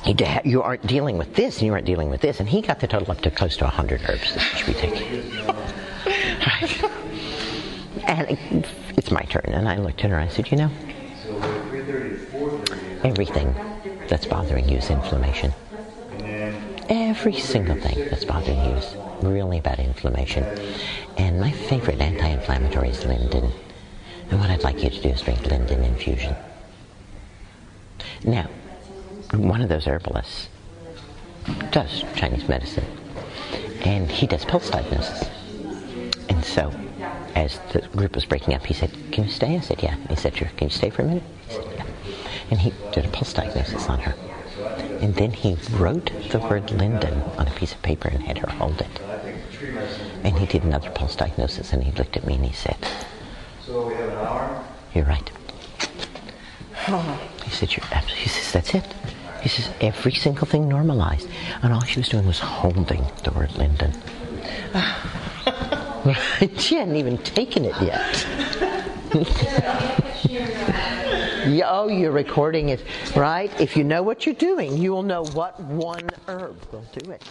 [0.05, 2.39] you aren't dealing with this and you aren't dealing with this.
[2.39, 5.45] And he got the total up to close to 100 herbs that should be taking.
[5.55, 6.83] Right.
[8.05, 8.67] And it,
[8.97, 9.45] it's my turn.
[9.47, 10.71] And I looked at her and I said, you know,
[13.03, 13.53] everything
[14.07, 15.53] that's bothering you is inflammation.
[16.89, 20.43] Every single thing that's bothering you is really about inflammation.
[21.17, 23.51] And my favorite anti-inflammatory is linden.
[24.31, 26.35] And what I'd like you to do is drink linden infusion.
[28.23, 28.49] Now,
[29.33, 30.49] one of those herbalists
[31.71, 32.85] does Chinese medicine,
[33.85, 35.29] and he does pulse diagnosis.
[36.29, 36.73] And so,
[37.35, 40.15] as the group was breaking up, he said, "Can you stay?" I said, "Yeah." He
[40.15, 41.23] said, "Sure." Can you stay for a minute?
[41.47, 41.85] He said, "Yeah."
[42.51, 44.15] And he did a pulse diagnosis on her,
[45.01, 48.49] and then he wrote the word Linden on a piece of paper and had her
[48.49, 48.99] hold it.
[50.23, 52.77] And he did another pulse diagnosis, and he looked at me and he said,
[53.65, 54.63] So we have an hour?
[54.93, 55.31] "You're right."
[56.87, 57.19] Oh.
[57.43, 58.85] He said, You're abs-" he says, that's it.
[59.41, 61.27] He says, every single thing normalized.
[61.61, 63.93] And all she was doing was holding the word Linden.
[66.57, 68.25] she hadn't even taken it yet.
[71.71, 72.83] Oh, you're recording it,
[73.15, 73.51] right?
[73.59, 77.23] If you know what you're doing, you will know what one herb will do it.